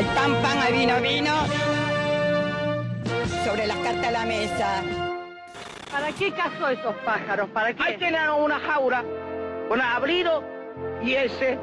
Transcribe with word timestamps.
Hay 0.00 0.04
pan, 0.14 0.32
pan, 0.40 0.58
hay 0.58 0.72
vino, 0.72 1.00
vino. 1.02 1.34
Sobre 3.44 3.66
las 3.66 3.76
cartas 3.78 4.06
a 4.06 4.10
la 4.10 4.24
mesa. 4.24 4.82
¿Para 5.90 6.12
qué 6.12 6.32
cazó 6.32 6.68
esos 6.68 6.94
pájaros? 7.04 7.50
¿Para 7.50 7.74
qué? 7.74 7.82
Ahí 7.82 7.98
tienen 7.98 8.30
una 8.30 8.58
jaula 8.60 9.04
con 9.68 9.80
abrido 9.80 10.42
y 11.02 11.14
ese. 11.14 11.58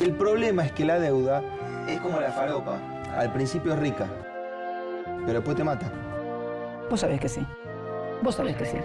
El 0.00 0.14
problema 0.14 0.64
es 0.64 0.72
que 0.72 0.84
la 0.84 0.98
deuda 0.98 1.42
es 1.86 2.00
como 2.00 2.20
la 2.20 2.32
faropa. 2.32 2.78
Al 3.16 3.32
principio 3.32 3.74
es 3.74 3.80
rica, 3.80 4.06
pero 5.26 5.40
después 5.40 5.56
te 5.56 5.64
mata. 5.64 5.92
Vos 6.88 7.00
sabés 7.00 7.20
que 7.20 7.28
sí. 7.28 7.44
Vos 8.22 8.34
sabés 8.36 8.56
que 8.56 8.64
sí. 8.64 8.78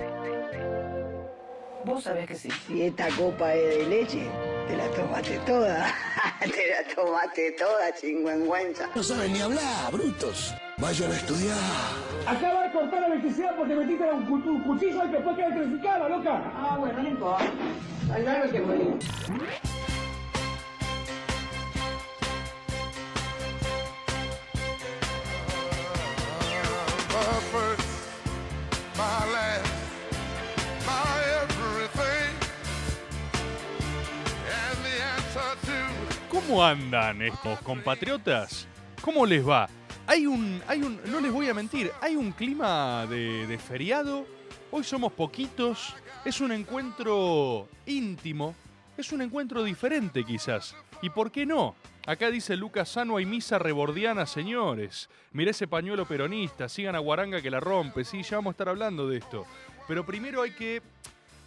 Vos 1.86 2.04
sabés 2.04 2.28
que 2.28 2.36
sí. 2.36 2.50
Si 2.68 2.82
esta 2.82 3.08
copa 3.18 3.54
es 3.54 3.78
de 3.78 3.86
leche, 3.88 4.28
te 4.68 4.76
la 4.78 4.88
tomaste 4.92 5.38
toda. 5.46 5.94
te 6.40 6.48
la 6.70 6.96
tomaste 6.96 7.52
toda, 7.54 7.94
chingüengüenza. 8.00 8.90
No 8.96 9.04
saben 9.04 9.34
ni 9.34 9.42
hablar, 9.42 9.92
brutos. 9.92 10.54
Vayan 10.78 11.12
a 11.12 11.16
estudiar. 11.16 11.58
Acaba 12.28 12.64
de 12.64 12.72
cortar 12.72 13.02
la 13.02 13.08
electricidad 13.08 13.56
porque 13.56 13.76
metiste 13.76 14.04
un, 14.12 14.26
cu- 14.26 14.50
un 14.50 14.64
cuchillo 14.64 15.06
y 15.06 15.10
después 15.10 15.36
queda 15.36 15.48
electrificada, 15.48 16.10
loca. 16.10 16.42
Ah, 16.56 16.78
bueno, 16.80 17.04
no 17.04 17.10
importa. 17.10 17.46
Al 18.14 18.52
que 18.52 18.60
morir. 18.62 19.00
¿Cómo 36.54 36.66
andan 36.66 37.20
estos 37.24 37.60
compatriotas? 37.62 38.68
¿Cómo 39.02 39.26
les 39.26 39.44
va? 39.44 39.68
Hay 40.06 40.28
un, 40.28 40.62
hay 40.68 40.84
un, 40.84 41.00
no 41.08 41.20
les 41.20 41.32
voy 41.32 41.50
a 41.50 41.54
mentir, 41.56 41.92
hay 42.00 42.16
un 42.16 42.32
clima 42.32 43.08
de, 43.08 43.58
feriado. 43.58 44.28
Hoy 44.70 44.84
somos 44.84 45.14
poquitos. 45.14 45.96
Es 46.24 46.42
un 46.42 46.52
encuentro 46.52 47.68
íntimo. 47.88 48.54
Es 48.96 49.12
un 49.12 49.24
encuentro 49.24 49.64
diferente 49.64 50.24
quizás. 50.24 50.76
¿Y 51.02 51.10
por 51.10 51.32
qué 51.32 51.48
no? 51.48 51.74
Acá 52.06 52.30
dice 52.30 52.56
Lucas 52.56 52.88
Sano, 52.90 53.18
hay 53.18 53.26
misa 53.26 53.58
rebordiana, 53.58 54.28
señores. 54.28 55.10
Mirá 55.32 55.50
ese 55.50 55.68
pañuelo 55.68 56.08
peronista, 56.08 56.70
sigan 56.70 56.96
a 56.96 57.00
Guaranga 57.00 57.42
que 57.42 57.50
la 57.50 57.62
rompe. 57.62 58.04
Sí, 58.04 58.22
ya 58.22 58.36
vamos 58.36 58.52
a 58.52 58.54
estar 58.54 58.70
hablando 58.70 59.10
de 59.10 59.18
esto. 59.18 59.48
Pero 59.88 60.06
primero 60.06 60.44
hay 60.44 60.52
que 60.52 60.84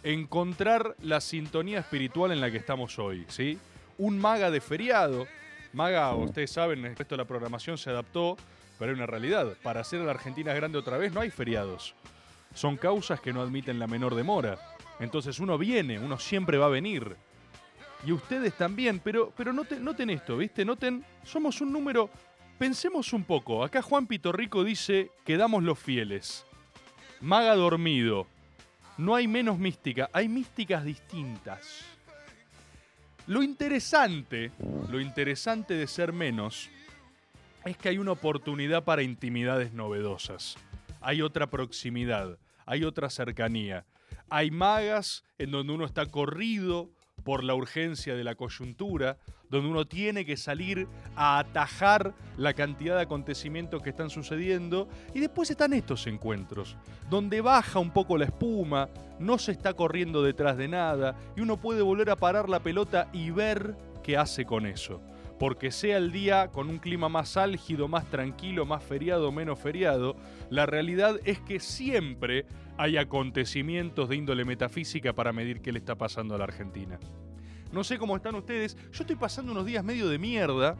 encontrar 0.03 0.97
la 1.01 1.21
sintonía 1.21 1.79
espiritual 1.79 2.33
en 2.33 2.41
la 2.41 2.51
que 2.51 2.57
estamos 2.57 2.99
hoy, 2.99 3.23
¿sí? 3.29 3.57
Un 3.97 4.19
maga 4.19 4.51
de 4.51 4.61
feriado. 4.61 5.27
Maga, 5.73 6.13
ustedes 6.15 6.51
saben, 6.51 6.85
el 6.85 6.95
resto 6.95 7.15
de 7.15 7.23
la 7.23 7.27
programación 7.27 7.77
se 7.77 7.89
adaptó, 7.89 8.37
pero 8.77 8.91
hay 8.91 8.95
una 8.95 9.05
realidad. 9.05 9.55
Para 9.63 9.81
hacer 9.81 10.01
a 10.01 10.05
la 10.05 10.11
Argentina 10.11 10.53
grande 10.53 10.77
otra 10.77 10.97
vez 10.97 11.13
no 11.13 11.21
hay 11.21 11.29
feriados. 11.29 11.95
Son 12.53 12.77
causas 12.77 13.19
que 13.19 13.33
no 13.33 13.41
admiten 13.41 13.79
la 13.79 13.87
menor 13.87 14.15
demora. 14.15 14.57
Entonces 14.99 15.39
uno 15.39 15.57
viene, 15.57 15.99
uno 15.99 16.17
siempre 16.17 16.57
va 16.57 16.67
a 16.67 16.69
venir. 16.69 17.15
Y 18.05 18.11
ustedes 18.11 18.53
también, 18.53 18.99
pero, 18.99 19.33
pero 19.35 19.51
noten, 19.51 19.83
noten 19.83 20.09
esto, 20.09 20.37
¿viste? 20.37 20.63
Noten, 20.63 21.03
somos 21.23 21.61
un 21.61 21.71
número... 21.71 22.09
Pensemos 22.57 23.13
un 23.13 23.23
poco. 23.23 23.63
Acá 23.63 23.83
Juan 23.83 24.07
Pitorrico 24.07 24.63
dice, 24.63 25.11
quedamos 25.23 25.61
los 25.61 25.77
fieles. 25.77 26.43
Maga 27.21 27.55
dormido. 27.55 28.25
No 28.97 29.13
hay 29.13 29.27
menos 29.27 29.59
mística, 29.59 30.09
hay 30.11 30.27
místicas 30.27 30.83
distintas. 30.83 31.96
Lo 33.27 33.43
interesante, 33.43 34.51
lo 34.89 35.01
interesante 35.01 35.73
de 35.73 35.87
ser 35.87 36.13
menos, 36.13 36.69
es 37.65 37.75
que 37.75 37.89
hay 37.89 37.97
una 37.97 38.13
oportunidad 38.13 38.85
para 38.85 39.03
intimidades 39.03 39.73
novedosas. 39.73 40.55
Hay 41.01 41.21
otra 41.21 41.47
proximidad, 41.47 42.37
hay 42.65 42.85
otra 42.85 43.09
cercanía. 43.09 43.85
Hay 44.29 44.49
magas 44.49 45.25
en 45.37 45.51
donde 45.51 45.73
uno 45.73 45.83
está 45.83 46.05
corrido 46.05 46.89
por 47.27 47.43
la 47.43 47.55
urgencia 47.55 48.15
de 48.15 48.23
la 48.23 48.35
coyuntura, 48.35 49.17
donde 49.49 49.67
uno 49.67 49.85
tiene 49.85 50.23
que 50.23 50.37
salir 50.37 50.87
a 51.17 51.39
atajar 51.39 52.13
la 52.37 52.53
cantidad 52.53 52.95
de 52.95 53.01
acontecimientos 53.01 53.83
que 53.83 53.89
están 53.89 54.09
sucediendo, 54.09 54.87
y 55.13 55.19
después 55.19 55.51
están 55.51 55.73
estos 55.73 56.07
encuentros, 56.07 56.77
donde 57.09 57.41
baja 57.41 57.79
un 57.79 57.91
poco 57.91 58.17
la 58.17 58.23
espuma, 58.23 58.87
no 59.19 59.37
se 59.39 59.51
está 59.51 59.73
corriendo 59.73 60.23
detrás 60.23 60.55
de 60.55 60.69
nada, 60.69 61.17
y 61.35 61.41
uno 61.41 61.57
puede 61.57 61.81
volver 61.81 62.11
a 62.11 62.15
parar 62.15 62.47
la 62.47 62.61
pelota 62.61 63.09
y 63.11 63.29
ver 63.29 63.75
qué 64.03 64.15
hace 64.15 64.45
con 64.45 64.65
eso. 64.65 65.01
Porque 65.37 65.69
sea 65.69 65.97
el 65.97 66.13
día 66.13 66.47
con 66.47 66.69
un 66.69 66.79
clima 66.79 67.09
más 67.09 67.35
álgido, 67.35 67.89
más 67.89 68.05
tranquilo, 68.05 68.65
más 68.65 68.81
feriado, 68.81 69.33
menos 69.33 69.59
feriado, 69.59 70.15
la 70.49 70.65
realidad 70.65 71.19
es 71.25 71.41
que 71.41 71.59
siempre 71.59 72.45
hay 72.77 72.97
acontecimientos 72.97 74.09
de 74.09 74.15
índole 74.15 74.45
metafísica 74.45 75.13
para 75.13 75.33
medir 75.33 75.61
qué 75.61 75.71
le 75.71 75.79
está 75.79 75.95
pasando 75.95 76.35
a 76.35 76.37
la 76.37 76.43
Argentina. 76.45 76.99
No 77.71 77.83
sé 77.83 77.97
cómo 77.97 78.15
están 78.15 78.35
ustedes, 78.35 78.75
yo 78.91 79.01
estoy 79.03 79.15
pasando 79.15 79.51
unos 79.51 79.65
días 79.65 79.83
medio 79.83 80.07
de 80.09 80.17
mierda. 80.19 80.75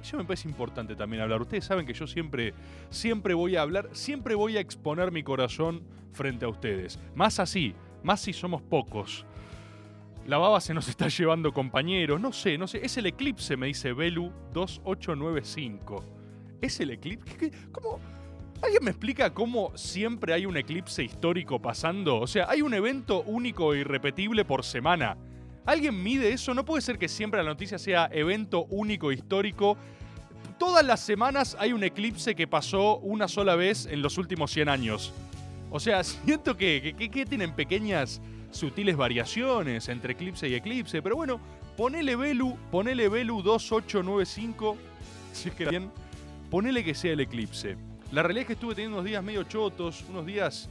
Eso 0.00 0.16
me 0.16 0.24
parece 0.24 0.48
importante 0.48 0.94
también 0.94 1.22
hablar. 1.22 1.40
Ustedes 1.42 1.64
saben 1.64 1.84
que 1.84 1.92
yo 1.92 2.06
siempre, 2.06 2.54
siempre 2.90 3.34
voy 3.34 3.56
a 3.56 3.62
hablar, 3.62 3.88
siempre 3.92 4.34
voy 4.36 4.56
a 4.56 4.60
exponer 4.60 5.10
mi 5.10 5.22
corazón 5.24 5.82
frente 6.12 6.44
a 6.44 6.48
ustedes. 6.48 7.00
Más 7.16 7.40
así, 7.40 7.74
más 8.04 8.20
si 8.20 8.32
somos 8.32 8.62
pocos. 8.62 9.26
La 10.26 10.38
baba 10.38 10.60
se 10.60 10.72
nos 10.74 10.88
está 10.88 11.08
llevando 11.18 11.52
compañeros, 11.52 12.20
no 12.20 12.32
sé, 12.32 12.58
no 12.58 12.68
sé. 12.68 12.84
Es 12.84 12.96
el 12.96 13.06
eclipse, 13.06 13.56
me 13.56 13.66
dice 13.66 13.92
Belu 13.92 14.30
2895. 14.52 16.04
¿Es 16.60 16.78
el 16.80 16.90
eclipse? 16.90 17.36
¿Qué- 17.36 17.50
qué- 17.50 17.56
¿Cómo? 17.72 17.98
¿Alguien 18.62 18.82
me 18.84 18.90
explica 18.90 19.32
cómo 19.32 19.72
siempre 19.76 20.32
hay 20.34 20.44
un 20.46 20.56
eclipse 20.56 21.04
histórico 21.04 21.60
pasando? 21.60 22.16
O 22.20 22.26
sea, 22.26 22.46
hay 22.48 22.60
un 22.62 22.74
evento 22.74 23.22
único 23.22 23.72
e 23.72 23.78
irrepetible 23.80 24.44
por 24.44 24.64
semana. 24.64 25.16
¿Alguien 25.64 26.02
mide 26.02 26.32
eso? 26.32 26.54
No 26.54 26.64
puede 26.64 26.82
ser 26.82 26.98
que 26.98 27.08
siempre 27.08 27.42
la 27.42 27.48
noticia 27.48 27.78
sea 27.78 28.08
evento 28.12 28.64
único 28.70 29.12
histórico. 29.12 29.76
Todas 30.58 30.84
las 30.84 30.98
semanas 31.00 31.56
hay 31.60 31.72
un 31.72 31.84
eclipse 31.84 32.34
que 32.34 32.48
pasó 32.48 32.98
una 32.98 33.28
sola 33.28 33.54
vez 33.54 33.86
en 33.86 34.02
los 34.02 34.18
últimos 34.18 34.50
100 34.50 34.68
años. 34.68 35.12
O 35.70 35.78
sea, 35.78 36.02
siento 36.04 36.56
que, 36.56 36.80
que- 36.82 36.94
que- 36.94 37.10
que 37.10 37.26
tienen 37.26 37.52
pequeñas 37.54 38.20
sutiles 38.50 38.96
variaciones 38.96 39.88
entre 39.88 40.14
eclipse 40.14 40.48
y 40.48 40.54
eclipse. 40.54 41.00
Pero 41.00 41.14
bueno, 41.14 41.38
ponele 41.76 42.16
Velu, 42.16 42.56
ponele 42.72 43.08
Velu 43.08 43.40
2895, 43.42 44.76
si 45.32 45.50
es 45.50 45.54
que 45.54 45.66
bien, 45.70 45.90
ponele 46.50 46.82
que 46.82 46.94
sea 46.94 47.12
el 47.12 47.20
eclipse. 47.20 47.76
La 48.10 48.22
realidad 48.22 48.42
es 48.42 48.46
que 48.46 48.52
estuve 48.54 48.74
teniendo 48.74 48.96
unos 48.98 49.06
días 49.06 49.22
medio 49.22 49.42
chotos, 49.42 50.04
unos 50.08 50.24
días 50.24 50.70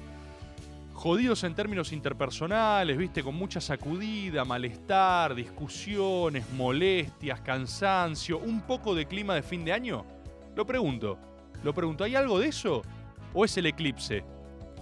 jodidos 0.94 1.44
en 1.44 1.54
términos 1.54 1.94
interpersonales, 1.94 2.98
viste, 2.98 3.22
con 3.22 3.36
mucha 3.36 3.62
sacudida, 3.62 4.44
malestar, 4.44 5.36
discusiones, 5.36 6.50
molestias, 6.54 7.40
cansancio, 7.42 8.40
un 8.40 8.62
poco 8.62 8.96
de 8.96 9.06
clima 9.06 9.36
de 9.36 9.44
fin 9.44 9.64
de 9.64 9.72
año. 9.72 10.04
Lo 10.56 10.66
pregunto, 10.66 11.20
lo 11.64 11.76
pregunto, 11.76 12.04
¿hay 12.04 12.16
algo 12.16 12.40
de 12.40 12.48
eso? 12.48 12.82
¿O 13.36 13.46
es 13.46 13.56
el 13.58 13.68
eclipse? 13.68 14.24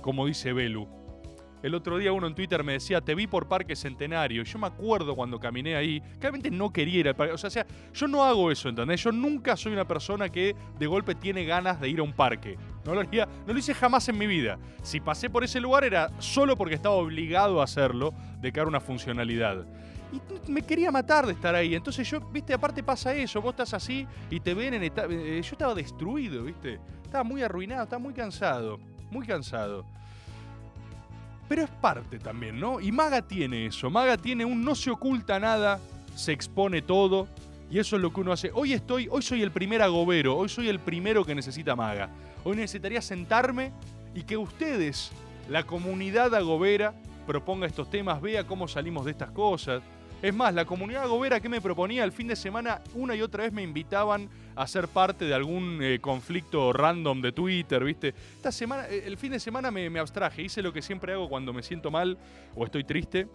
Como 0.01 0.25
dice 0.25 0.53
Belu. 0.53 0.87
El 1.65 1.73
otro 1.73 1.97
día 1.97 2.13
uno 2.13 2.27
en 2.27 2.35
Twitter 2.35 2.63
me 2.63 2.73
decía, 2.73 3.01
te 3.01 3.15
vi 3.15 3.25
por 3.25 3.47
Parque 3.47 3.75
Centenario. 3.75 4.43
Yo 4.43 4.59
me 4.59 4.67
acuerdo 4.67 5.15
cuando 5.15 5.39
caminé 5.39 5.75
ahí, 5.75 5.99
claramente 6.19 6.51
no 6.51 6.71
quería 6.71 6.99
ir 6.99 7.07
al 7.07 7.15
parque. 7.15 7.33
O 7.33 7.37
sea, 7.39 7.65
yo 7.91 8.07
no 8.07 8.23
hago 8.23 8.51
eso, 8.51 8.69
¿entendés? 8.69 9.01
Yo 9.03 9.11
nunca 9.11 9.57
soy 9.57 9.73
una 9.73 9.87
persona 9.87 10.29
que 10.29 10.55
de 10.77 10.85
golpe 10.85 11.15
tiene 11.15 11.43
ganas 11.43 11.81
de 11.81 11.89
ir 11.89 11.97
a 11.97 12.03
un 12.03 12.13
parque. 12.13 12.55
No 12.85 12.93
lo, 12.93 13.01
haría- 13.01 13.27
no 13.47 13.51
lo 13.53 13.57
hice 13.57 13.73
jamás 13.73 14.07
en 14.09 14.15
mi 14.19 14.27
vida. 14.27 14.59
Si 14.83 14.99
pasé 14.99 15.27
por 15.27 15.43
ese 15.43 15.59
lugar 15.59 15.83
era 15.83 16.11
solo 16.19 16.55
porque 16.55 16.75
estaba 16.75 16.93
obligado 16.93 17.59
a 17.59 17.63
hacerlo 17.63 18.13
de 18.39 18.51
cara 18.51 18.65
a 18.65 18.69
una 18.69 18.79
funcionalidad. 18.79 19.65
Y 20.13 20.51
me 20.51 20.61
quería 20.61 20.91
matar 20.91 21.25
de 21.25 21.33
estar 21.33 21.55
ahí. 21.55 21.73
Entonces 21.73 22.07
yo, 22.07 22.19
viste, 22.21 22.53
aparte 22.53 22.83
pasa 22.83 23.11
eso, 23.15 23.41
vos 23.41 23.53
estás 23.53 23.73
así 23.73 24.05
y 24.29 24.39
te 24.39 24.53
ven 24.53 24.75
en 24.75 24.83
eh, 24.83 25.41
Yo 25.41 25.51
estaba 25.53 25.73
destruido, 25.73 26.43
viste. 26.43 26.79
Estaba 27.03 27.23
muy 27.23 27.41
arruinado, 27.41 27.85
estaba 27.85 27.99
muy 28.03 28.13
cansado. 28.13 28.79
Muy 29.09 29.25
cansado. 29.25 29.83
Pero 31.47 31.63
es 31.63 31.69
parte 31.69 32.19
también, 32.19 32.59
¿no? 32.59 32.79
Y 32.79 32.91
Maga 32.91 33.21
tiene 33.21 33.67
eso. 33.67 33.89
Maga 33.89 34.17
tiene 34.17 34.45
un 34.45 34.63
no 34.63 34.73
se 34.75 34.89
oculta 34.89 35.39
nada, 35.39 35.79
se 36.15 36.31
expone 36.31 36.81
todo. 36.81 37.27
Y 37.69 37.79
eso 37.79 37.95
es 37.95 38.01
lo 38.01 38.13
que 38.13 38.21
uno 38.21 38.31
hace. 38.31 38.51
Hoy 38.53 38.73
estoy, 38.73 39.07
hoy 39.09 39.21
soy 39.21 39.41
el 39.41 39.51
primer 39.51 39.81
agobero, 39.81 40.37
hoy 40.37 40.49
soy 40.49 40.69
el 40.69 40.79
primero 40.79 41.25
que 41.25 41.35
necesita 41.35 41.75
Maga. 41.75 42.09
Hoy 42.43 42.55
necesitaría 42.55 43.01
sentarme 43.01 43.71
y 44.13 44.23
que 44.23 44.37
ustedes, 44.37 45.11
la 45.49 45.63
comunidad 45.63 46.33
agobera, 46.35 46.93
proponga 47.25 47.65
estos 47.65 47.89
temas, 47.89 48.21
vea 48.21 48.45
cómo 48.45 48.67
salimos 48.67 49.05
de 49.05 49.11
estas 49.11 49.31
cosas. 49.31 49.81
Es 50.21 50.33
más, 50.33 50.53
la 50.53 50.65
comunidad 50.65 51.03
agobera 51.03 51.39
que 51.39 51.49
me 51.49 51.61
proponía 51.61 52.03
el 52.03 52.11
fin 52.11 52.27
de 52.27 52.35
semana, 52.35 52.81
una 52.95 53.15
y 53.15 53.21
otra 53.21 53.43
vez 53.43 53.53
me 53.53 53.61
invitaban 53.61 54.27
a 54.55 54.65
ser 54.65 54.87
parte 54.87 55.25
de 55.25 55.33
algún 55.35 55.79
eh, 55.83 55.99
conflicto 55.99 56.73
random 56.73 57.21
de 57.21 57.31
Twitter, 57.31 57.83
¿viste? 57.83 58.15
Esta 58.37 58.51
semana, 58.51 58.87
eh, 58.87 59.03
el 59.05 59.17
fin 59.17 59.33
de 59.33 59.39
semana 59.39 59.69
me, 59.69 59.89
me 59.89 59.99
abstraje, 59.99 60.41
hice 60.41 60.61
lo 60.63 60.73
que 60.73 60.81
siempre 60.81 61.13
hago 61.13 61.29
cuando 61.29 61.53
me 61.53 61.61
siento 61.61 61.91
mal 61.91 62.17
o 62.55 62.65
estoy 62.65 62.83
triste. 62.83 63.27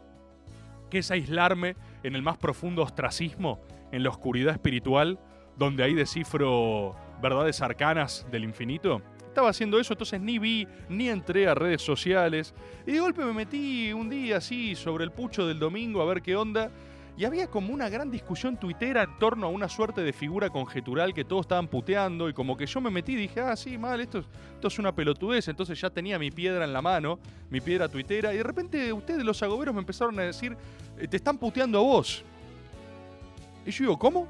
que 0.91 0.99
es 0.99 1.11
aislarme 1.13 1.77
en 2.03 2.17
el 2.17 2.23
más 2.23 2.37
profundo 2.37 2.83
ostracismo, 2.83 3.61
en 3.93 4.03
la 4.03 4.11
oscuridad 4.11 4.53
espiritual, 4.53 5.21
donde 5.57 5.85
ahí 5.85 5.95
descifro 5.95 6.97
verdades 7.23 7.63
arcanas 7.63 8.27
del 8.33 8.43
infinito. 8.45 9.01
Estaba 9.31 9.49
haciendo 9.51 9.79
eso, 9.79 9.95
entonces 9.95 10.21
ni 10.21 10.41
vi, 10.41 10.67
ni 10.89 11.09
entré 11.09 11.47
a 11.47 11.55
redes 11.55 11.83
sociales. 11.83 12.53
Y 12.85 12.93
de 12.93 12.99
golpe 13.01 13.25
me 13.25 13.33
metí 13.33 13.93
un 13.93 14.11
día 14.11 14.39
así 14.39 14.75
sobre 14.75 15.05
el 15.05 15.13
pucho 15.13 15.47
del 15.47 15.59
domingo 15.61 16.03
a 16.03 16.05
ver 16.05 16.21
qué 16.21 16.35
onda. 16.35 16.69
Y 17.17 17.25
había 17.25 17.47
como 17.49 17.73
una 17.73 17.89
gran 17.89 18.11
discusión 18.11 18.57
tuitera 18.59 19.05
en 19.05 19.19
torno 19.19 19.47
a 19.47 19.51
una 19.51 19.69
suerte 19.69 20.03
de 20.03 20.13
figura 20.13 20.49
conjetural 20.51 21.15
que 21.15 21.25
todos 21.25 21.43
estaban 21.43 21.69
puteando. 21.69 22.29
Y 22.29 22.33
como 22.33 22.57
que 22.57 22.67
yo 22.67 22.81
me 22.81 22.91
metí 22.91 23.13
y 23.13 23.17
dije, 23.17 23.41
ah, 23.41 23.55
sí, 23.57 23.79
mal, 23.79 24.01
esto, 24.01 24.19
es- 24.19 24.27
esto 24.55 24.67
es 24.69 24.79
una 24.81 24.93
pelotudez. 24.95 25.47
Entonces 25.47 25.81
ya 25.81 25.91
tenía 25.91 26.19
mi 26.19 26.31
piedra 26.33 26.65
en 26.65 26.73
la 26.73 26.83
mano, 26.83 27.19
mi 27.51 27.61
piedra 27.61 27.89
tuitera. 27.89 28.35
Y 28.35 28.39
de 28.39 28.43
repente 28.43 28.93
ustedes, 28.93 29.23
los 29.23 29.41
agoberos, 29.45 29.73
me 29.75 29.81
empezaron 29.81 30.19
a 30.19 30.23
decir, 30.23 30.57
"Eh, 30.99 31.07
te 31.07 31.17
están 31.19 31.39
puteando 31.39 31.79
a 31.79 31.83
vos. 31.83 32.25
Y 33.65 33.71
yo 33.71 33.85
digo, 33.85 33.99
¿cómo? 33.99 34.27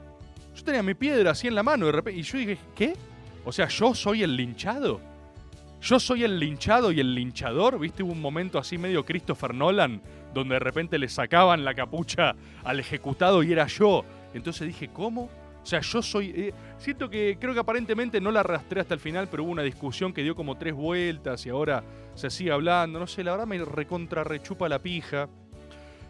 Yo 0.55 0.63
tenía 0.65 0.83
mi 0.83 0.95
piedra 0.95 1.31
así 1.31 1.47
en 1.47 1.55
la 1.55 1.63
mano 1.63 1.87
de 1.87 1.93
repente. 1.93 2.21
Y 2.21 2.23
yo 2.23 2.39
dije, 2.39 2.59
¿qué? 2.75 2.95
O 3.45 3.53
sea, 3.53 3.69
yo 3.69 3.95
soy 3.95 4.23
el 4.23 4.37
linchado. 4.37 5.01
Yo 5.81 5.99
soy 5.99 6.25
el 6.25 6.39
linchado 6.39 6.93
y 6.93 7.01
el 7.01 7.15
linchador. 7.15 7.79
¿Viste? 7.79 8.03
Hubo 8.03 8.13
un 8.13 8.21
momento 8.21 8.59
así 8.59 8.77
medio 8.77 9.05
Christopher 9.05 9.55
Nolan, 9.55 10.03
donde 10.35 10.55
de 10.55 10.61
repente 10.61 10.99
le 10.99 11.09
sacaban 11.09 11.65
la 11.65 11.75
capucha 11.75 12.35
al 12.65 12.81
ejecutado 12.81 13.43
y 13.43 13.53
era 13.53 13.67
yo. 13.67 14.05
Entonces 14.35 14.67
dije, 14.67 14.89
¿cómo? 14.89 15.31
O 15.63 15.67
sea, 15.67 15.81
yo 15.81 16.03
soy. 16.03 16.33
eh, 16.35 16.55
siento 16.79 17.11
que 17.11 17.37
creo 17.41 17.55
que 17.55 17.61
aparentemente 17.61 18.21
no 18.21 18.31
la 18.31 18.41
arrastré 18.41 18.81
hasta 18.81 18.95
el 18.95 19.01
final, 19.01 19.29
pero 19.31 19.45
hubo 19.45 19.53
una 19.53 19.63
discusión 19.63 20.13
que 20.13 20.23
dio 20.23 20.35
como 20.35 20.57
tres 20.57 20.75
vueltas 20.75 21.45
y 21.47 21.51
ahora 21.51 21.83
se 22.15 22.31
sigue 22.31 22.53
hablando. 22.53 22.99
No 22.99 23.07
sé, 23.07 23.25
la 23.25 23.33
verdad 23.33 23.47
me 23.47 23.59
recontra 23.65 24.25
rechupa 24.25 24.69
la 24.69 24.79
pija. 24.79 25.29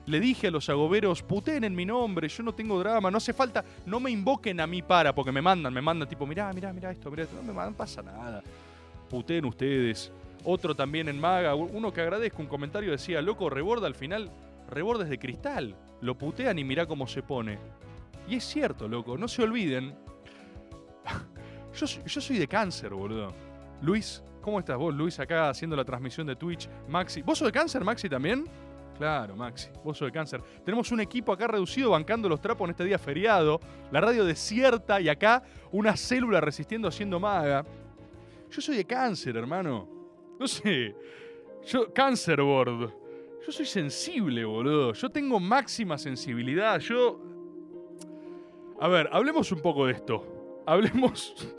Le 0.06 0.18
dije 0.18 0.48
a 0.48 0.50
los 0.50 0.68
agoberos, 0.68 1.22
puteen 1.22 1.64
en 1.64 1.74
mi 1.74 1.84
nombre, 1.84 2.28
yo 2.28 2.42
no 2.42 2.52
tengo 2.52 2.78
drama, 2.78 3.10
no 3.10 3.18
hace 3.18 3.32
falta, 3.32 3.64
no 3.86 4.00
me 4.00 4.10
invoquen 4.10 4.60
a 4.60 4.66
mí 4.66 4.82
para, 4.82 5.14
porque 5.14 5.30
me 5.30 5.42
mandan, 5.42 5.72
me 5.72 5.82
mandan 5.82 6.08
tipo, 6.08 6.26
mirá, 6.26 6.52
mirá, 6.52 6.72
mirá 6.72 6.90
esto, 6.90 7.10
mirá 7.10 7.24
esto, 7.24 7.36
no 7.36 7.42
me 7.42 7.52
mandan, 7.52 7.74
pasa 7.74 8.02
nada. 8.02 8.42
Puteen 9.08 9.44
ustedes. 9.44 10.10
Otro 10.44 10.74
también 10.74 11.08
en 11.08 11.20
Maga, 11.20 11.54
uno 11.54 11.92
que 11.92 12.00
agradezco, 12.00 12.40
un 12.40 12.48
comentario 12.48 12.90
decía, 12.90 13.20
loco, 13.20 13.50
reborda 13.50 13.86
al 13.86 13.94
final, 13.94 14.30
rebordes 14.70 15.10
de 15.10 15.18
cristal, 15.18 15.76
lo 16.00 16.16
putean 16.16 16.58
y 16.58 16.64
mirá 16.64 16.86
cómo 16.86 17.06
se 17.06 17.22
pone. 17.22 17.58
Y 18.26 18.36
es 18.36 18.44
cierto, 18.44 18.88
loco, 18.88 19.18
no 19.18 19.28
se 19.28 19.42
olviden. 19.42 19.94
Yo, 21.78 21.86
yo 21.86 22.20
soy 22.20 22.36
de 22.36 22.48
cáncer, 22.48 22.92
boludo. 22.92 23.32
Luis, 23.80 24.24
¿cómo 24.40 24.58
estás 24.58 24.76
vos, 24.76 24.92
Luis, 24.92 25.20
acá 25.20 25.48
haciendo 25.48 25.76
la 25.76 25.84
transmisión 25.84 26.26
de 26.26 26.34
Twitch? 26.34 26.68
Maxi, 26.88 27.22
¿vos 27.22 27.38
sos 27.38 27.46
de 27.46 27.52
cáncer, 27.52 27.84
Maxi, 27.84 28.08
también? 28.08 28.44
Claro, 29.00 29.34
Maxi, 29.34 29.70
vos 29.82 29.96
sos 29.96 30.08
de 30.08 30.12
cáncer. 30.12 30.42
Tenemos 30.62 30.92
un 30.92 31.00
equipo 31.00 31.32
acá 31.32 31.46
reducido 31.46 31.88
bancando 31.88 32.28
los 32.28 32.38
trapos 32.38 32.66
en 32.66 32.72
este 32.72 32.84
día 32.84 32.98
feriado. 32.98 33.58
La 33.90 33.98
radio 33.98 34.26
desierta 34.26 35.00
y 35.00 35.08
acá 35.08 35.42
una 35.72 35.96
célula 35.96 36.38
resistiendo 36.38 36.86
haciendo 36.86 37.18
maga. 37.18 37.64
Yo 38.50 38.60
soy 38.60 38.76
de 38.76 38.84
cáncer, 38.84 39.38
hermano. 39.38 39.88
No 40.38 40.46
sé. 40.46 40.94
Yo, 41.66 41.90
cáncer 41.94 42.42
board. 42.42 42.92
Yo 43.46 43.50
soy 43.50 43.64
sensible, 43.64 44.44
boludo. 44.44 44.92
Yo 44.92 45.08
tengo 45.08 45.40
máxima 45.40 45.96
sensibilidad. 45.96 46.78
Yo. 46.80 47.18
A 48.78 48.86
ver, 48.88 49.08
hablemos 49.10 49.50
un 49.50 49.62
poco 49.62 49.86
de 49.86 49.94
esto. 49.94 50.62
Hablemos. 50.66 51.34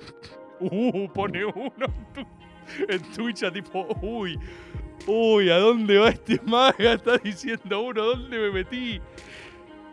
Uh, 0.64 1.12
pone 1.12 1.44
uno 1.44 1.74
en, 2.88 3.02
Twitch 3.14 3.42
a 3.42 3.52
tipo, 3.52 3.88
uy, 4.04 4.38
uy, 5.08 5.50
¿a 5.50 5.58
dónde 5.58 5.98
va 5.98 6.10
este 6.10 6.40
maga? 6.46 6.94
Está 6.94 7.18
diciendo 7.18 7.82
uno, 7.82 8.04
¿dónde 8.04 8.38
me 8.38 8.52
metí? 8.52 9.02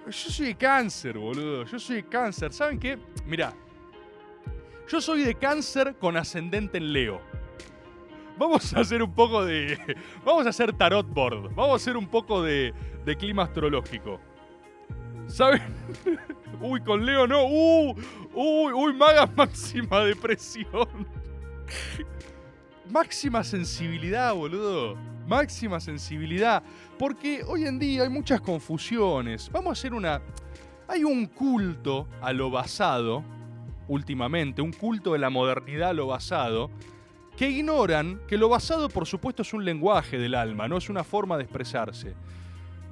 Yo 0.06 0.12
soy 0.12 0.46
de 0.46 0.54
cáncer, 0.54 1.18
boludo. 1.18 1.64
Yo 1.64 1.78
soy 1.78 1.96
de 1.96 2.04
cáncer. 2.04 2.52
¿Saben 2.52 2.78
qué? 2.78 2.98
Mirá. 3.26 3.52
Yo 4.88 5.00
soy 5.02 5.22
de 5.22 5.34
cáncer 5.34 5.96
con 5.98 6.16
ascendente 6.16 6.78
en 6.78 6.92
Leo. 6.92 7.20
Vamos 8.38 8.72
a 8.72 8.80
hacer 8.80 9.02
un 9.02 9.12
poco 9.12 9.44
de. 9.44 9.78
Vamos 10.24 10.46
a 10.46 10.50
hacer 10.50 10.72
tarot 10.72 11.06
board. 11.06 11.54
Vamos 11.54 11.72
a 11.72 11.76
hacer 11.76 11.96
un 11.96 12.06
poco 12.06 12.42
de, 12.42 12.72
clima 13.18 13.42
astrológico. 13.42 14.20
¿Saben? 15.26 15.62
Uy, 16.60 16.80
con 16.80 17.04
Leo 17.04 17.26
no. 17.26 17.44
Uh, 17.44 17.94
uy, 18.32 18.72
uy, 18.72 18.94
maga 18.94 19.26
máxima 19.26 20.00
depresión. 20.00 20.88
Máxima 22.90 23.44
sensibilidad, 23.44 24.34
boludo. 24.34 24.96
Máxima 25.26 25.78
sensibilidad. 25.78 26.62
Porque 26.98 27.44
hoy 27.46 27.64
en 27.64 27.78
día 27.78 28.04
hay 28.04 28.08
muchas 28.08 28.40
confusiones. 28.40 29.50
Vamos 29.52 29.70
a 29.70 29.72
hacer 29.72 29.92
una. 29.92 30.22
Hay 30.86 31.04
un 31.04 31.26
culto 31.26 32.08
a 32.22 32.32
lo 32.32 32.50
basado, 32.50 33.22
últimamente, 33.88 34.62
un 34.62 34.72
culto 34.72 35.12
de 35.12 35.18
la 35.18 35.28
modernidad 35.28 35.90
a 35.90 35.92
lo 35.92 36.06
basado, 36.06 36.70
que 37.36 37.50
ignoran 37.50 38.20
que 38.26 38.38
lo 38.38 38.48
basado, 38.48 38.88
por 38.88 39.06
supuesto, 39.06 39.42
es 39.42 39.52
un 39.52 39.66
lenguaje 39.66 40.18
del 40.18 40.34
alma, 40.34 40.66
no 40.66 40.78
es 40.78 40.88
una 40.88 41.04
forma 41.04 41.36
de 41.36 41.42
expresarse. 41.44 42.14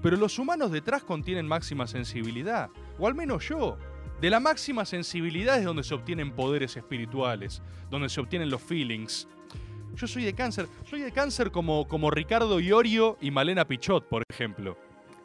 Pero 0.03 0.19
los 0.19 0.39
humanos 0.39 0.71
detrás 0.71 1.05
contienen 1.05 1.49
máxima 1.49 1.87
sensibilidad, 1.87 2.69
o 2.99 3.07
al 3.07 3.15
menos 3.15 3.49
yo. 3.49 3.79
De 4.21 4.29
la 4.29 4.41
máxima 4.41 4.85
sensibilidad 4.85 5.59
es 5.59 5.65
donde 5.65 5.83
se 5.83 5.95
obtienen 5.95 6.33
poderes 6.33 6.77
espirituales, 6.77 7.63
donde 7.91 8.11
se 8.11 8.21
obtienen 8.21 8.51
los 8.51 8.63
feelings. 8.63 9.27
Yo 9.97 10.07
soy 10.07 10.25
de 10.25 10.35
cáncer, 10.35 10.69
soy 10.85 11.01
de 11.01 11.11
cáncer 11.11 11.51
como, 11.51 11.89
como 11.89 12.11
Ricardo 12.11 12.61
Iorio 12.61 13.17
y 13.23 13.31
Malena 13.31 13.67
Pichot, 13.67 14.07
por 14.07 14.23
ejemplo. 14.29 14.77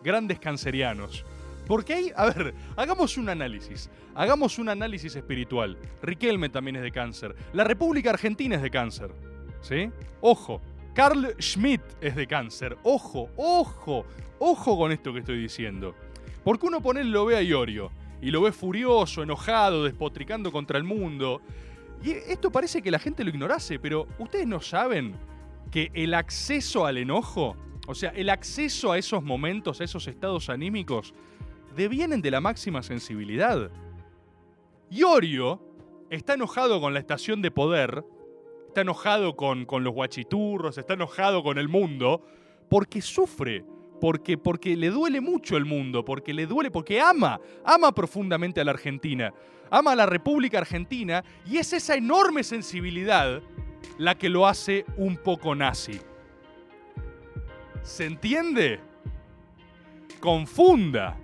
Grandes 0.02 0.40
cancerianos. 0.40 1.26
Porque 1.68 1.94
hay, 1.94 2.12
a 2.16 2.26
ver, 2.28 2.54
hagamos 2.78 3.18
un 3.18 3.28
análisis. 3.28 3.90
Hagamos 4.16 4.60
un 4.60 4.70
análisis 4.70 5.14
espiritual. 5.16 5.78
Riquelme 6.02 6.48
también 6.48 6.78
es 6.78 6.84
de 6.84 6.92
cáncer. 6.92 7.36
La 7.52 7.66
República 7.66 8.12
Argentina 8.12 8.56
es 8.56 8.62
de 8.62 8.72
cáncer. 8.72 9.12
¿Sí? 9.62 9.92
Ojo. 10.22 10.62
Carl 10.94 11.36
Schmidt 11.40 11.82
es 12.00 12.16
de 12.16 12.28
cáncer. 12.28 12.78
Ojo, 12.84 13.30
ojo, 13.38 14.06
ojo 14.40 14.78
con 14.78 14.92
esto 14.92 15.14
que 15.14 15.20
estoy 15.20 15.42
diciendo. 15.42 15.96
Porque 16.44 16.66
uno 16.66 16.82
pone 16.82 17.04
lo 17.04 17.26
ve 17.26 17.36
a 17.38 17.42
Iorio 17.42 17.92
y 18.22 18.32
lo 18.32 18.42
ve 18.42 18.52
furioso, 18.52 19.24
enojado, 19.24 19.84
despotricando 19.84 20.52
contra 20.52 20.78
el 20.78 20.84
mundo. 20.84 21.42
Y 22.04 22.12
esto 22.12 22.52
parece 22.52 22.82
que 22.82 22.92
la 22.92 23.00
gente 23.00 23.24
lo 23.24 23.30
ignorase, 23.30 23.80
pero 23.80 24.08
ustedes 24.18 24.48
no 24.48 24.60
saben 24.60 25.16
que 25.72 25.92
el 25.94 26.14
acceso 26.14 26.86
al 26.86 26.98
enojo, 26.98 27.56
o 27.88 27.96
sea, 27.96 28.10
el 28.12 28.30
acceso 28.30 28.92
a 28.92 28.98
esos 28.98 29.24
momentos, 29.24 29.82
a 29.82 29.84
esos 29.84 30.08
estados 30.08 30.50
anímicos, 30.50 31.14
devienen 31.76 32.22
de 32.22 32.32
la 32.32 32.42
máxima 32.42 32.82
sensibilidad. 32.84 33.72
Iorio 34.90 35.62
está 36.10 36.34
enojado 36.34 36.82
con 36.82 36.94
la 36.94 37.00
estación 37.00 37.42
de 37.42 37.52
poder, 37.52 38.04
está 38.68 38.82
enojado 38.82 39.36
con, 39.36 39.66
con 39.66 39.84
los 39.84 39.94
guachiturros, 39.94 40.78
está 40.78 40.96
enojado 40.96 41.44
con 41.44 41.58
el 41.58 41.70
mundo, 41.70 42.22
porque 42.70 43.02
sufre, 43.02 43.64
porque, 44.02 44.38
porque 44.38 44.76
le 44.76 44.90
duele 44.90 45.22
mucho 45.22 45.56
el 45.56 45.66
mundo, 45.66 46.04
porque 46.04 46.34
le 46.34 46.48
duele, 46.48 46.72
porque 46.72 47.00
ama, 47.00 47.40
ama 47.64 47.94
profundamente 47.94 48.60
a 48.60 48.66
la 48.66 48.72
Argentina, 48.72 49.34
ama 49.72 49.94
a 49.94 49.96
la 49.96 50.06
República 50.06 50.60
Argentina, 50.60 51.24
y 51.46 51.58
es 51.58 51.74
esa 51.74 51.96
enorme 51.96 52.44
sensibilidad 52.44 53.42
la 53.98 54.16
que 54.16 54.30
lo 54.30 54.46
hace 54.46 54.86
un 54.98 55.18
poco 55.18 55.56
nazi. 55.56 56.00
¿Se 57.82 58.06
entiende? 58.06 58.80
Confunda. 60.20 61.18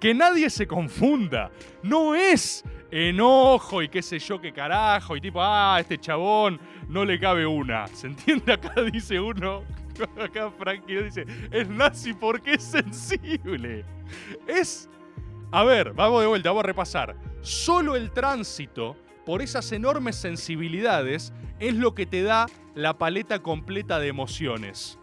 Que 0.00 0.14
nadie 0.14 0.48
se 0.48 0.66
confunda. 0.66 1.50
No 1.82 2.14
es 2.14 2.64
enojo 2.90 3.82
y 3.82 3.88
qué 3.88 4.02
sé 4.02 4.18
yo 4.18 4.40
qué 4.40 4.52
carajo 4.52 5.16
y 5.16 5.20
tipo, 5.20 5.40
ah, 5.42 5.76
este 5.78 5.98
chabón 5.98 6.58
no 6.88 7.04
le 7.04 7.18
cabe 7.18 7.46
una. 7.46 7.86
¿Se 7.88 8.06
entiende? 8.06 8.52
Acá 8.52 8.82
dice 8.82 9.20
uno, 9.20 9.62
acá 10.20 10.50
Frankie 10.50 11.02
dice, 11.02 11.26
es 11.50 11.68
nazi 11.68 12.14
porque 12.14 12.54
es 12.54 12.64
sensible. 12.64 13.84
Es, 14.46 14.88
a 15.52 15.64
ver, 15.64 15.92
vamos 15.92 16.22
de 16.22 16.26
vuelta, 16.28 16.50
vamos 16.50 16.64
a 16.64 16.66
repasar. 16.66 17.29
Solo 17.42 17.96
el 17.96 18.10
tránsito 18.10 18.96
por 19.24 19.42
esas 19.42 19.72
enormes 19.72 20.16
sensibilidades 20.16 21.32
es 21.58 21.74
lo 21.74 21.94
que 21.94 22.06
te 22.06 22.22
da 22.22 22.46
la 22.74 22.98
paleta 22.98 23.40
completa 23.40 23.98
de 23.98 24.08
emociones. 24.08 24.98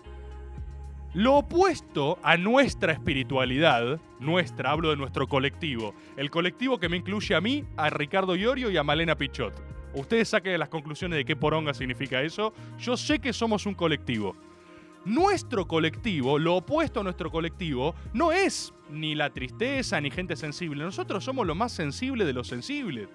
Lo 1.14 1.38
opuesto 1.38 2.20
a 2.22 2.38
nuestra 2.38 2.94
espiritualidad, 2.94 4.00
nuestra, 4.20 4.72
hablo 4.72 4.92
de 4.92 4.98
nuestro 4.98 5.28
colectivo, 5.28 5.96
el 6.16 6.30
colectivo 6.30 6.78
que 6.78 6.90
me 6.90 6.98
incluye 6.98 7.34
a 7.34 7.42
mí, 7.42 7.66
a 7.76 7.90
Ricardo 7.90 8.36
Iorio 8.36 8.70
y 8.70 8.78
a 8.78 8.84
Malena 8.84 9.18
Pichot. 9.18 9.54
Ustedes 9.96 10.30
saquen 10.30 10.60
las 10.60 10.70
conclusiones 10.70 11.18
de 11.18 11.26
qué 11.26 11.36
poronga 11.36 11.74
significa 11.74 12.22
eso. 12.22 12.54
Yo 12.78 12.96
sé 12.98 13.18
que 13.18 13.34
somos 13.34 13.66
un 13.66 13.74
colectivo. 13.74 14.36
Nuestro 15.06 15.68
colectivo, 15.68 16.38
lo 16.38 16.58
opuesto 16.58 17.00
a 17.00 17.04
nuestro 17.04 17.32
colectivo, 17.32 17.96
no 18.14 18.32
es 18.32 18.74
ni 18.90 19.16
la 19.16 19.30
tristeza 19.32 20.00
ni 20.02 20.10
gente 20.12 20.36
sensible. 20.36 20.84
Nosotros 20.84 21.24
somos 21.24 21.46
lo 21.46 21.56
más 21.56 21.72
sensible 21.72 22.26
de 22.26 22.34
los 22.34 22.48
sensibles. 22.48 23.08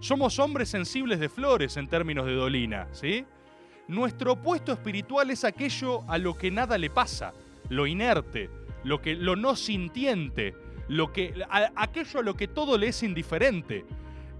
Somos 0.00 0.38
hombres 0.38 0.68
sensibles 0.68 1.20
de 1.20 1.28
flores 1.28 1.76
en 1.76 1.88
términos 1.88 2.26
de 2.26 2.34
Dolina, 2.34 2.88
¿sí? 2.92 3.24
Nuestro 3.88 4.32
opuesto 4.32 4.72
espiritual 4.72 5.30
es 5.30 5.44
aquello 5.44 6.02
a 6.10 6.18
lo 6.18 6.34
que 6.36 6.50
nada 6.50 6.76
le 6.76 6.90
pasa, 6.90 7.32
lo 7.68 7.86
inerte, 7.86 8.50
lo, 8.84 9.00
que, 9.00 9.14
lo 9.14 9.36
no 9.36 9.54
sintiente, 9.56 10.54
lo 10.88 11.12
que, 11.12 11.34
a- 11.48 11.70
aquello 11.76 12.20
a 12.20 12.22
lo 12.22 12.34
que 12.34 12.48
todo 12.48 12.78
le 12.78 12.88
es 12.88 13.02
indiferente. 13.02 13.84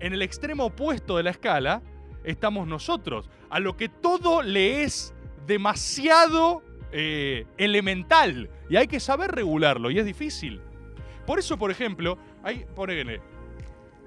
En 0.00 0.12
el 0.12 0.22
extremo 0.22 0.66
opuesto 0.66 1.16
de 1.16 1.22
la 1.22 1.30
escala 1.30 1.80
estamos 2.24 2.66
nosotros, 2.66 3.30
a 3.50 3.60
lo 3.60 3.76
que 3.76 3.88
todo 3.88 4.42
le 4.42 4.82
es 4.82 5.14
demasiado 5.46 6.62
eh, 6.92 7.46
elemental 7.56 8.50
y 8.68 8.76
hay 8.76 8.88
que 8.88 9.00
saber 9.00 9.30
regularlo 9.30 9.90
y 9.90 9.98
es 9.98 10.04
difícil. 10.04 10.60
Por 11.26 11.38
eso, 11.38 11.58
por 11.58 11.70
ejemplo, 11.70 12.18
hay, 12.42 12.64
ponele, 12.74 13.20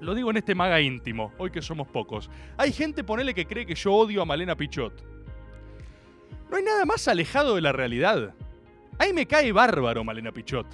lo 0.00 0.14
digo 0.14 0.30
en 0.30 0.38
este 0.38 0.54
maga 0.54 0.80
íntimo, 0.80 1.32
hoy 1.38 1.50
que 1.50 1.60
somos 1.60 1.86
pocos, 1.86 2.30
hay 2.56 2.72
gente, 2.72 3.04
ponele, 3.04 3.34
que 3.34 3.46
cree 3.46 3.66
que 3.66 3.74
yo 3.74 3.92
odio 3.92 4.22
a 4.22 4.24
Malena 4.24 4.56
Pichot. 4.56 5.04
No 6.50 6.56
hay 6.56 6.62
nada 6.62 6.84
más 6.84 7.06
alejado 7.06 7.54
de 7.54 7.60
la 7.60 7.72
realidad. 7.72 8.34
Ahí 8.98 9.12
me 9.12 9.26
cae 9.26 9.52
bárbaro 9.52 10.02
Malena 10.02 10.32
Pichot. 10.32 10.66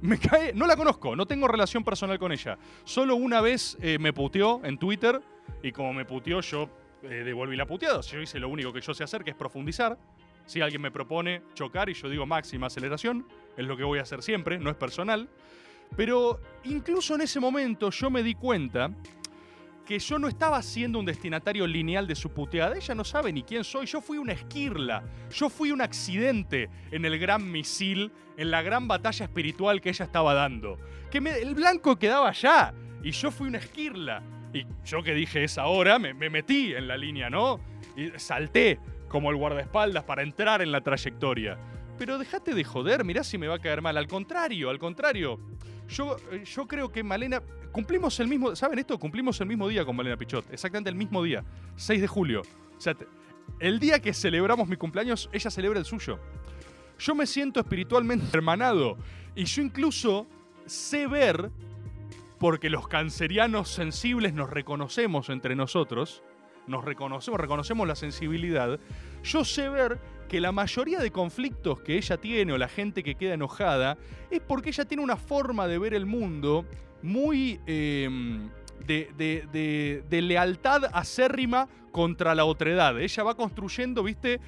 Me 0.00 0.18
cae, 0.18 0.52
no 0.52 0.66
la 0.66 0.76
conozco, 0.76 1.14
no 1.14 1.26
tengo 1.26 1.46
relación 1.46 1.84
personal 1.84 2.18
con 2.18 2.32
ella. 2.32 2.58
Solo 2.84 3.14
una 3.14 3.40
vez 3.40 3.78
eh, 3.80 3.98
me 4.00 4.12
puteó 4.12 4.60
en 4.64 4.78
Twitter 4.78 5.22
y 5.62 5.70
como 5.70 5.92
me 5.92 6.04
puteó 6.04 6.40
yo 6.40 6.68
eh, 7.04 7.22
devolví 7.24 7.56
la 7.56 7.66
puteada. 7.66 8.00
Yo 8.00 8.20
hice 8.20 8.40
lo 8.40 8.48
único 8.48 8.72
que 8.72 8.80
yo 8.80 8.94
sé 8.94 9.04
hacer, 9.04 9.22
que 9.22 9.30
es 9.30 9.36
profundizar. 9.36 9.96
Si 10.44 10.60
alguien 10.60 10.82
me 10.82 10.90
propone 10.90 11.42
chocar 11.54 11.88
y 11.88 11.94
yo 11.94 12.08
digo 12.08 12.26
máxima 12.26 12.66
aceleración, 12.66 13.26
es 13.56 13.64
lo 13.64 13.76
que 13.76 13.84
voy 13.84 14.00
a 14.00 14.02
hacer 14.02 14.22
siempre, 14.22 14.58
no 14.58 14.70
es 14.70 14.76
personal. 14.76 15.28
Pero 15.96 16.40
incluso 16.64 17.14
en 17.14 17.22
ese 17.22 17.38
momento 17.40 17.90
yo 17.90 18.10
me 18.10 18.22
di 18.22 18.34
cuenta 18.34 18.90
que 19.86 19.98
yo 19.98 20.18
no 20.18 20.28
estaba 20.28 20.62
siendo 20.62 20.98
un 21.00 21.04
destinatario 21.04 21.66
lineal 21.66 22.06
de 22.06 22.14
su 22.14 22.30
puteada. 22.30 22.76
Ella 22.76 22.94
no 22.94 23.04
sabe 23.04 23.32
ni 23.32 23.42
quién 23.42 23.64
soy. 23.64 23.86
Yo 23.86 24.00
fui 24.00 24.16
una 24.16 24.32
esquirla. 24.32 25.02
Yo 25.30 25.50
fui 25.50 25.70
un 25.72 25.80
accidente 25.82 26.70
en 26.90 27.04
el 27.04 27.18
gran 27.18 27.50
misil, 27.50 28.12
en 28.36 28.50
la 28.50 28.62
gran 28.62 28.86
batalla 28.88 29.24
espiritual 29.24 29.80
que 29.80 29.90
ella 29.90 30.04
estaba 30.04 30.34
dando. 30.34 30.78
Que 31.10 31.20
me- 31.20 31.36
el 31.38 31.54
blanco 31.54 31.96
quedaba 31.96 32.28
allá 32.30 32.72
y 33.02 33.10
yo 33.10 33.30
fui 33.30 33.48
una 33.48 33.58
esquirla. 33.58 34.22
Y 34.54 34.64
yo 34.84 35.02
que 35.02 35.14
dije 35.14 35.44
esa 35.44 35.66
hora, 35.66 35.98
me, 35.98 36.14
me 36.14 36.30
metí 36.30 36.74
en 36.74 36.86
la 36.86 36.96
línea, 36.96 37.28
¿no? 37.28 37.58
Y 37.96 38.10
salté 38.18 38.78
como 39.08 39.30
el 39.30 39.36
guardaespaldas 39.36 40.04
para 40.04 40.22
entrar 40.22 40.62
en 40.62 40.70
la 40.72 40.80
trayectoria. 40.80 41.58
Pero 41.98 42.18
déjate 42.18 42.54
de 42.54 42.64
joder, 42.64 43.04
mirá 43.04 43.24
si 43.24 43.36
me 43.36 43.48
va 43.48 43.56
a 43.56 43.58
caer 43.58 43.82
mal. 43.82 43.96
Al 43.96 44.06
contrario, 44.06 44.70
al 44.70 44.78
contrario. 44.78 45.40
Yo, 45.88 46.16
eh, 46.30 46.44
yo 46.44 46.66
creo 46.66 46.90
que 46.90 47.02
Malena. 47.02 47.42
Cumplimos 47.70 48.18
el 48.20 48.28
mismo. 48.28 48.54
¿Saben 48.54 48.78
esto? 48.78 48.98
Cumplimos 48.98 49.40
el 49.40 49.46
mismo 49.46 49.66
día 49.68 49.84
con 49.84 49.96
Malena 49.96 50.16
Pichot. 50.16 50.52
Exactamente 50.52 50.90
el 50.90 50.96
mismo 50.96 51.22
día. 51.22 51.44
6 51.76 52.00
de 52.00 52.06
julio. 52.06 52.42
El 53.58 53.78
día 53.78 54.00
que 54.00 54.12
celebramos 54.12 54.68
mi 54.68 54.76
cumpleaños, 54.76 55.30
ella 55.32 55.50
celebra 55.50 55.78
el 55.78 55.84
suyo. 55.84 56.18
Yo 56.98 57.14
me 57.14 57.26
siento 57.26 57.60
espiritualmente 57.60 58.26
hermanado. 58.36 58.96
Y 59.34 59.44
yo 59.44 59.62
incluso 59.62 60.26
sé 60.66 61.06
ver, 61.06 61.50
porque 62.38 62.70
los 62.70 62.88
cancerianos 62.88 63.70
sensibles 63.70 64.34
nos 64.34 64.50
reconocemos 64.50 65.28
entre 65.30 65.56
nosotros, 65.56 66.22
nos 66.66 66.84
reconocemos, 66.84 67.40
reconocemos 67.40 67.88
la 67.88 67.94
sensibilidad, 67.94 68.78
yo 69.22 69.44
sé 69.44 69.68
ver 69.68 69.98
que 70.32 70.40
la 70.40 70.50
mayoría 70.50 70.98
de 70.98 71.10
conflictos 71.10 71.80
que 71.80 71.94
ella 71.98 72.16
tiene 72.16 72.54
o 72.54 72.56
la 72.58 72.66
gente 72.66 73.02
que 73.02 73.16
queda 73.16 73.34
enojada 73.34 73.98
es 74.30 74.40
porque 74.40 74.70
ella 74.70 74.86
tiene 74.86 75.02
una 75.02 75.16
forma 75.18 75.68
de 75.68 75.76
ver 75.78 75.92
el 75.92 76.06
mundo 76.06 76.64
muy 77.02 77.60
eh, 77.66 78.08
de, 78.86 79.10
de- 79.18 80.22
lealtad 80.22 80.84
acérrima 80.94 81.68
contra 81.90 82.34
la 82.34 82.46
otredad. 82.46 82.98
Ella 82.98 83.22
va 83.24 83.34
construyendo, 83.36 84.02
viste, 84.02 84.38
te- 84.38 84.42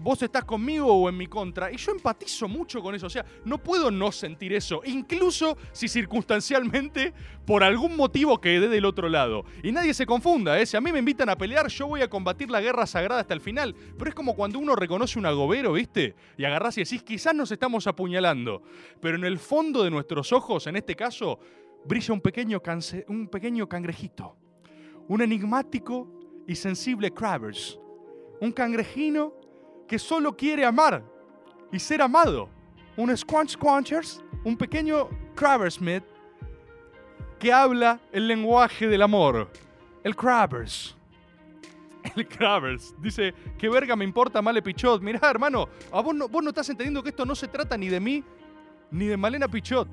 vos 0.00 0.22
estás 0.22 0.44
conmigo 0.44 0.92
o 0.92 1.08
en 1.08 1.16
mi 1.16 1.26
contra. 1.26 1.72
Y 1.72 1.76
yo 1.76 1.92
empatizo 1.92 2.48
mucho 2.48 2.82
con 2.82 2.94
eso. 2.94 3.06
O 3.06 3.10
sea, 3.10 3.24
no 3.44 3.58
puedo 3.58 3.90
no 3.90 4.12
sentir 4.12 4.52
eso. 4.52 4.82
Incluso 4.84 5.56
si 5.72 5.88
circunstancialmente, 5.88 7.12
por 7.44 7.62
algún 7.62 7.96
motivo 7.96 8.40
quedé 8.40 8.68
del 8.68 8.84
otro 8.84 9.08
lado. 9.08 9.44
Y 9.62 9.72
nadie 9.72 9.94
se 9.94 10.06
confunda, 10.06 10.58
¿eh? 10.58 10.66
Si 10.66 10.76
a 10.76 10.80
mí 10.80 10.92
me 10.92 10.98
invitan 10.98 11.28
a 11.28 11.36
pelear, 11.36 11.68
yo 11.68 11.86
voy 11.86 12.02
a 12.02 12.08
combatir 12.08 12.50
la 12.50 12.60
guerra 12.60 12.86
sagrada 12.86 13.20
hasta 13.20 13.34
el 13.34 13.40
final. 13.40 13.74
Pero 13.98 14.08
es 14.08 14.14
como 14.14 14.34
cuando 14.34 14.58
uno 14.58 14.76
reconoce 14.76 15.18
un 15.18 15.26
agobero, 15.26 15.72
¿viste? 15.72 16.14
Y 16.36 16.44
agarrás 16.44 16.78
y 16.78 16.84
decís, 16.84 17.02
quizás 17.02 17.34
nos 17.34 17.50
estamos 17.50 17.86
apuñalando. 17.86 18.62
Pero 19.00 19.16
en 19.16 19.24
el 19.24 19.38
fondo 19.38 19.82
de 19.82 19.90
nuestros 19.90 20.32
ojos, 20.32 20.66
en 20.66 20.76
este 20.76 20.94
caso, 20.94 21.38
brilla 21.84 22.14
un 22.14 22.20
pequeño, 22.20 22.62
un 23.08 23.28
pequeño 23.28 23.68
cangrejito. 23.68 24.36
Un 25.08 25.20
enigmático 25.20 26.08
y 26.46 26.54
sensible 26.54 27.10
Crabbers. 27.10 27.78
Un 28.40 28.52
cangrejino 28.52 29.43
que 29.86 29.98
solo 29.98 30.36
quiere 30.36 30.64
amar 30.64 31.02
y 31.72 31.78
ser 31.78 32.02
amado. 32.02 32.48
Un 32.96 33.16
Squanch 33.16 33.50
Squanchers, 33.50 34.22
un 34.44 34.56
pequeño 34.56 35.08
Crabbersmith 35.34 36.04
que 37.38 37.52
habla 37.52 38.00
el 38.12 38.28
lenguaje 38.28 38.88
del 38.88 39.02
amor. 39.02 39.50
El 40.02 40.14
Crabbers. 40.14 40.96
El 42.16 42.28
Crabbers. 42.28 42.94
Dice, 43.00 43.34
¿qué 43.58 43.68
verga 43.68 43.96
me 43.96 44.04
importa 44.04 44.40
Male 44.40 44.62
Pichot? 44.62 45.02
Mirá, 45.02 45.30
hermano, 45.30 45.68
a 45.90 46.00
vos, 46.00 46.14
no, 46.14 46.28
vos 46.28 46.42
no 46.42 46.50
estás 46.50 46.68
entendiendo 46.68 47.02
que 47.02 47.08
esto 47.08 47.24
no 47.24 47.34
se 47.34 47.48
trata 47.48 47.76
ni 47.76 47.88
de 47.88 48.00
mí 48.00 48.22
ni 48.90 49.06
de 49.06 49.16
Malena 49.16 49.48
Pichot. 49.48 49.88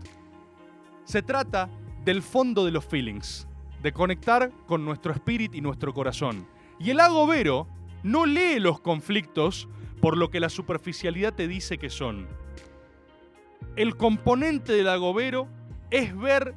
Se 1.04 1.22
trata 1.22 1.70
del 2.04 2.22
fondo 2.22 2.66
de 2.66 2.72
los 2.72 2.86
feelings, 2.86 3.48
de 3.82 3.92
conectar 3.92 4.52
con 4.68 4.86
nuestro 4.86 5.14
espíritu 5.14 5.58
y 5.58 5.62
nuestro 5.62 5.94
corazón. 5.94 6.48
Y 6.80 6.90
el 6.92 7.00
agobero 7.00 7.68
no 8.04 8.26
lee 8.26 8.60
los 8.60 8.80
conflictos 8.80 9.68
por 10.02 10.18
lo 10.18 10.30
que 10.30 10.40
la 10.40 10.50
superficialidad 10.50 11.34
te 11.34 11.48
dice 11.48 11.78
que 11.78 11.90
son. 11.90 12.28
El 13.76 13.96
componente 13.96 14.74
del 14.74 14.90
agobero 14.90 15.48
es 15.92 16.18
ver 16.18 16.56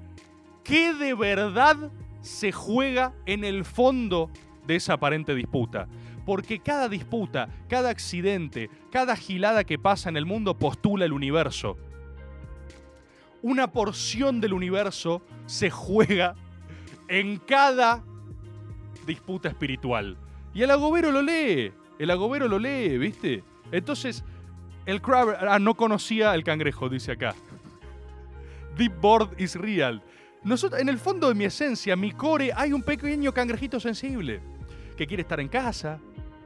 qué 0.64 0.94
de 0.94 1.14
verdad 1.14 1.92
se 2.22 2.50
juega 2.50 3.12
en 3.26 3.44
el 3.44 3.64
fondo 3.64 4.30
de 4.66 4.76
esa 4.76 4.94
aparente 4.94 5.34
disputa. 5.34 5.86
Porque 6.24 6.58
cada 6.58 6.88
disputa, 6.88 7.50
cada 7.68 7.90
accidente, 7.90 8.70
cada 8.90 9.14
gilada 9.14 9.64
que 9.64 9.78
pasa 9.78 10.08
en 10.08 10.16
el 10.16 10.24
mundo 10.24 10.58
postula 10.58 11.04
el 11.04 11.12
universo. 11.12 11.76
Una 13.42 13.70
porción 13.70 14.40
del 14.40 14.54
universo 14.54 15.20
se 15.44 15.68
juega 15.68 16.34
en 17.08 17.36
cada 17.36 18.02
disputa 19.06 19.50
espiritual. 19.50 20.16
Y 20.54 20.62
el 20.62 20.70
agobero 20.70 21.12
lo 21.12 21.20
lee. 21.20 21.72
El 21.98 22.10
agobero 22.10 22.48
lo 22.48 22.58
lee, 22.58 22.98
¿viste? 22.98 23.44
Entonces, 23.72 24.24
el 24.86 25.00
crab... 25.00 25.36
Ah, 25.40 25.58
no 25.58 25.74
conocía 25.74 26.34
el 26.34 26.44
cangrejo, 26.44 26.88
dice 26.88 27.12
acá. 27.12 27.34
Deep 28.76 29.00
board 29.00 29.30
is 29.38 29.54
real. 29.54 30.02
Nosotros, 30.42 30.80
en 30.80 30.88
el 30.88 30.98
fondo 30.98 31.28
de 31.28 31.34
mi 31.34 31.44
esencia, 31.44 31.96
mi 31.96 32.12
core, 32.12 32.52
hay 32.54 32.72
un 32.72 32.82
pequeño 32.82 33.32
cangrejito 33.32 33.80
sensible 33.80 34.40
que 34.96 35.06
quiere 35.06 35.22
estar 35.22 35.40
en 35.40 35.48
casa, 35.48 35.98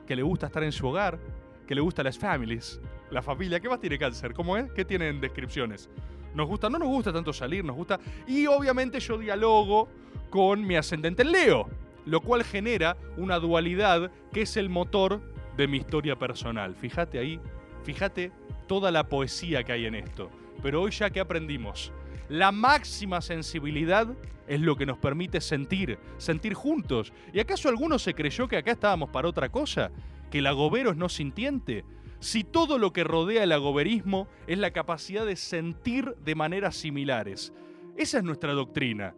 que 0.07 0.15
le 0.15 0.23
gusta 0.23 0.47
estar 0.47 0.63
en 0.63 0.73
su 0.73 0.87
hogar, 0.87 1.19
que 1.67 1.75
le 1.75 1.81
gusta 1.81 2.03
las 2.03 2.19
families, 2.19 2.81
la 3.11 3.23
familia. 3.23 3.61
¿Qué 3.61 3.69
más 3.69 3.81
tiene 3.81 3.99
cáncer? 3.99 4.35
¿Cómo 4.35 4.57
es? 4.57 4.71
¿Qué 4.73 4.85
tienen 4.85 5.21
descripciones? 5.21 5.91
Nos 6.35 6.47
gusta, 6.47 6.71
no 6.71 6.79
nos 6.79 6.89
gusta 6.89 7.13
tanto 7.13 7.33
salir, 7.33 7.65
nos 7.65 7.77
gusta. 7.77 7.99
Y 8.27 8.47
obviamente 8.47 9.01
yo 9.01 9.19
dialogo 9.19 9.89
con 10.31 10.67
mi 10.67 10.77
ascendente 10.77 11.23
en 11.23 11.33
Leo, 11.33 11.69
lo 12.07 12.21
cual 12.21 12.45
genera 12.45 12.97
una 13.17 13.39
dualidad 13.39 14.11
que 14.33 14.43
es 14.43 14.57
el 14.57 14.69
motor 14.69 15.21
de 15.59 15.67
mi 15.67 15.77
historia 15.77 16.17
personal. 16.17 16.75
Fíjate 16.77 17.19
ahí, 17.19 17.41
fíjate 17.83 18.31
toda 18.69 18.91
la 18.91 19.09
poesía 19.09 19.65
que 19.65 19.73
hay 19.73 19.87
en 19.87 19.97
esto. 19.97 20.31
Pero 20.63 20.83
hoy 20.83 20.93
ya 20.93 21.11
que 21.11 21.21
aprendimos, 21.21 21.93
la 22.29 22.53
máxima 22.53 23.21
sensibilidad 23.21 24.07
es 24.47 24.61
lo 24.61 24.77
que 24.77 24.87
nos 24.87 24.99
permite 24.99 25.41
sentir, 25.41 25.99
sentir 26.17 26.55
juntos. 26.55 27.13
¿Y 27.33 27.41
acaso 27.41 27.69
alguno 27.69 27.99
se 27.99 28.15
creyó 28.15 28.47
que 28.49 28.57
acá 28.57 28.71
estábamos 28.71 29.11
para 29.11 29.29
otra 29.29 29.51
cosa? 29.51 29.91
¿Que 30.31 30.39
el 30.39 30.47
agobero 30.47 30.93
es 30.93 30.97
no 30.97 31.09
sintiente? 31.09 31.85
Si 32.21 32.45
todo 32.45 32.79
lo 32.79 32.93
que 32.93 33.05
rodea 33.05 33.43
el 33.43 33.53
agoberismo 33.53 34.29
es 34.47 34.59
la 34.59 34.73
capacidad 34.73 35.27
de 35.27 35.37
sentir 35.37 36.15
de 36.25 36.35
maneras 36.35 36.77
similares. 36.77 37.53
Esa 37.97 38.19
es 38.19 38.25
nuestra 38.25 38.53
doctrina. 38.53 39.15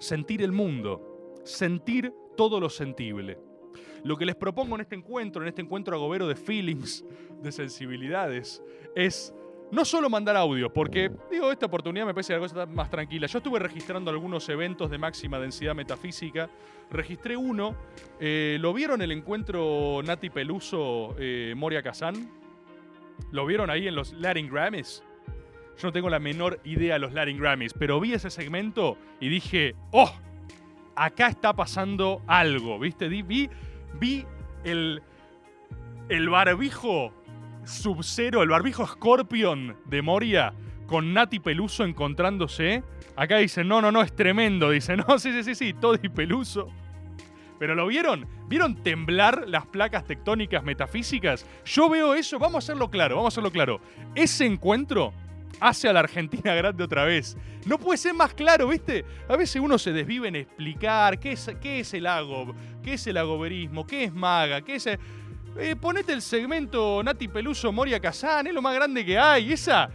Sentir 0.00 0.42
el 0.42 0.52
mundo. 0.52 1.32
Sentir 1.44 2.12
todo 2.36 2.58
lo 2.58 2.68
sentible. 2.68 3.38
Lo 4.04 4.16
que 4.16 4.26
les 4.26 4.36
propongo 4.36 4.74
en 4.76 4.82
este 4.82 4.94
encuentro, 4.94 5.42
en 5.42 5.48
este 5.48 5.62
encuentro 5.62 5.96
agobero 5.96 6.28
de 6.28 6.36
feelings, 6.36 7.04
de 7.42 7.50
sensibilidades, 7.50 8.62
es 8.94 9.34
no 9.72 9.84
solo 9.84 10.08
mandar 10.08 10.36
audio, 10.36 10.72
porque, 10.72 11.10
digo, 11.30 11.50
esta 11.50 11.66
oportunidad 11.66 12.06
me 12.06 12.14
parece 12.14 12.34
la 12.34 12.38
cosa 12.38 12.66
más 12.66 12.90
tranquila. 12.90 13.26
Yo 13.26 13.38
estuve 13.38 13.58
registrando 13.58 14.10
algunos 14.10 14.48
eventos 14.48 14.90
de 14.90 14.98
máxima 14.98 15.38
densidad 15.38 15.74
metafísica. 15.74 16.48
Registré 16.90 17.36
uno. 17.36 17.74
eh, 18.20 18.58
¿Lo 18.60 18.72
vieron 18.72 19.02
el 19.02 19.10
encuentro 19.10 20.00
Nati 20.04 20.30
Peluso, 20.30 21.16
eh, 21.18 21.54
Moria 21.56 21.82
Kazan? 21.82 22.30
¿Lo 23.32 23.46
vieron 23.46 23.70
ahí 23.70 23.88
en 23.88 23.94
los 23.94 24.12
Latin 24.12 24.48
Grammys? 24.48 25.02
Yo 25.78 25.88
no 25.88 25.92
tengo 25.92 26.08
la 26.08 26.20
menor 26.20 26.60
idea 26.64 26.94
de 26.94 27.00
los 27.00 27.12
Latin 27.12 27.38
Grammys, 27.38 27.72
pero 27.72 27.98
vi 28.00 28.12
ese 28.12 28.30
segmento 28.30 28.96
y 29.18 29.28
dije, 29.28 29.74
¡oh! 29.90 30.12
Acá 30.94 31.26
está 31.26 31.52
pasando 31.52 32.22
algo, 32.28 32.78
¿viste? 32.78 33.08
Vi, 33.08 33.50
vi 33.98 34.26
el, 34.64 35.02
el 36.08 36.28
barbijo 36.28 37.12
Sub-Zero, 37.64 38.42
el 38.42 38.48
barbijo 38.48 38.86
Scorpion 38.86 39.76
de 39.86 40.02
Moria, 40.02 40.54
con 40.86 41.14
Nati 41.14 41.40
Peluso 41.40 41.84
encontrándose. 41.84 42.82
Acá 43.16 43.38
dicen, 43.38 43.68
no, 43.68 43.80
no, 43.80 43.90
no, 43.90 44.02
es 44.02 44.14
tremendo. 44.14 44.70
Dicen, 44.70 45.02
no, 45.08 45.18
sí, 45.18 45.32
sí, 45.32 45.44
sí, 45.44 45.54
sí, 45.54 45.72
Toddy 45.72 46.08
Peluso. 46.08 46.68
Pero 47.58 47.74
lo 47.74 47.86
vieron? 47.86 48.26
¿Vieron 48.48 48.74
temblar 48.82 49.44
las 49.48 49.66
placas 49.66 50.04
tectónicas 50.04 50.64
metafísicas? 50.64 51.46
Yo 51.64 51.88
veo 51.88 52.14
eso, 52.14 52.38
vamos 52.38 52.56
a 52.56 52.58
hacerlo 52.58 52.90
claro, 52.90 53.16
vamos 53.16 53.32
a 53.32 53.34
hacerlo 53.34 53.50
claro. 53.50 53.80
Ese 54.14 54.44
encuentro 54.44 55.14
hace 55.60 55.88
a 55.88 55.92
la 55.92 56.00
Argentina 56.00 56.54
grande 56.54 56.84
otra 56.84 57.04
vez. 57.04 57.36
No 57.66 57.78
puede 57.78 57.98
ser 57.98 58.14
más 58.14 58.34
claro, 58.34 58.68
¿viste? 58.68 59.04
A 59.28 59.36
veces 59.36 59.60
uno 59.62 59.78
se 59.78 59.92
desvive 59.92 60.28
en 60.28 60.36
explicar 60.36 61.18
qué 61.18 61.32
es, 61.32 61.50
qué 61.60 61.80
es 61.80 61.94
el 61.94 62.06
agob, 62.06 62.54
qué 62.82 62.94
es 62.94 63.06
el 63.06 63.16
agoberismo, 63.16 63.86
qué 63.86 64.04
es 64.04 64.12
maga, 64.12 64.60
qué 64.62 64.76
es... 64.76 64.86
Eh, 65.56 65.76
ponete 65.80 66.12
el 66.12 66.20
segmento 66.20 67.00
Nati 67.04 67.28
Peluso 67.28 67.70
Moria 67.70 68.00
Kazan, 68.00 68.48
es 68.48 68.54
lo 68.54 68.60
más 68.60 68.74
grande 68.74 69.04
que 69.04 69.16
hay. 69.16 69.52
Esa, 69.52 69.88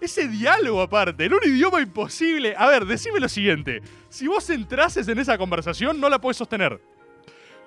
ese 0.00 0.28
diálogo 0.28 0.82
aparte, 0.82 1.24
en 1.24 1.32
un 1.32 1.40
idioma 1.44 1.80
imposible. 1.80 2.54
A 2.56 2.66
ver, 2.66 2.84
decime 2.84 3.18
lo 3.18 3.28
siguiente. 3.28 3.80
Si 4.08 4.26
vos 4.26 4.48
entrases 4.50 5.08
en 5.08 5.18
esa 5.18 5.38
conversación, 5.38 5.98
no 6.00 6.08
la 6.08 6.20
podés 6.20 6.36
sostener. 6.36 6.80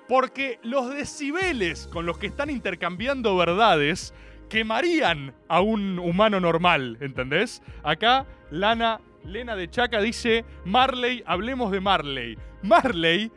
Porque 0.08 0.58
los 0.62 0.94
decibeles 0.94 1.88
con 1.88 2.06
los 2.06 2.18
que 2.18 2.26
están 2.26 2.48
intercambiando 2.48 3.36
verdades 3.36 4.14
quemarían 4.52 5.34
a 5.48 5.62
un 5.62 5.98
humano 5.98 6.38
normal, 6.38 6.98
¿entendés? 7.00 7.62
Acá, 7.82 8.26
Lana, 8.50 9.00
Lena 9.24 9.56
de 9.56 9.70
Chaca 9.70 9.98
dice, 10.02 10.44
Marley, 10.66 11.22
hablemos 11.24 11.72
de 11.72 11.80
Marley. 11.80 12.36
Marley, 12.60 13.32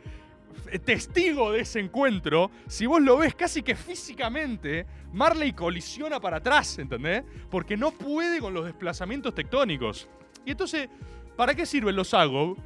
eh, 0.70 0.78
testigo 0.78 1.52
de 1.52 1.60
ese 1.60 1.80
encuentro, 1.80 2.50
si 2.66 2.84
vos 2.84 3.00
lo 3.00 3.16
ves 3.16 3.34
casi 3.34 3.62
que 3.62 3.74
físicamente, 3.74 4.84
Marley 5.14 5.54
colisiona 5.54 6.20
para 6.20 6.36
atrás, 6.36 6.78
¿entendés? 6.78 7.24
Porque 7.50 7.78
no 7.78 7.92
puede 7.92 8.38
con 8.38 8.52
los 8.52 8.66
desplazamientos 8.66 9.34
tectónicos. 9.34 10.10
Y 10.44 10.50
entonces, 10.50 10.90
¿para 11.34 11.54
qué 11.54 11.64
sirven 11.64 11.96
los 11.96 12.12
Agob? 12.12 12.58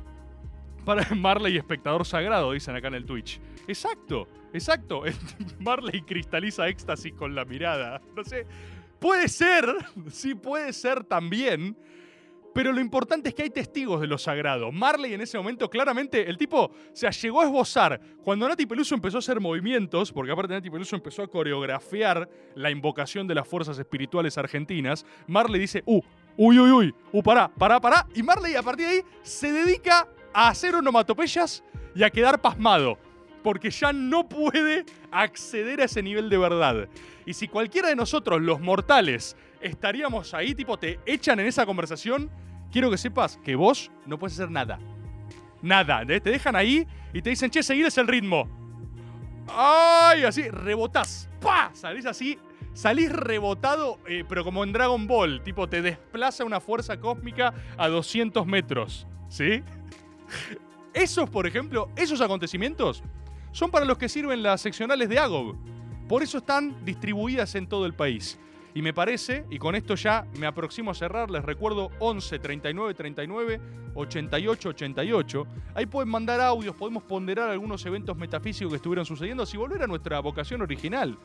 Para 0.84 1.06
Marley 1.14 1.56
espectador 1.56 2.04
sagrado, 2.06 2.52
dicen 2.52 2.74
acá 2.76 2.88
en 2.88 2.94
el 2.94 3.04
Twitch. 3.04 3.40
Exacto, 3.66 4.26
exacto. 4.52 5.02
Marley 5.60 6.02
cristaliza 6.02 6.68
éxtasis 6.68 7.12
con 7.14 7.34
la 7.34 7.44
mirada. 7.44 8.00
No 8.16 8.24
sé. 8.24 8.46
Puede 8.98 9.28
ser, 9.28 9.64
sí 10.10 10.34
puede 10.34 10.72
ser 10.72 11.04
también. 11.04 11.76
Pero 12.52 12.72
lo 12.72 12.80
importante 12.80 13.28
es 13.28 13.34
que 13.34 13.44
hay 13.44 13.50
testigos 13.50 14.00
de 14.00 14.08
lo 14.08 14.18
sagrado. 14.18 14.72
Marley 14.72 15.14
en 15.14 15.20
ese 15.20 15.38
momento, 15.38 15.70
claramente, 15.70 16.28
el 16.28 16.36
tipo 16.36 16.72
se 16.92 17.08
llegó 17.08 17.42
a 17.42 17.44
esbozar. 17.44 18.00
Cuando 18.24 18.48
Nati 18.48 18.66
Peluso 18.66 18.94
empezó 18.94 19.18
a 19.18 19.20
hacer 19.20 19.40
movimientos, 19.40 20.12
porque 20.12 20.32
aparte 20.32 20.54
Nati 20.54 20.68
Peluso 20.68 20.96
empezó 20.96 21.22
a 21.22 21.28
coreografiar 21.28 22.28
la 22.56 22.72
invocación 22.72 23.28
de 23.28 23.36
las 23.36 23.46
fuerzas 23.46 23.78
espirituales 23.78 24.36
argentinas, 24.36 25.06
Marley 25.28 25.60
dice, 25.60 25.84
uh, 25.86 26.00
uy, 26.36 26.58
uy, 26.58 26.72
uy, 26.72 26.94
uh, 27.12 27.22
pará, 27.22 27.48
pará, 27.56 27.80
pará. 27.80 28.06
Y 28.16 28.22
Marley 28.24 28.56
a 28.56 28.62
partir 28.62 28.86
de 28.86 28.92
ahí 28.94 29.02
se 29.22 29.52
dedica 29.52 30.08
a 30.32 30.48
hacer 30.48 30.74
onomatopeyas 30.74 31.62
y 31.94 32.02
a 32.02 32.10
quedar 32.10 32.40
pasmado 32.40 32.98
porque 33.42 33.70
ya 33.70 33.92
no 33.92 34.28
puede 34.28 34.84
acceder 35.10 35.80
a 35.80 35.84
ese 35.84 36.02
nivel 36.02 36.28
de 36.28 36.38
verdad. 36.38 36.88
Y 37.26 37.34
si 37.34 37.48
cualquiera 37.48 37.88
de 37.88 37.96
nosotros, 37.96 38.40
los 38.40 38.60
mortales, 38.60 39.36
estaríamos 39.60 40.34
ahí, 40.34 40.54
tipo, 40.54 40.78
te 40.78 41.00
echan 41.06 41.40
en 41.40 41.46
esa 41.46 41.66
conversación, 41.66 42.30
quiero 42.70 42.90
que 42.90 42.98
sepas 42.98 43.38
que 43.38 43.54
vos 43.54 43.90
no 44.06 44.18
puedes 44.18 44.38
hacer 44.38 44.50
nada. 44.50 44.78
Nada. 45.62 46.04
Te 46.06 46.20
dejan 46.20 46.56
ahí 46.56 46.86
y 47.12 47.22
te 47.22 47.30
dicen, 47.30 47.50
che, 47.50 47.62
seguir 47.62 47.86
el 47.94 48.06
ritmo. 48.06 48.48
¡Ay! 49.48 50.24
Así, 50.24 50.48
rebotás. 50.48 51.28
¡Pah! 51.40 51.70
Salís 51.74 52.06
así. 52.06 52.38
Salís 52.72 53.10
rebotado, 53.12 53.98
eh, 54.06 54.24
pero 54.26 54.44
como 54.44 54.64
en 54.64 54.72
Dragon 54.72 55.06
Ball. 55.06 55.42
Tipo, 55.42 55.68
te 55.68 55.82
desplaza 55.82 56.44
una 56.44 56.60
fuerza 56.60 56.98
cósmica 56.98 57.52
a 57.76 57.88
200 57.88 58.46
metros. 58.46 59.06
¿Sí? 59.28 59.62
Esos, 60.92 61.30
por 61.30 61.46
ejemplo, 61.46 61.88
esos 61.96 62.20
acontecimientos 62.20 63.02
son 63.52 63.70
para 63.70 63.84
los 63.84 63.98
que 63.98 64.08
sirven 64.08 64.42
las 64.42 64.60
seccionales 64.60 65.08
de 65.08 65.18
AGOB. 65.18 65.56
Por 66.08 66.22
eso 66.22 66.38
están 66.38 66.84
distribuidas 66.84 67.54
en 67.54 67.68
todo 67.68 67.86
el 67.86 67.94
país. 67.94 68.38
Y 68.74 68.82
me 68.82 68.92
parece, 68.92 69.44
y 69.50 69.58
con 69.58 69.74
esto 69.74 69.94
ya 69.96 70.26
me 70.38 70.46
aproximo 70.46 70.90
a 70.90 70.94
cerrar, 70.94 71.30
les 71.30 71.44
recuerdo 71.44 71.90
11 71.98 72.38
39 72.38 72.94
39 72.94 73.60
88 73.94 74.68
88. 74.68 75.46
Ahí 75.74 75.86
pueden 75.86 76.08
mandar 76.08 76.40
audios, 76.40 76.76
podemos 76.76 77.02
ponderar 77.02 77.50
algunos 77.50 77.84
eventos 77.86 78.16
metafísicos 78.16 78.72
que 78.72 78.76
estuvieron 78.76 79.04
sucediendo, 79.04 79.42
así 79.42 79.56
volver 79.56 79.82
a 79.82 79.86
nuestra 79.88 80.20
vocación 80.20 80.62
original. 80.62 81.18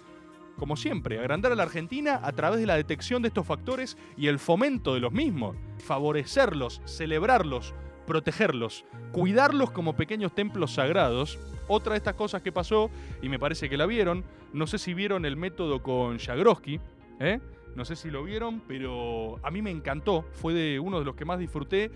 Como 0.58 0.76
siempre, 0.78 1.20
agrandar 1.20 1.52
a 1.52 1.56
la 1.56 1.64
Argentina 1.64 2.20
a 2.24 2.32
través 2.32 2.60
de 2.60 2.66
la 2.66 2.78
detección 2.78 3.22
de 3.22 3.28
estos 3.28 3.46
factores 3.46 3.98
y 4.18 4.28
el 4.28 4.40
fomento 4.40 4.94
de 4.94 5.02
los 5.02 5.12
mismos. 5.12 5.56
Favorecerlos, 5.80 6.82
celebrarlos, 6.86 7.74
protegerlos, 8.06 8.86
cuidarlos 9.12 9.72
como 9.72 9.96
pequeños 9.96 10.34
templos 10.34 10.74
sagrados. 10.74 11.40
Otra 11.68 11.94
de 11.94 11.98
estas 11.98 12.14
cosas 12.14 12.42
que 12.42 12.52
pasó, 12.52 12.92
y 13.22 13.30
me 13.30 13.40
parece 13.40 13.70
que 13.70 13.78
la 13.78 13.86
vieron, 13.86 14.24
no 14.54 14.68
sé 14.68 14.78
si 14.78 14.94
vieron 14.94 15.26
el 15.26 15.36
método 15.36 15.82
con 15.82 16.20
Jagroski, 16.20 16.80
¿eh? 17.20 17.40
no 17.76 17.86
sé 17.86 17.96
si 17.96 18.10
lo 18.10 18.24
vieron, 18.24 18.62
pero 18.68 19.40
a 19.44 19.52
mí 19.52 19.62
me 19.62 19.72
encantó, 19.72 20.26
fue 20.34 20.54
de 20.54 20.80
uno 20.80 21.00
de 21.00 21.06
los 21.06 21.16
que 21.16 21.26
más 21.26 21.40
disfruté. 21.40 21.92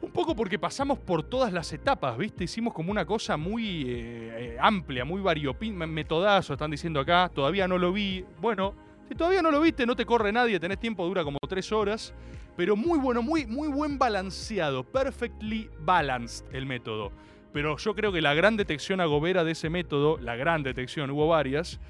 Un 0.00 0.10
poco 0.10 0.34
porque 0.34 0.58
pasamos 0.58 0.98
por 0.98 1.22
todas 1.22 1.52
las 1.52 1.72
etapas, 1.72 2.18
¿viste? 2.18 2.44
Hicimos 2.44 2.74
como 2.74 2.90
una 2.90 3.06
cosa 3.06 3.36
muy 3.36 3.84
eh, 3.86 4.56
amplia, 4.60 5.04
muy 5.04 5.20
variopinta. 5.20 5.86
Metodazo, 5.86 6.54
están 6.54 6.72
diciendo 6.72 6.98
acá. 6.98 7.30
Todavía 7.32 7.68
no 7.68 7.78
lo 7.78 7.92
vi. 7.92 8.24
Bueno, 8.40 8.74
si 9.08 9.14
todavía 9.14 9.42
no 9.42 9.52
lo 9.52 9.60
viste, 9.60 9.86
no 9.86 9.94
te 9.94 10.04
corre 10.04 10.32
nadie, 10.32 10.58
tenés 10.58 10.80
tiempo, 10.80 11.06
dura 11.06 11.22
como 11.22 11.38
tres 11.48 11.70
horas. 11.70 12.12
Pero 12.56 12.76
muy 12.76 12.98
bueno, 12.98 13.22
muy, 13.22 13.46
muy 13.46 13.68
buen 13.68 13.98
balanceado. 13.98 14.84
Perfectly 14.84 15.70
balanced 15.80 16.44
el 16.52 16.66
método. 16.66 17.12
Pero 17.52 17.76
yo 17.76 17.94
creo 17.94 18.12
que 18.12 18.22
la 18.22 18.34
gran 18.34 18.56
detección 18.56 19.00
agobera 19.00 19.44
de 19.44 19.52
ese 19.52 19.70
método, 19.70 20.18
la 20.18 20.36
gran 20.36 20.62
detección, 20.62 21.10
hubo 21.10 21.28
varias, 21.28 21.80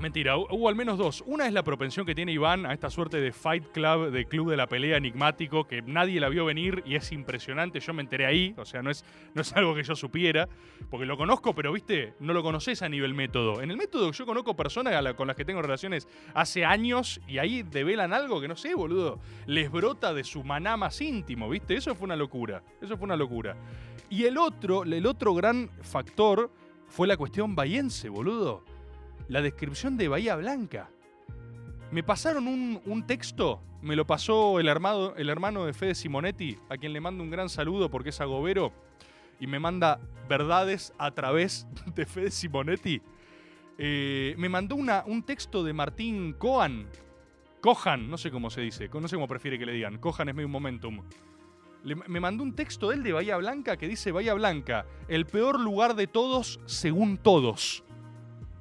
Mentira, 0.00 0.38
hubo 0.38 0.66
al 0.66 0.74
menos 0.74 0.96
dos. 0.96 1.22
Una 1.26 1.46
es 1.46 1.52
la 1.52 1.62
propensión 1.62 2.06
que 2.06 2.14
tiene 2.14 2.32
Iván 2.32 2.64
a 2.64 2.72
esta 2.72 2.88
suerte 2.88 3.20
de 3.20 3.32
Fight 3.32 3.66
Club, 3.70 4.10
de 4.10 4.24
club 4.24 4.48
de 4.48 4.56
la 4.56 4.66
pelea 4.66 4.96
enigmático, 4.96 5.66
que 5.66 5.82
nadie 5.82 6.18
la 6.20 6.30
vio 6.30 6.46
venir 6.46 6.82
y 6.86 6.94
es 6.94 7.12
impresionante. 7.12 7.80
Yo 7.80 7.92
me 7.92 8.00
enteré 8.00 8.24
ahí, 8.24 8.54
o 8.56 8.64
sea, 8.64 8.80
no 8.80 8.90
es, 8.90 9.04
no 9.34 9.42
es 9.42 9.52
algo 9.52 9.74
que 9.74 9.82
yo 9.82 9.94
supiera, 9.94 10.48
porque 10.88 11.04
lo 11.04 11.18
conozco, 11.18 11.54
pero 11.54 11.70
viste, 11.70 12.14
no 12.18 12.32
lo 12.32 12.42
conoces 12.42 12.80
a 12.80 12.88
nivel 12.88 13.12
método. 13.12 13.60
En 13.60 13.70
el 13.70 13.76
método 13.76 14.10
yo 14.10 14.24
conozco 14.24 14.56
personas 14.56 15.14
con 15.16 15.26
las 15.26 15.36
que 15.36 15.44
tengo 15.44 15.60
relaciones 15.60 16.08
hace 16.32 16.64
años 16.64 17.20
y 17.28 17.36
ahí 17.36 17.62
develan 17.62 18.14
algo 18.14 18.40
que 18.40 18.48
no 18.48 18.56
sé, 18.56 18.74
boludo. 18.74 19.20
Les 19.44 19.70
brota 19.70 20.14
de 20.14 20.24
su 20.24 20.42
maná 20.42 20.78
más 20.78 20.98
íntimo, 21.02 21.46
viste. 21.50 21.74
Eso 21.74 21.94
fue 21.94 22.06
una 22.06 22.16
locura. 22.16 22.62
Eso 22.80 22.96
fue 22.96 23.04
una 23.04 23.16
locura. 23.16 23.54
Y 24.08 24.24
el 24.24 24.38
otro, 24.38 24.84
el 24.84 25.04
otro 25.04 25.34
gran 25.34 25.68
factor 25.82 26.50
fue 26.88 27.06
la 27.06 27.18
cuestión 27.18 27.54
bahiense, 27.54 28.08
boludo 28.08 28.64
la 29.30 29.40
descripción 29.40 29.96
de 29.96 30.08
Bahía 30.08 30.34
Blanca. 30.34 30.90
Me 31.92 32.02
pasaron 32.02 32.48
un, 32.48 33.06
texto, 33.06 33.62
me 33.80 33.94
lo 33.94 34.04
pasó 34.04 34.58
el, 34.58 34.68
armado, 34.68 35.14
el 35.16 35.28
hermano 35.30 35.64
de 35.64 35.72
Fede 35.72 35.94
Simonetti, 35.94 36.58
a 36.68 36.76
quien 36.76 36.92
le 36.92 37.00
mando 37.00 37.22
un 37.22 37.30
gran 37.30 37.48
saludo 37.48 37.90
porque 37.90 38.10
es 38.10 38.20
agobero, 38.20 38.72
y 39.38 39.46
me 39.46 39.60
manda 39.60 40.00
verdades 40.28 40.92
a 40.98 41.12
través 41.12 41.66
de 41.94 42.06
Fede 42.06 42.32
Simonetti. 42.32 43.00
Eh, 43.78 44.34
me 44.36 44.48
mandó 44.48 44.74
una, 44.74 45.04
un 45.06 45.22
texto 45.22 45.62
de 45.62 45.72
Martín 45.72 46.32
Cohan, 46.32 46.86
Cohan, 47.60 48.10
no 48.10 48.18
sé 48.18 48.32
cómo 48.32 48.50
se 48.50 48.62
dice, 48.62 48.90
no 48.92 49.06
sé 49.06 49.14
cómo 49.14 49.28
prefiere 49.28 49.58
que 49.60 49.66
le 49.66 49.72
digan, 49.72 49.98
Cohan 49.98 50.28
es 50.28 50.34
medio 50.34 50.46
un 50.46 50.52
momentum. 50.52 51.02
me 51.84 52.20
mandó 52.20 52.42
un 52.42 52.54
texto 52.56 52.88
de 52.88 52.96
él 52.96 53.02
de 53.04 53.12
Bahía 53.12 53.36
Blanca 53.36 53.76
que 53.76 53.86
dice 53.86 54.10
Bahía 54.10 54.34
Blanca, 54.34 54.86
el 55.06 55.24
peor 55.24 55.60
lugar 55.60 55.94
de 55.94 56.08
todos 56.08 56.58
según 56.66 57.16
todos. 57.16 57.84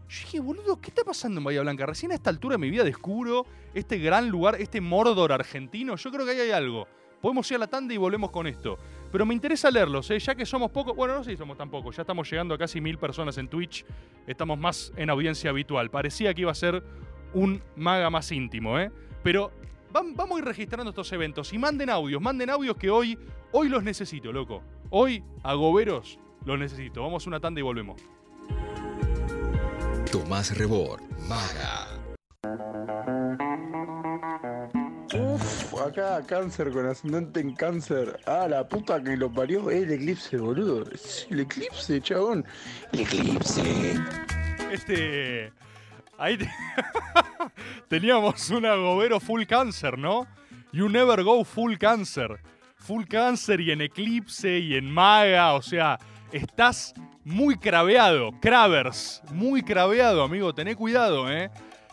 Yo 0.10 0.26
dije, 0.26 0.40
boludo, 0.40 0.82
¿qué 0.82 0.90
está 0.90 1.04
pasando 1.04 1.40
en 1.40 1.44
Bahía 1.44 1.62
Blanca? 1.62 1.86
Recién 1.86 2.12
a 2.12 2.16
esta 2.16 2.32
altura 2.32 2.56
de 2.56 2.58
mi 2.58 2.72
vida 2.72 2.84
descubro 2.84 3.46
este 3.76 4.00
gran 4.00 4.28
lugar, 4.28 4.56
este 4.60 4.82
Mordor 4.82 5.32
argentino. 5.32 5.96
Yo 5.96 6.12
creo 6.12 6.26
que 6.26 6.32
ahí 6.32 6.40
hay 6.40 6.52
algo. 6.52 6.88
Podemos 7.22 7.50
ir 7.52 7.58
a 7.58 7.60
la 7.60 7.68
tanda 7.68 7.94
y 7.94 7.98
volvemos 7.98 8.32
con 8.32 8.48
esto. 8.48 8.80
Pero 9.12 9.26
me 9.28 9.36
interesa 9.36 9.70
leerlos, 9.70 10.10
¿eh? 10.10 10.18
ya 10.18 10.34
que 10.34 10.48
somos 10.48 10.72
pocos. 10.72 10.96
Bueno, 10.96 11.14
no 11.14 11.24
sé 11.24 11.32
si 11.32 11.38
somos 11.38 11.58
tan 11.58 11.70
pocos. 11.70 11.96
Ya 11.96 12.02
estamos 12.02 12.28
llegando 12.28 12.56
a 12.56 12.58
casi 12.58 12.82
mil 12.82 12.98
personas 12.98 13.38
en 13.38 13.50
Twitch. 13.50 13.86
Estamos 14.26 14.58
más 14.58 14.92
en 14.96 15.12
audiencia 15.12 15.52
habitual. 15.52 15.92
Parecía 15.92 16.34
que 16.34 16.42
iba 16.42 16.52
a 16.52 16.56
ser 16.56 16.84
un 17.36 17.62
maga 17.76 18.10
más 18.10 18.32
íntimo, 18.32 18.80
¿eh? 18.80 18.92
Pero 19.22 19.52
vamos 19.92 20.38
a 20.38 20.40
ir 20.40 20.46
registrando 20.46 20.90
estos 20.90 21.12
eventos. 21.12 21.54
Y 21.54 21.60
manden 21.60 21.92
audios, 21.92 22.20
manden 22.20 22.50
audios 22.50 22.78
que 22.78 22.90
hoy, 22.90 23.16
hoy 23.52 23.70
los 23.70 23.84
necesito, 23.84 24.32
loco. 24.32 24.64
Hoy, 24.90 25.24
a 25.44 25.54
Goberos, 25.54 26.18
los 26.46 26.58
necesito. 26.58 27.04
Vamos 27.04 27.28
a 27.28 27.30
una 27.30 27.40
tanda 27.40 27.60
y 27.60 27.64
volvemos. 27.64 28.02
Tomás 30.12 30.58
Rebor, 30.58 31.02
Maga. 31.28 31.88
Uf, 35.14 35.74
acá 35.80 36.24
cáncer 36.26 36.72
con 36.72 36.88
ascendente 36.88 37.40
en 37.40 37.54
cáncer. 37.54 38.20
Ah, 38.26 38.48
la 38.50 38.68
puta 38.68 39.04
que 39.04 39.16
lo 39.16 39.32
parió. 39.32 39.70
Es 39.70 39.84
el 39.84 39.92
eclipse, 39.92 40.38
boludo. 40.38 40.90
Es 40.92 41.28
el 41.30 41.42
eclipse, 41.42 42.02
chabón. 42.02 42.44
El 42.92 43.02
eclipse. 43.02 43.96
Este. 44.72 45.54
Ahí 46.18 46.40
teníamos 47.88 48.50
un 48.50 48.66
agobero 48.66 49.20
full 49.20 49.44
cáncer, 49.44 50.00
¿no? 50.00 50.26
You 50.72 50.90
never 50.90 51.24
go 51.24 51.44
full 51.44 51.76
cáncer. 51.78 52.40
Full 52.78 53.06
cáncer 53.06 53.62
y 53.62 53.72
en 53.72 53.82
eclipse 53.82 54.58
y 54.58 54.74
en 54.74 54.92
maga, 54.92 55.54
o 55.54 55.62
sea, 55.62 56.00
estás 56.32 56.94
muy 57.24 57.58
craveado. 57.58 58.32
Cravers, 58.42 59.22
muy 59.32 59.64
craveado, 59.64 60.24
amigo. 60.24 60.54
Tené 60.54 60.76
cuidado, 60.76 61.32
¿eh? 61.32 61.52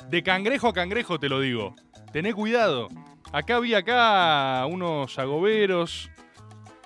De 0.08 0.22
cangrejo 0.22 0.68
a 0.68 0.72
cangrejo 0.72 1.18
te 1.18 1.28
lo 1.28 1.40
digo. 1.40 1.74
Tené 2.12 2.32
cuidado. 2.32 2.88
Acá 3.32 3.58
vi 3.58 3.74
acá 3.74 4.64
unos 4.66 5.18
agoberos. 5.18 6.10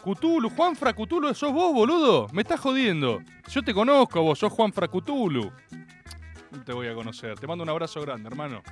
Cthulhu, 0.03 0.49
Juanfra 0.51 0.95
Cthulhu, 0.95 1.35
sos 1.35 1.53
vos, 1.53 1.75
boludo. 1.75 2.27
Me 2.33 2.43
estás 2.43 2.61
jodiendo. 2.61 3.21
Yo 3.49 3.63
te 3.63 3.75
conozco 3.75 4.23
vos, 4.23 4.39
sos 4.39 4.53
Juanfra 4.53 4.89
Cthulhu. 4.89 5.53
No 6.51 6.65
te 6.65 6.73
voy 6.73 6.89
a 6.89 6.95
conocer. 6.95 7.39
Te 7.39 7.47
mando 7.47 7.63
un 7.63 7.71
abrazo 7.71 8.01
grande, 8.01 8.29
hermano. 8.29 8.63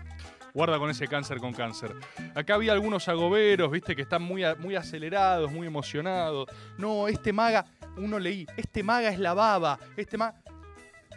Guarda 0.55 0.79
con 0.79 0.91
ese 0.91 1.07
cáncer 1.07 1.38
con 1.38 1.53
cáncer. 1.53 1.95
Acá 2.35 2.55
había 2.55 2.73
algunos 2.73 3.09
agoberos, 3.09 3.71
viste, 3.71 3.95
que 3.95 4.03
están 4.03 4.23
muy, 4.23 4.43
muy 4.59 4.75
acelerados, 4.75 5.53
muy 5.53 5.67
emocionados. 5.67 6.49
No, 6.79 7.07
este 7.07 7.33
maga, 7.33 7.64
uno 7.99 8.19
leí, 8.19 8.47
este 8.57 8.83
maga 8.83 9.11
es 9.11 9.19
la 9.19 9.35
baba, 9.35 9.79
este 9.97 10.17
maga... 10.17 10.41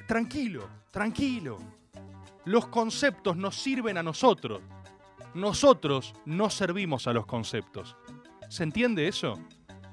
Tranquilo, 0.07 0.67
tranquilo. 0.91 1.57
Los 2.45 2.67
conceptos 2.67 3.37
nos 3.37 3.55
sirven 3.55 3.97
a 3.97 4.03
nosotros. 4.03 4.61
Nosotros 5.33 6.13
no 6.25 6.49
servimos 6.49 7.07
a 7.07 7.13
los 7.13 7.25
conceptos. 7.25 7.95
¿Se 8.49 8.63
entiende 8.63 9.07
eso? 9.07 9.39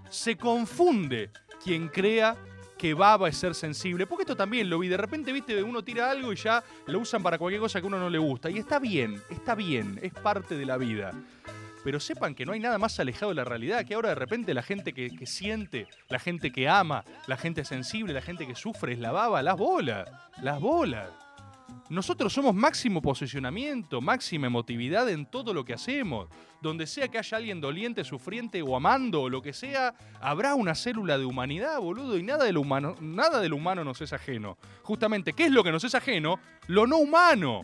Se 0.08 0.36
confunde 0.36 1.30
quien 1.62 1.88
crea 1.88 2.36
que 2.78 2.94
baba 2.94 3.28
es 3.28 3.36
ser 3.36 3.54
sensible. 3.54 4.06
Porque 4.06 4.22
esto 4.22 4.36
también 4.36 4.70
lo 4.70 4.78
vi. 4.78 4.88
De 4.88 4.96
repente, 4.96 5.32
viste, 5.32 5.62
uno 5.62 5.84
tira 5.84 6.10
algo 6.10 6.32
y 6.32 6.36
ya 6.36 6.64
lo 6.86 7.00
usan 7.00 7.22
para 7.22 7.36
cualquier 7.36 7.60
cosa 7.60 7.80
que 7.80 7.86
uno 7.86 7.98
no 7.98 8.08
le 8.08 8.18
gusta. 8.18 8.48
Y 8.48 8.58
está 8.58 8.78
bien, 8.78 9.20
está 9.28 9.54
bien, 9.54 9.98
es 10.02 10.12
parte 10.14 10.56
de 10.56 10.64
la 10.64 10.76
vida. 10.76 11.12
Pero 11.88 12.00
sepan 12.00 12.34
que 12.34 12.44
no 12.44 12.52
hay 12.52 12.60
nada 12.60 12.76
más 12.76 13.00
alejado 13.00 13.30
de 13.30 13.36
la 13.36 13.44
realidad, 13.44 13.82
que 13.86 13.94
ahora 13.94 14.10
de 14.10 14.14
repente 14.14 14.52
la 14.52 14.62
gente 14.62 14.92
que, 14.92 15.08
siente, 15.24 15.86
la 16.10 16.18
gente 16.18 16.52
que 16.52 16.68
ama, 16.68 17.02
la 17.26 17.38
gente 17.38 17.64
sensible, 17.64 18.12
la 18.12 18.20
gente 18.20 18.46
que 18.46 18.54
sufre 18.54 18.92
es 18.92 18.98
la 18.98 19.10
baba, 19.10 19.42
las 19.42 19.56
bolas, 19.56 20.06
las 20.42 20.60
bolas. 20.60 21.08
Nosotros 21.88 22.30
somos 22.30 22.54
máximo 22.54 23.00
posicionamiento, 23.00 24.02
máxima 24.02 24.48
emotividad 24.48 25.08
en 25.08 25.24
todo 25.24 25.54
lo 25.54 25.64
que 25.64 25.72
hacemos. 25.72 26.28
Donde 26.60 26.86
sea 26.86 27.08
que 27.08 27.16
haya 27.16 27.38
alguien 27.38 27.58
doliente, 27.58 28.04
sufriente 28.04 28.60
o 28.60 28.76
amando 28.76 29.22
o 29.22 29.30
lo 29.30 29.40
que 29.40 29.54
sea, 29.54 29.94
habrá 30.20 30.56
una 30.56 30.74
célula 30.74 31.16
de 31.16 31.24
humanidad, 31.24 31.80
boludo, 31.80 32.18
y 32.18 32.22
nada 32.22 32.44
de 32.44 32.52
lo 32.52 32.60
humano, 32.60 32.96
nada 33.00 33.40
humano 33.54 33.82
nos 33.82 34.02
es 34.02 34.12
ajeno. 34.12 34.58
Justamente, 34.82 35.32
¿qué 35.32 35.46
es 35.46 35.52
lo 35.52 35.64
que 35.64 35.72
nos 35.72 35.84
es 35.84 35.94
ajeno? 35.94 36.38
Lo 36.66 36.86
no 36.86 36.98
humano. 36.98 37.62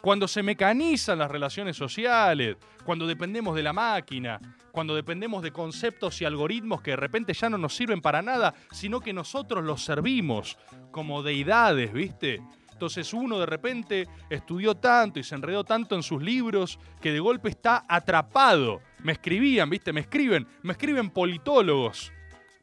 Cuando 0.00 0.26
se 0.26 0.42
mecanizan 0.42 1.18
las 1.18 1.30
relaciones 1.30 1.76
sociales, 1.76 2.56
cuando 2.84 3.06
dependemos 3.06 3.54
de 3.54 3.62
la 3.62 3.74
máquina, 3.74 4.40
cuando 4.72 4.94
dependemos 4.94 5.42
de 5.42 5.52
conceptos 5.52 6.20
y 6.20 6.24
algoritmos 6.24 6.80
que 6.80 6.92
de 6.92 6.96
repente 6.96 7.34
ya 7.34 7.50
no 7.50 7.58
nos 7.58 7.76
sirven 7.76 8.00
para 8.00 8.22
nada, 8.22 8.54
sino 8.70 9.00
que 9.00 9.12
nosotros 9.12 9.62
los 9.62 9.84
servimos 9.84 10.56
como 10.90 11.22
deidades, 11.22 11.92
¿viste? 11.92 12.42
Entonces 12.72 13.12
uno 13.12 13.38
de 13.38 13.44
repente 13.44 14.08
estudió 14.30 14.74
tanto 14.74 15.20
y 15.20 15.22
se 15.22 15.34
enredó 15.34 15.64
tanto 15.64 15.94
en 15.96 16.02
sus 16.02 16.22
libros 16.22 16.78
que 17.02 17.12
de 17.12 17.20
golpe 17.20 17.50
está 17.50 17.84
atrapado. 17.86 18.80
Me 19.02 19.12
escribían, 19.12 19.68
¿viste? 19.68 19.92
Me 19.92 20.00
escriben, 20.00 20.48
me 20.62 20.72
escriben 20.72 21.10
politólogos. 21.10 22.10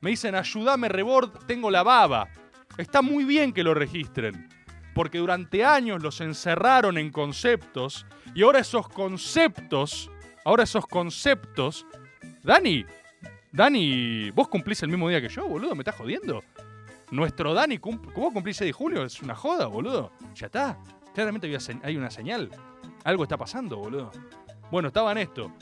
Me 0.01 0.09
dicen, 0.09 0.33
ayúdame, 0.33 0.89
Rebord, 0.89 1.45
tengo 1.45 1.69
la 1.69 1.83
baba. 1.83 2.29
Está 2.79 3.03
muy 3.03 3.25
bien 3.25 3.53
que 3.53 3.63
lo 3.63 3.75
registren, 3.75 4.49
porque 4.97 5.19
durante 5.19 5.63
años 5.63 6.01
los 6.01 6.21
encerraron 6.21 6.97
en 6.97 7.11
conceptos 7.11 8.07
y 8.33 8.41
ahora 8.41 8.57
esos 8.57 8.89
conceptos, 8.89 10.09
ahora 10.43 10.63
esos 10.63 10.87
conceptos... 10.87 11.85
Dani, 12.41 12.83
Dani, 13.51 14.31
¿vos 14.31 14.47
cumplís 14.47 14.81
el 14.81 14.89
mismo 14.89 15.07
día 15.07 15.21
que 15.21 15.29
yo, 15.29 15.47
boludo? 15.47 15.75
¿Me 15.75 15.81
estás 15.81 15.97
jodiendo? 15.97 16.43
Nuestro 17.11 17.53
Dani, 17.53 17.77
¿cómo 17.77 18.33
cumplís 18.33 18.57
6 18.57 18.69
de 18.69 18.73
julio? 18.73 19.03
Es 19.03 19.21
una 19.21 19.35
joda, 19.35 19.67
boludo. 19.67 20.13
Ya 20.33 20.47
está. 20.47 20.79
Claramente 21.13 21.55
hay 21.83 21.95
una 21.95 22.09
señal. 22.09 22.49
Algo 23.03 23.21
está 23.21 23.37
pasando, 23.37 23.77
boludo. 23.77 24.11
Bueno, 24.71 24.87
estaba 24.87 25.11
en 25.11 25.19
esto. 25.19 25.53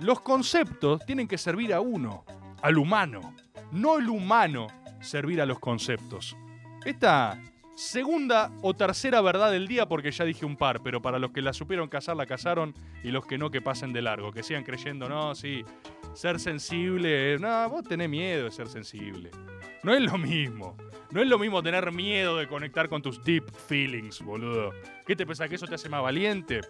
Los 0.00 0.20
conceptos 0.20 1.06
tienen 1.06 1.28
que 1.28 1.38
servir 1.38 1.72
a 1.72 1.80
uno, 1.80 2.24
al 2.60 2.76
humano. 2.76 3.36
No 3.70 3.98
el 3.98 4.08
humano 4.08 4.66
servir 5.00 5.40
a 5.40 5.46
los 5.46 5.60
conceptos. 5.60 6.36
Esta 6.84 7.40
segunda 7.80 8.52
o 8.60 8.74
tercera 8.74 9.22
verdad 9.22 9.50
del 9.50 9.66
día, 9.66 9.86
porque 9.86 10.10
ya 10.10 10.24
dije 10.24 10.44
un 10.44 10.56
par, 10.56 10.82
pero 10.82 11.00
para 11.00 11.18
los 11.18 11.30
que 11.30 11.40
la 11.40 11.54
supieron 11.54 11.88
cazar, 11.88 12.14
la 12.14 12.26
cazaron, 12.26 12.74
y 13.02 13.10
los 13.10 13.24
que 13.24 13.38
no, 13.38 13.50
que 13.50 13.62
pasen 13.62 13.92
de 13.94 14.02
largo, 14.02 14.32
que 14.32 14.42
sigan 14.42 14.64
creyendo, 14.64 15.08
no, 15.08 15.34
sí, 15.34 15.64
ser 16.12 16.38
sensible, 16.38 17.34
eh, 17.34 17.38
no, 17.38 17.68
vos 17.70 17.82
tenés 17.84 18.10
miedo 18.10 18.44
de 18.44 18.50
ser 18.50 18.68
sensible. 18.68 19.30
No 19.82 19.94
es 19.94 20.02
lo 20.02 20.18
mismo. 20.18 20.76
No 21.10 21.22
es 21.22 21.26
lo 21.26 21.38
mismo 21.38 21.62
tener 21.62 21.90
miedo 21.90 22.36
de 22.36 22.46
conectar 22.46 22.88
con 22.88 23.00
tus 23.00 23.24
deep 23.24 23.50
feelings, 23.66 24.20
boludo. 24.20 24.72
¿Qué 25.06 25.16
te 25.16 25.26
pensás 25.26 25.48
que 25.48 25.54
eso 25.54 25.66
te 25.66 25.74
hace 25.74 25.88
más 25.88 26.02
valiente? 26.02 26.60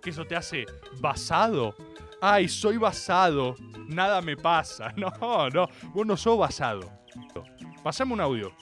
¿Que 0.00 0.10
eso 0.10 0.24
te 0.24 0.36
hace 0.36 0.66
basado? 1.00 1.74
Ay, 2.22 2.48
soy 2.48 2.76
basado. 2.76 3.56
Nada 3.88 4.22
me 4.22 4.36
pasa. 4.36 4.94
No, 4.96 5.50
no. 5.50 5.68
Vos 5.92 6.06
no 6.06 6.16
sos 6.16 6.38
basado. 6.38 6.90
Pasame 7.82 8.14
un 8.14 8.20
audio. 8.20 8.52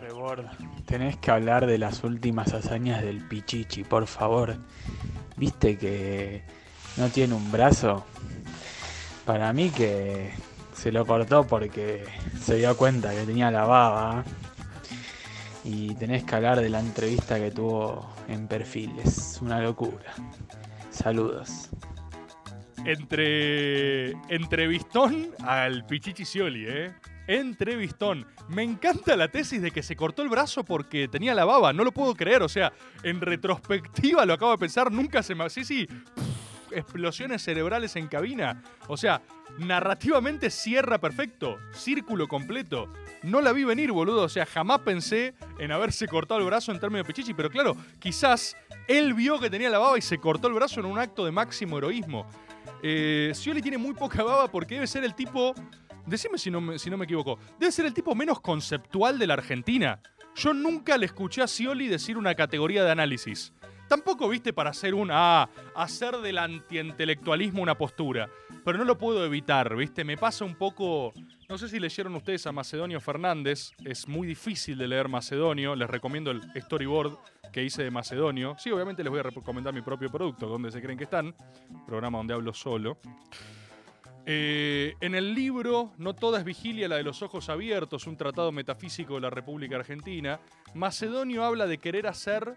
Rebord, 0.00 0.44
tenés 0.86 1.16
que 1.16 1.30
hablar 1.30 1.66
de 1.66 1.78
las 1.78 2.04
últimas 2.04 2.54
hazañas 2.54 3.02
del 3.02 3.26
Pichichi, 3.26 3.84
por 3.84 4.06
favor. 4.06 4.56
¿Viste 5.36 5.76
que 5.76 6.42
no 6.96 7.08
tiene 7.08 7.34
un 7.34 7.52
brazo? 7.52 8.06
Para 9.26 9.52
mí 9.52 9.70
que 9.70 10.30
se 10.72 10.92
lo 10.92 11.04
cortó 11.04 11.46
porque 11.46 12.04
se 12.40 12.56
dio 12.56 12.76
cuenta 12.76 13.10
que 13.10 13.24
tenía 13.24 13.50
la 13.50 13.64
baba. 13.64 14.24
Y 15.64 15.94
tenés 15.96 16.22
que 16.22 16.36
hablar 16.36 16.60
de 16.60 16.68
la 16.68 16.78
entrevista 16.78 17.38
que 17.40 17.50
tuvo 17.50 18.08
en 18.28 18.46
perfil. 18.46 18.92
Es 19.04 19.40
una 19.42 19.60
locura. 19.60 20.14
Saludos. 20.90 21.70
Entre. 22.84 24.12
Entrevistón 24.28 25.30
al 25.44 25.84
Pichichi 25.86 26.24
Scioli, 26.24 26.66
¿eh? 26.68 26.92
Entrevistón. 27.26 28.26
Me 28.48 28.62
encanta 28.62 29.16
la 29.16 29.28
tesis 29.28 29.60
de 29.60 29.70
que 29.70 29.82
se 29.82 29.96
cortó 29.96 30.22
el 30.22 30.28
brazo 30.28 30.64
porque 30.64 31.08
tenía 31.08 31.34
la 31.34 31.44
baba. 31.44 31.72
No 31.72 31.84
lo 31.84 31.92
puedo 31.92 32.14
creer. 32.14 32.42
O 32.42 32.48
sea, 32.48 32.72
en 33.02 33.20
retrospectiva 33.20 34.24
lo 34.24 34.34
acabo 34.34 34.52
de 34.52 34.58
pensar. 34.58 34.92
Nunca 34.92 35.22
se 35.22 35.34
me. 35.34 35.48
Sí, 35.50 35.64
sí. 35.64 35.88
Explosiones 36.70 37.42
cerebrales 37.42 37.96
en 37.96 38.08
cabina. 38.08 38.62
O 38.88 38.96
sea, 38.96 39.22
narrativamente 39.58 40.50
cierra 40.50 40.98
perfecto. 40.98 41.58
Círculo 41.72 42.28
completo. 42.28 42.92
No 43.22 43.40
la 43.40 43.52
vi 43.52 43.64
venir, 43.64 43.92
boludo. 43.92 44.22
O 44.22 44.28
sea, 44.28 44.46
jamás 44.46 44.80
pensé 44.80 45.34
en 45.58 45.72
haberse 45.72 46.06
cortado 46.06 46.40
el 46.40 46.46
brazo 46.46 46.72
en 46.72 46.80
términos 46.80 47.06
de 47.06 47.12
Pichichi. 47.12 47.34
Pero 47.34 47.50
claro, 47.50 47.76
quizás 47.98 48.56
él 48.86 49.14
vio 49.14 49.40
que 49.40 49.50
tenía 49.50 49.70
la 49.70 49.78
baba 49.78 49.98
y 49.98 50.02
se 50.02 50.18
cortó 50.18 50.48
el 50.48 50.54
brazo 50.54 50.80
en 50.80 50.86
un 50.86 50.98
acto 50.98 51.24
de 51.24 51.32
máximo 51.32 51.78
heroísmo. 51.78 52.26
Eh, 52.82 53.32
tiene 53.62 53.78
muy 53.78 53.94
poca 53.94 54.22
baba 54.22 54.48
porque 54.48 54.74
debe 54.74 54.86
ser 54.86 55.04
el 55.04 55.14
tipo. 55.14 55.54
Decime 56.06 56.38
si 56.38 56.50
no, 56.50 56.60
me, 56.60 56.78
si 56.78 56.88
no 56.88 56.96
me 56.96 57.04
equivoco. 57.04 57.38
Debe 57.58 57.72
ser 57.72 57.86
el 57.86 57.94
tipo 57.94 58.14
menos 58.14 58.40
conceptual 58.40 59.18
de 59.18 59.26
la 59.26 59.34
Argentina. 59.34 60.00
Yo 60.36 60.54
nunca 60.54 60.96
le 60.98 61.06
escuché 61.06 61.42
a 61.42 61.46
Scioli 61.46 61.88
decir 61.88 62.16
una 62.16 62.34
categoría 62.34 62.84
de 62.84 62.90
análisis. 62.90 63.52
Tampoco 63.88 64.28
viste 64.28 64.52
para 64.52 64.70
hacer 64.70 64.94
un. 64.94 65.10
Ah, 65.12 65.48
hacer 65.74 66.16
del 66.18 66.38
antiintelectualismo 66.38 67.62
una 67.62 67.76
postura. 67.76 68.28
Pero 68.64 68.78
no 68.78 68.84
lo 68.84 68.98
puedo 68.98 69.24
evitar, 69.24 69.76
¿viste? 69.76 70.04
Me 70.04 70.16
pasa 70.16 70.44
un 70.44 70.56
poco. 70.56 71.12
No 71.48 71.56
sé 71.56 71.68
si 71.68 71.78
leyeron 71.78 72.14
ustedes 72.16 72.46
a 72.46 72.52
Macedonio 72.52 73.00
Fernández. 73.00 73.72
Es 73.84 74.08
muy 74.08 74.26
difícil 74.26 74.76
de 74.76 74.88
leer 74.88 75.08
Macedonio. 75.08 75.76
Les 75.76 75.88
recomiendo 75.88 76.32
el 76.32 76.42
storyboard 76.60 77.16
que 77.52 77.62
hice 77.62 77.84
de 77.84 77.90
Macedonio. 77.92 78.56
Sí, 78.58 78.70
obviamente 78.70 79.04
les 79.04 79.10
voy 79.10 79.20
a 79.20 79.22
recomendar 79.22 79.72
mi 79.72 79.82
propio 79.82 80.10
producto, 80.10 80.48
donde 80.48 80.72
se 80.72 80.82
creen 80.82 80.98
que 80.98 81.04
están. 81.04 81.34
Programa 81.86 82.18
donde 82.18 82.34
hablo 82.34 82.52
solo. 82.52 82.98
Eh, 84.28 84.94
en 85.00 85.14
el 85.14 85.34
libro 85.34 85.92
No 85.98 86.12
toda 86.14 86.40
es 86.40 86.44
vigilia, 86.44 86.88
la 86.88 86.96
de 86.96 87.04
los 87.04 87.22
ojos 87.22 87.48
abiertos, 87.48 88.08
un 88.08 88.16
tratado 88.16 88.50
metafísico 88.50 89.14
de 89.14 89.20
la 89.20 89.30
República 89.30 89.76
Argentina, 89.76 90.40
Macedonio 90.74 91.44
habla 91.44 91.68
de 91.68 91.78
querer 91.78 92.08
hacer 92.08 92.56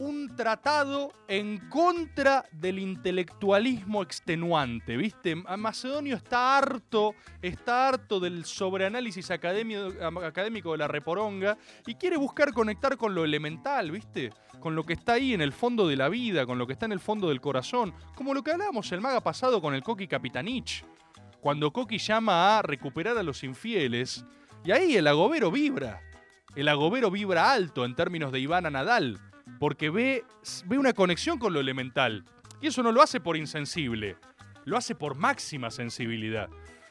un 0.00 0.34
tratado 0.34 1.12
en 1.28 1.58
contra 1.68 2.46
del 2.52 2.78
intelectualismo 2.78 4.02
extenuante, 4.02 4.96
¿viste? 4.96 5.36
Macedonio 5.36 6.16
está 6.16 6.56
harto, 6.56 7.14
está 7.42 7.88
harto 7.88 8.18
del 8.18 8.46
sobreanálisis 8.46 9.30
académico 9.30 10.72
de 10.72 10.78
la 10.78 10.88
reporonga 10.88 11.58
y 11.86 11.96
quiere 11.96 12.16
buscar 12.16 12.54
conectar 12.54 12.96
con 12.96 13.14
lo 13.14 13.24
elemental, 13.24 13.90
¿viste? 13.90 14.32
Con 14.58 14.74
lo 14.74 14.84
que 14.84 14.94
está 14.94 15.12
ahí 15.12 15.34
en 15.34 15.42
el 15.42 15.52
fondo 15.52 15.86
de 15.86 15.96
la 15.96 16.08
vida, 16.08 16.46
con 16.46 16.56
lo 16.56 16.66
que 16.66 16.72
está 16.72 16.86
en 16.86 16.92
el 16.92 17.00
fondo 17.00 17.28
del 17.28 17.42
corazón, 17.42 17.92
como 18.14 18.32
lo 18.32 18.42
que 18.42 18.52
hablábamos 18.52 18.90
el 18.92 19.02
maga 19.02 19.20
pasado 19.20 19.60
con 19.60 19.74
el 19.74 19.82
Coqui 19.82 20.08
Capitanich, 20.08 20.82
cuando 21.42 21.72
Coqui 21.72 21.98
llama 21.98 22.58
a 22.58 22.62
recuperar 22.62 23.18
a 23.18 23.22
los 23.22 23.44
infieles, 23.44 24.24
y 24.64 24.70
ahí 24.70 24.96
el 24.96 25.06
agobero 25.06 25.50
vibra, 25.50 26.00
el 26.56 26.68
agobero 26.68 27.10
vibra 27.10 27.52
alto 27.52 27.84
en 27.84 27.94
términos 27.94 28.32
de 28.32 28.40
Ivana 28.40 28.70
Nadal, 28.70 29.20
porque 29.58 29.90
ve, 29.90 30.24
ve 30.66 30.78
una 30.78 30.92
conexión 30.92 31.38
con 31.38 31.52
lo 31.52 31.60
elemental. 31.60 32.24
Y 32.60 32.68
eso 32.68 32.82
no 32.82 32.92
lo 32.92 33.02
hace 33.02 33.20
por 33.20 33.36
insensible. 33.36 34.16
Lo 34.64 34.76
hace 34.76 34.94
por 34.94 35.16
máxima 35.16 35.70
sensibilidad. 35.70 36.48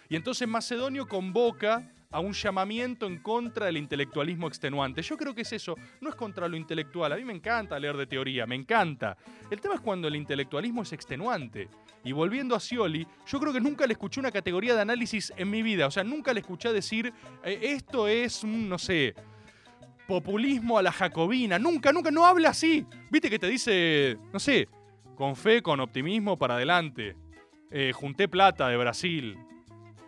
Y 0.10 0.16
entonces 0.16 0.48
Macedonio 0.48 1.08
convoca 1.08 1.92
a 2.12 2.20
un 2.20 2.34
llamamiento 2.34 3.06
en 3.06 3.20
contra 3.20 3.68
del 3.68 3.78
intelectualismo 3.78 4.48
extenuante. 4.48 5.04
Yo 5.04 5.16
creo 5.16 5.36
que 5.36 5.44
es 5.44 5.54
eso, 5.54 5.76
no 6.02 6.10
es 6.10 6.16
contra 6.16 6.48
lo 6.48 6.58
intelectual. 6.58 7.14
A 7.14 7.16
mí 7.16 7.24
me 7.24 7.34
encanta 7.34 7.80
leer 7.80 7.96
de 7.98 8.08
teoría, 8.08 8.48
me 8.48 8.56
encanta. 8.56 9.16
El 9.52 9.62
tema 9.62 9.76
es 9.76 9.82
cuando 9.82 10.08
el 10.08 10.16
intelectualismo 10.16 10.82
es 10.82 10.94
extenuante. 10.94 11.70
Y 12.04 12.12
volviendo 12.12 12.56
a 12.56 12.60
Scioli, 12.60 13.06
yo 13.28 13.40
creo 13.40 13.54
que 13.54 13.62
nunca 13.62 13.86
le 13.86 13.94
escuché 13.94 14.20
una 14.20 14.32
categoría 14.32 14.74
de 14.74 14.82
análisis 14.82 15.32
en 15.36 15.50
mi 15.50 15.62
vida. 15.62 15.86
O 15.86 15.92
sea, 15.92 16.04
nunca 16.04 16.34
le 16.34 16.40
escuché 16.40 16.74
decir, 16.74 17.14
eh, 17.44 17.60
esto 17.62 18.08
es 18.08 18.44
no 18.44 18.80
sé, 18.80 19.14
populismo 20.10 20.80
a 20.80 20.82
la 20.82 20.92
jacobina. 20.92 21.60
Nunca, 21.60 21.94
nunca, 21.94 22.10
no 22.10 22.26
habla 22.26 22.50
así. 22.50 22.86
Viste 23.12 23.30
que 23.30 23.38
te 23.38 23.48
dice, 23.48 24.18
no 24.34 24.40
sé, 24.40 24.68
con 25.16 25.36
fe, 25.36 25.62
con 25.62 25.80
optimismo, 25.80 26.38
para 26.38 26.56
adelante. 26.56 27.16
Eh, 27.70 27.92
junté 27.94 28.28
plata 28.28 28.68
de 28.68 28.76
Brasil. 28.76 29.38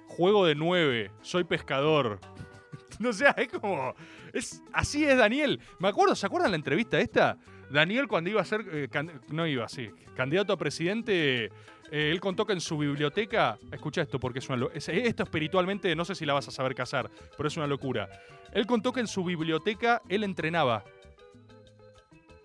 Juego 0.07 0.45
de 0.47 0.55
nueve. 0.55 1.11
Soy 1.21 1.43
pescador. 1.43 2.19
no 2.99 3.13
sé, 3.13 3.25
es 3.37 3.47
como. 3.49 3.93
Es, 4.33 4.63
así 4.73 5.05
es 5.05 5.17
Daniel. 5.17 5.59
Me 5.79 5.87
acuerdo, 5.87 6.15
¿se 6.15 6.25
acuerdan 6.25 6.51
la 6.51 6.57
entrevista 6.57 6.99
esta? 6.99 7.37
Daniel 7.69 8.07
cuando 8.07 8.31
iba 8.31 8.41
a 8.41 8.45
ser. 8.45 8.65
eh, 8.71 8.89
no 9.29 9.45
iba, 9.45 9.69
sí. 9.69 9.91
Candidato 10.15 10.51
a 10.51 10.57
presidente. 10.57 11.51
Eh, 11.91 12.09
él 12.11 12.19
contó 12.19 12.45
que 12.45 12.53
en 12.53 12.61
su 12.61 12.77
biblioteca. 12.77 13.57
Escucha 13.71 14.01
esto 14.01 14.19
porque 14.19 14.39
es 14.39 14.47
una. 14.49 14.57
lo- 14.57 14.71
es- 14.71 14.89
esto 14.89 15.23
espiritualmente 15.23 15.95
no 15.95 16.05
sé 16.05 16.15
si 16.15 16.25
la 16.25 16.33
vas 16.33 16.47
a 16.47 16.51
saber 16.51 16.73
casar, 16.73 17.09
pero 17.37 17.47
es 17.47 17.57
una 17.57 17.67
locura. 17.67 18.09
Él 18.53 18.65
contó 18.65 18.91
que 18.93 19.01
en 19.01 19.07
su 19.07 19.23
biblioteca 19.23 20.01
él 20.09 20.23
entrenaba. 20.23 20.83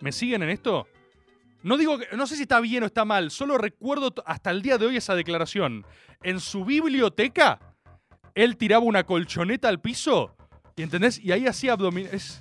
¿Me 0.00 0.12
siguen 0.12 0.42
en 0.42 0.50
esto? 0.50 0.86
No 1.62 1.76
digo 1.76 1.98
que, 1.98 2.06
no 2.16 2.26
sé 2.26 2.36
si 2.36 2.42
está 2.42 2.60
bien 2.60 2.82
o 2.82 2.86
está 2.86 3.04
mal, 3.04 3.30
solo 3.30 3.58
recuerdo 3.58 4.12
hasta 4.26 4.50
el 4.50 4.62
día 4.62 4.78
de 4.78 4.86
hoy 4.86 4.96
esa 4.96 5.14
declaración. 5.14 5.84
En 6.22 6.38
su 6.38 6.64
biblioteca, 6.64 7.58
él 8.34 8.56
tiraba 8.56 8.84
una 8.84 9.04
colchoneta 9.04 9.68
al 9.68 9.80
piso, 9.80 10.36
¿y 10.76 10.82
entendés? 10.82 11.18
Y 11.18 11.32
ahí 11.32 11.46
hacía 11.46 11.72
abdominales. 11.72 12.14
Es, 12.14 12.40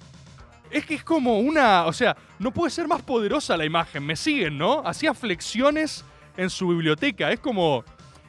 es 0.69 0.85
que 0.85 0.95
es 0.95 1.03
como 1.03 1.39
una, 1.39 1.85
o 1.85 1.93
sea, 1.93 2.15
no 2.39 2.51
puede 2.51 2.69
ser 2.71 2.87
más 2.87 3.01
poderosa 3.01 3.55
la 3.57 3.65
imagen, 3.65 4.05
me 4.05 4.15
siguen, 4.15 4.57
¿no? 4.57 4.81
Hacía 4.85 5.13
flexiones 5.13 6.03
en 6.37 6.49
su 6.49 6.67
biblioteca, 6.67 7.31
es 7.31 7.39
como, 7.39 7.83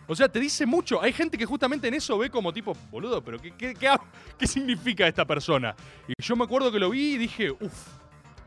o 0.07 0.15
sea, 0.17 0.29
te 0.29 0.39
dice 0.41 0.65
mucho. 0.67 1.03
Hay 1.03 1.13
gente 1.13 1.37
que 1.37 1.45
justamente 1.47 1.89
en 1.89 1.95
eso 1.95 2.17
ve 2.19 2.31
como 2.31 2.53
tipo, 2.53 2.73
boludo, 2.91 3.23
pero 3.23 3.39
¿qué, 3.39 3.53
qué, 3.53 3.75
qué, 4.39 4.47
significa 4.47 5.07
esta 5.07 5.25
persona? 5.25 5.75
Y 6.07 6.13
yo 6.23 6.37
me 6.37 6.45
acuerdo 6.45 6.71
que 6.71 6.79
lo 6.79 6.91
vi 6.91 7.15
y 7.15 7.19
dije, 7.19 7.51
uff, 7.51 7.89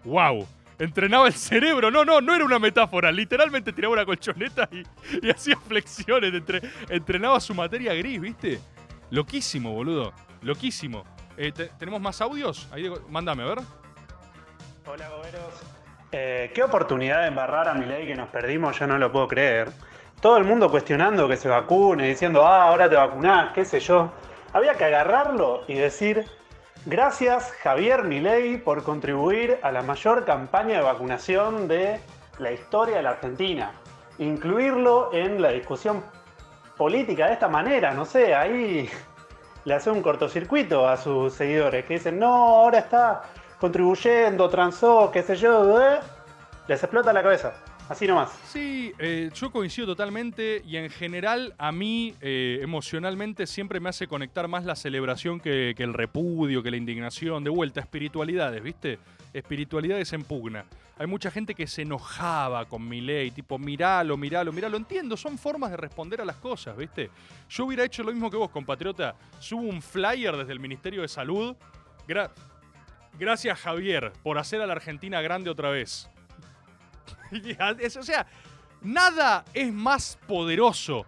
wow. 0.05 0.47
Entrenaba 0.77 1.27
el 1.27 1.33
cerebro. 1.33 1.91
No, 1.91 2.05
no, 2.05 2.21
no 2.21 2.33
era 2.33 2.45
una 2.45 2.57
metáfora. 2.57 3.11
Literalmente 3.11 3.73
tiraba 3.73 3.95
una 3.95 4.05
colchoneta 4.05 4.69
y, 4.71 5.29
hacía 5.29 5.57
flexiones. 5.57 6.33
entre- 6.33 6.61
entrenaba 6.87 7.37
su 7.41 7.53
materia 7.53 7.93
gris, 7.95 8.21
¿viste? 8.21 8.61
Loquísimo, 9.09 9.73
boludo. 9.73 10.13
Loquísimo. 10.41 11.03
Eh, 11.35 11.51
te- 11.51 11.67
¿Tenemos 11.77 11.99
más 11.99 12.21
audios? 12.21 12.65
Ahí, 12.71 12.89
mándame, 13.09 13.43
a 13.43 13.47
ver. 13.47 13.59
Hola, 14.85 15.09
goberos. 15.09 15.53
Eh, 16.11 16.49
qué 16.55 16.63
oportunidad 16.63 17.21
de 17.21 17.27
embarrar 17.27 17.67
a 17.67 17.75
Milei 17.75 18.07
que 18.07 18.15
nos 18.15 18.29
perdimos, 18.29 18.79
yo 18.79 18.87
no 18.87 18.97
lo 18.97 19.11
puedo 19.11 19.27
creer. 19.27 19.69
Todo 20.19 20.37
el 20.37 20.43
mundo 20.43 20.71
cuestionando 20.71 21.27
que 21.27 21.37
se 21.37 21.47
vacune, 21.47 22.07
diciendo, 22.07 22.45
ah, 22.47 22.63
ahora 22.63 22.89
te 22.89 22.95
vacunás, 22.95 23.53
qué 23.53 23.63
sé 23.63 23.79
yo. 23.79 24.11
Había 24.51 24.73
que 24.73 24.85
agarrarlo 24.85 25.63
y 25.67 25.75
decir, 25.75 26.25
gracias 26.87 27.51
Javier 27.61 28.03
Milei 28.03 28.57
por 28.57 28.83
contribuir 28.83 29.59
a 29.61 29.71
la 29.71 29.83
mayor 29.83 30.25
campaña 30.25 30.77
de 30.77 30.83
vacunación 30.83 31.67
de 31.67 31.99
la 32.39 32.51
historia 32.51 32.97
de 32.97 33.03
la 33.03 33.11
Argentina. 33.11 33.73
Incluirlo 34.17 35.11
en 35.13 35.39
la 35.39 35.49
discusión 35.49 36.03
política 36.75 37.27
de 37.27 37.33
esta 37.33 37.47
manera, 37.47 37.93
no 37.93 38.05
sé, 38.05 38.33
ahí 38.33 38.89
le 39.63 39.73
hace 39.75 39.91
un 39.91 40.01
cortocircuito 40.01 40.89
a 40.89 40.97
sus 40.97 41.33
seguidores 41.33 41.85
que 41.85 41.93
dicen, 41.93 42.17
no, 42.17 42.33
ahora 42.33 42.79
está 42.79 43.21
contribuyendo, 43.59 44.49
transó, 44.49 45.11
qué 45.11 45.21
sé 45.23 45.35
yo, 45.35 45.79
¿eh? 45.81 45.99
les 46.67 46.81
explota 46.83 47.11
la 47.13 47.21
cabeza. 47.23 47.53
Así 47.89 48.05
nomás. 48.05 48.29
Sí, 48.45 48.93
eh, 48.99 49.31
yo 49.33 49.51
coincido 49.51 49.87
totalmente 49.87 50.61
y 50.63 50.77
en 50.77 50.91
general 50.91 51.55
a 51.57 51.71
mí 51.71 52.13
eh, 52.21 52.59
emocionalmente 52.61 53.47
siempre 53.47 53.79
me 53.79 53.89
hace 53.89 54.05
conectar 54.05 54.47
más 54.47 54.63
la 54.63 54.75
celebración 54.75 55.39
que, 55.39 55.73
el 55.75 55.93
repudio, 55.95 56.61
que 56.61 56.69
la 56.69 56.77
indignación. 56.77 57.43
De 57.43 57.49
vuelta, 57.49 57.79
espiritualidades, 57.79 58.61
¿viste? 58.61 58.99
Espiritualidades 59.33 60.13
en 60.13 60.23
pugna. 60.23 60.65
Hay 60.99 61.07
mucha 61.07 61.31
gente 61.31 61.55
que 61.55 61.65
se 61.65 61.81
enojaba 61.81 62.65
con 62.65 62.87
mi 62.87 63.01
ley, 63.01 63.31
tipo, 63.31 63.57
miralo, 63.57 64.17
miralo, 64.17 64.51
miralo. 64.53 64.77
Entiendo, 64.77 65.17
son 65.17 65.39
formas 65.39 65.71
de 65.71 65.77
responder 65.77 66.21
a 66.21 66.25
las 66.25 66.35
cosas, 66.35 66.77
¿viste? 66.77 67.09
Yo 67.49 67.65
hubiera 67.65 67.83
hecho 67.85 68.03
lo 68.03 68.11
mismo 68.11 68.29
que 68.29 68.37
vos, 68.37 68.51
compatriota. 68.51 69.15
Subo 69.39 69.61
un 69.63 69.81
flyer 69.81 70.37
desde 70.37 70.51
el 70.53 70.59
Ministerio 70.59 71.01
de 71.01 71.07
Salud. 71.07 71.55
Gra- 72.07 72.29
Gracias, 73.17 73.59
Javier, 73.59 74.13
por 74.23 74.37
hacer 74.37 74.61
a 74.61 74.67
la 74.67 74.73
Argentina 74.73 75.21
grande 75.21 75.49
otra 75.49 75.69
vez. 75.69 76.09
O 77.99 78.03
sea, 78.03 78.25
nada 78.81 79.45
es 79.53 79.71
más 79.71 80.17
poderoso 80.27 81.05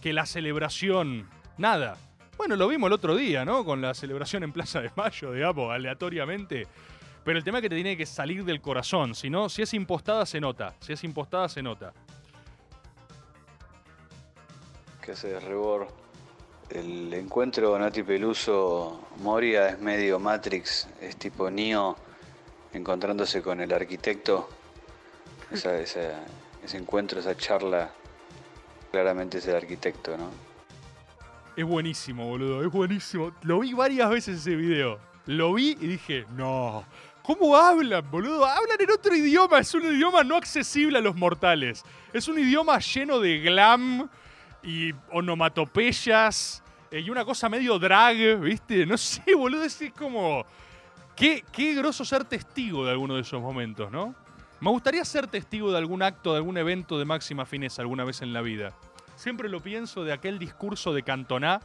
que 0.00 0.12
la 0.12 0.26
celebración. 0.26 1.28
Nada. 1.56 1.96
Bueno, 2.36 2.56
lo 2.56 2.68
vimos 2.68 2.88
el 2.88 2.94
otro 2.94 3.14
día, 3.14 3.44
¿no? 3.44 3.64
Con 3.64 3.80
la 3.80 3.94
celebración 3.94 4.42
en 4.42 4.52
Plaza 4.52 4.80
de 4.80 4.90
Mayo, 4.96 5.32
digamos, 5.32 5.72
aleatoriamente. 5.72 6.66
Pero 7.24 7.38
el 7.38 7.44
tema 7.44 7.58
es 7.58 7.62
que 7.62 7.68
te 7.68 7.76
tiene 7.76 7.96
que 7.96 8.06
salir 8.06 8.44
del 8.44 8.60
corazón. 8.60 9.14
Si 9.14 9.30
no, 9.30 9.48
si 9.48 9.62
es 9.62 9.72
impostada, 9.74 10.26
se 10.26 10.40
nota. 10.40 10.74
Si 10.80 10.92
es 10.92 11.04
impostada, 11.04 11.48
se 11.48 11.62
nota. 11.62 11.92
¿Qué 15.00 15.12
hace 15.12 15.38
Rebor? 15.38 16.01
El 16.74 17.12
encuentro 17.12 17.78
Nati 17.78 18.02
Peluso 18.02 19.08
Moria 19.18 19.68
es 19.68 19.78
medio 19.78 20.18
Matrix, 20.18 20.88
es 21.00 21.16
tipo 21.16 21.50
Neo 21.50 21.96
encontrándose 22.72 23.42
con 23.42 23.60
el 23.60 23.72
arquitecto. 23.72 24.48
Esa- 25.50 25.78
esa- 25.78 26.24
ese 26.64 26.76
encuentro, 26.78 27.20
esa 27.20 27.36
charla, 27.36 27.90
claramente 28.90 29.38
es 29.38 29.46
el 29.48 29.56
arquitecto, 29.56 30.16
¿no? 30.16 30.30
Es 31.54 31.64
buenísimo, 31.66 32.26
boludo. 32.26 32.64
Es 32.64 32.72
buenísimo. 32.72 33.32
Lo 33.42 33.60
vi 33.60 33.74
varias 33.74 34.08
veces 34.08 34.38
ese 34.38 34.56
video. 34.56 34.98
Lo 35.26 35.52
vi 35.52 35.76
y 35.78 35.86
dije, 35.86 36.24
no. 36.34 36.84
¿Cómo 37.22 37.54
hablan, 37.54 38.10
boludo? 38.10 38.46
Hablan 38.46 38.78
en 38.80 38.90
otro 38.90 39.14
idioma. 39.14 39.58
Es 39.58 39.74
un 39.74 39.84
idioma 39.84 40.24
no 40.24 40.36
accesible 40.36 40.96
a 40.98 41.00
los 41.02 41.14
mortales. 41.14 41.84
Es 42.14 42.26
un 42.28 42.38
idioma 42.38 42.78
lleno 42.78 43.20
de 43.20 43.38
glam 43.40 44.08
y 44.62 44.94
onomatopeyas 45.10 46.61
y 47.00 47.08
una 47.10 47.24
cosa 47.24 47.48
medio 47.48 47.78
drag, 47.78 48.38
¿viste? 48.40 48.84
No 48.84 48.98
sé, 48.98 49.22
boludo. 49.36 49.64
Es 49.64 49.82
como... 49.96 50.44
Qué, 51.16 51.44
qué 51.52 51.74
groso 51.74 52.04
ser 52.04 52.24
testigo 52.24 52.84
de 52.84 52.90
alguno 52.90 53.14
de 53.14 53.20
esos 53.20 53.40
momentos, 53.40 53.90
¿no? 53.90 54.14
Me 54.60 54.70
gustaría 54.70 55.04
ser 55.04 55.26
testigo 55.26 55.70
de 55.70 55.78
algún 55.78 56.02
acto, 56.02 56.32
de 56.32 56.38
algún 56.38 56.56
evento 56.56 56.98
de 56.98 57.04
máxima 57.04 57.44
fineza 57.44 57.82
alguna 57.82 58.04
vez 58.04 58.22
en 58.22 58.32
la 58.32 58.40
vida. 58.40 58.72
Siempre 59.16 59.48
lo 59.48 59.60
pienso 59.60 60.04
de 60.04 60.12
aquel 60.12 60.38
discurso 60.38 60.94
de 60.94 61.02
Cantoná. 61.02 61.60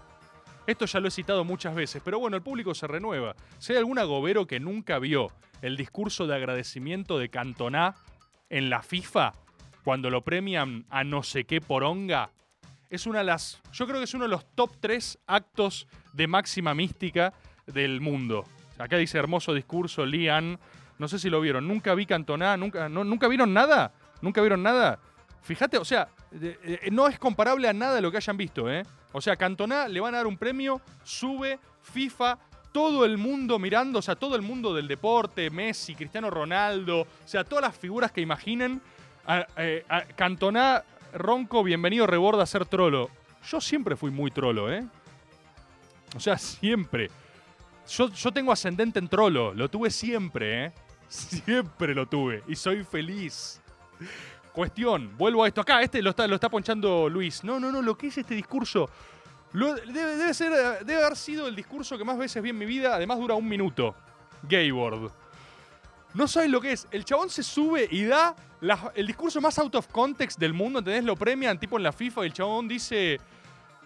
Esto 0.66 0.86
ya 0.86 1.00
lo 1.00 1.08
he 1.08 1.12
citado 1.12 1.46
muchas 1.46 1.76
veces, 1.76 2.02
pero 2.04 2.20
bueno, 2.20 2.36
el 2.36 2.44
público 2.44 2.76
se 2.76 2.88
renueva. 2.88 3.36
Si 3.58 3.72
hay 3.72 3.80
algún 3.80 4.00
agobero 4.00 4.48
que 4.48 4.60
nunca 4.60 5.00
vio 5.00 5.32
el 5.62 5.78
discurso 5.78 6.28
de 6.28 6.36
agradecimiento 6.36 7.18
de 7.18 7.30
Cantoná 7.30 7.96
en 8.50 8.70
la 8.70 8.82
FIFA, 8.82 9.32
cuando 9.84 10.10
lo 10.10 10.24
premian 10.24 10.86
a 10.90 11.04
no 11.04 11.24
sé 11.24 11.46
qué 11.46 11.62
poronga, 11.62 12.32
es 12.90 13.06
una 13.06 13.20
de 13.20 13.26
las. 13.26 13.62
Yo 13.74 13.86
creo 13.86 14.00
que 14.00 14.06
es 14.06 14.14
uno 14.14 14.26
de 14.26 14.30
los 14.30 14.46
top 14.56 14.72
3 14.80 15.20
actos 15.28 15.88
de 16.14 16.28
máxima 16.28 16.74
mística 16.74 17.34
del 17.66 18.02
mundo. 18.02 18.46
Acá 18.78 18.98
dice 18.98 19.18
hermoso 19.18 19.54
discurso, 19.54 20.06
Lian. 20.06 20.60
No 21.00 21.08
sé 21.08 21.20
si 21.20 21.30
lo 21.30 21.42
vieron. 21.42 21.68
Nunca 21.68 21.94
vi 21.94 22.06
Cantoná, 22.06 22.58
nunca, 22.58 22.90
no, 22.90 23.04
nunca 23.04 23.28
vieron 23.28 23.54
nada. 23.54 23.94
Nunca 24.22 24.42
vieron 24.42 24.64
nada. 24.64 25.00
Fíjate, 25.44 25.78
o 25.78 25.86
sea, 25.86 26.10
eh, 26.42 26.90
no 26.92 27.08
es 27.08 27.20
comparable 27.20 27.68
a 27.68 27.74
nada 27.74 27.96
de 27.96 28.02
lo 28.02 28.12
que 28.12 28.18
hayan 28.18 28.36
visto, 28.36 28.70
¿eh? 28.70 28.84
O 29.14 29.22
sea, 29.22 29.36
Cantona 29.36 29.88
le 29.88 30.00
van 30.00 30.14
a 30.14 30.18
dar 30.18 30.28
un 30.28 30.38
premio, 30.38 30.82
sube, 31.04 31.60
FIFA, 31.82 32.38
todo 32.72 33.06
el 33.06 33.18
mundo 33.18 33.58
mirando, 33.58 34.00
o 34.00 34.02
sea, 34.02 34.16
todo 34.16 34.36
el 34.36 34.42
mundo 34.42 34.74
del 34.74 34.88
deporte, 34.88 35.50
Messi, 35.50 35.96
Cristiano 35.96 36.30
Ronaldo, 36.30 37.02
o 37.02 37.08
sea, 37.26 37.44
todas 37.44 37.64
las 37.64 37.78
figuras 37.78 38.12
que 38.12 38.22
imaginen. 38.22 38.82
A, 39.26 39.46
eh, 39.58 39.84
a 39.90 40.04
Cantona, 40.04 40.84
Ronco, 41.14 41.64
bienvenido, 41.64 42.08
reborda 42.08 42.44
a 42.44 42.46
ser 42.46 42.66
trolo. 42.66 43.10
Yo 43.50 43.62
siempre 43.62 43.96
fui 43.96 44.12
muy 44.12 44.32
trolo, 44.32 44.72
¿eh? 44.72 44.86
O 46.16 46.20
sea, 46.20 46.38
siempre. 46.38 47.10
Yo, 47.88 48.10
yo 48.10 48.32
tengo 48.32 48.52
ascendente 48.52 49.00
en 49.00 49.08
trolo, 49.08 49.54
lo 49.54 49.70
tuve 49.70 49.90
siempre, 49.90 50.66
¿eh? 50.66 50.74
Siempre 51.08 51.96
lo 51.96 52.06
tuve 52.06 52.44
y 52.50 52.56
soy 52.56 52.84
feliz. 52.84 53.62
Cuestión, 54.52 55.16
vuelvo 55.18 55.44
a 55.44 55.48
esto. 55.48 55.62
Acá, 55.62 55.82
este 55.82 56.02
lo 56.02 56.10
está, 56.10 56.28
lo 56.28 56.36
está 56.36 56.50
ponchando 56.50 57.08
Luis. 57.08 57.46
No, 57.46 57.62
no, 57.62 57.72
no, 57.72 57.82
lo 57.82 57.98
que 57.98 58.08
es 58.08 58.18
este 58.18 58.36
discurso. 58.36 58.90
debe, 59.54 60.18
debe 60.18 60.34
ser, 60.34 60.52
debe 60.84 61.02
haber 61.06 61.16
sido 61.16 61.48
el 61.48 61.56
discurso 61.56 61.98
que 61.98 62.04
más 62.04 62.18
veces 62.18 62.44
vi 62.44 62.50
en 62.50 62.58
mi 62.58 62.66
vida. 62.66 62.96
Además, 62.96 63.20
dura 63.20 63.36
un 63.36 63.48
minuto. 63.48 63.96
Gaybord. 64.44 65.12
No 66.18 66.28
saben 66.28 66.52
lo 66.52 66.60
que 66.60 66.72
es. 66.72 66.88
El 66.90 67.06
chabón 67.06 67.30
se 67.30 67.44
sube 67.44 67.88
y 67.92 68.04
da 68.04 68.36
el 68.96 69.06
discurso 69.06 69.40
más 69.40 69.60
out 69.60 69.76
of 69.76 69.88
context 69.90 70.40
del 70.40 70.52
mundo, 70.52 70.80
¿entendés? 70.80 71.04
Lo 71.04 71.16
premian 71.16 71.60
tipo 71.60 71.78
en 71.78 71.84
la 71.84 71.92
FIFA 71.92 72.24
y 72.24 72.26
el 72.26 72.34
chabón 72.34 72.68
dice, 72.68 73.20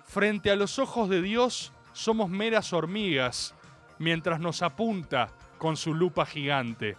frente 0.06 0.50
a 0.50 0.56
los 0.56 0.80
ojos 0.80 1.10
de 1.10 1.22
Dios 1.22 1.74
somos 1.92 2.30
meras 2.30 2.72
hormigas, 2.72 3.54
mientras 4.00 4.40
nos 4.40 4.62
apunta 4.62 5.28
con 5.58 5.76
su 5.76 5.94
lupa 5.94 6.26
gigante. 6.26 6.96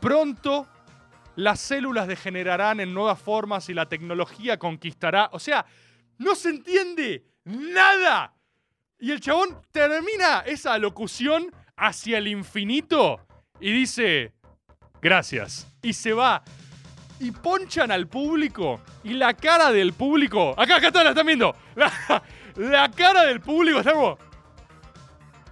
Pronto 0.00 0.66
las 1.36 1.60
células 1.60 2.08
degenerarán 2.08 2.80
en 2.80 2.94
nuevas 2.94 3.20
formas 3.20 3.68
y 3.68 3.74
la 3.74 3.86
tecnología 3.86 4.58
conquistará. 4.58 5.28
O 5.32 5.38
sea, 5.38 5.66
no 6.16 6.34
se 6.34 6.48
entiende 6.48 7.26
nada. 7.44 8.34
Y 8.98 9.10
el 9.10 9.20
chabón 9.20 9.60
termina 9.72 10.40
esa 10.46 10.78
locución 10.78 11.54
hacia 11.76 12.16
el 12.16 12.28
infinito 12.28 13.20
y 13.60 13.72
dice, 13.72 14.32
gracias. 15.00 15.66
Y 15.82 15.92
se 15.92 16.12
va. 16.12 16.42
Y 17.20 17.30
ponchan 17.32 17.90
al 17.90 18.06
público. 18.06 18.80
Y 19.04 19.14
la 19.14 19.34
cara 19.34 19.72
del 19.72 19.92
público. 19.92 20.54
Acá, 20.56 20.76
acá 20.76 20.88
está, 20.88 21.04
la 21.04 21.10
están 21.10 21.26
viendo. 21.26 21.54
La, 22.56 22.90
cara 22.90 23.22
del 23.22 23.40
público 23.40 23.78
está 23.78 23.92
como. 23.92 24.18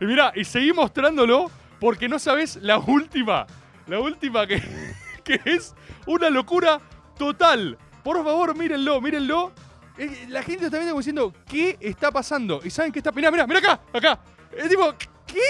Y 0.01 0.05
mira, 0.07 0.33
y 0.35 0.45
seguí 0.45 0.73
mostrándolo 0.73 1.51
porque 1.79 2.09
no 2.09 2.19
sabes 2.19 2.57
la 2.57 2.79
última. 2.79 3.47
La 3.87 4.01
última 4.01 4.45
que, 4.47 4.61
que 5.25 5.41
es 5.45 5.75
una 6.07 6.31
locura 6.31 6.81
total. 7.17 7.79
Por 8.03 8.23
favor, 8.25 8.57
mírenlo, 8.57 9.01
mírenlo. 9.01 9.53
Eh, 9.99 10.27
La 10.29 10.43
gente 10.43 10.67
está 10.67 10.79
viendo 10.79 10.93
como 10.93 11.01
diciendo, 11.01 11.33
¿qué 11.47 11.77
está 11.81 12.11
pasando? 12.11 12.61
¿Y 12.65 12.71
saben 12.71 12.93
qué 12.93 12.99
está? 12.99 13.13
Mirá, 13.13 13.31
mirá, 13.31 13.47
mirá 13.47 13.61
acá, 13.61 13.81
acá. 13.93 14.19
Es 14.57 14.69
tipo, 14.69 14.93
¿qué? 15.27 15.41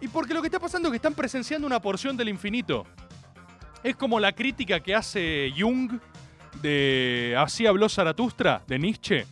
Y 0.00 0.08
porque 0.08 0.34
lo 0.34 0.40
que 0.40 0.48
está 0.48 0.60
pasando 0.60 0.88
es 0.88 0.92
que 0.92 0.96
están 0.96 1.14
presenciando 1.14 1.66
una 1.66 1.80
porción 1.80 2.16
del 2.16 2.28
infinito. 2.28 2.84
Es 3.82 3.96
como 3.96 4.20
la 4.20 4.32
crítica 4.32 4.80
que 4.80 4.94
hace 4.94 5.52
Jung 5.56 6.00
de 6.60 7.34
Así 7.38 7.66
habló 7.66 7.88
Zaratustra, 7.88 8.62
de 8.66 8.78
Nietzsche. 8.78 9.26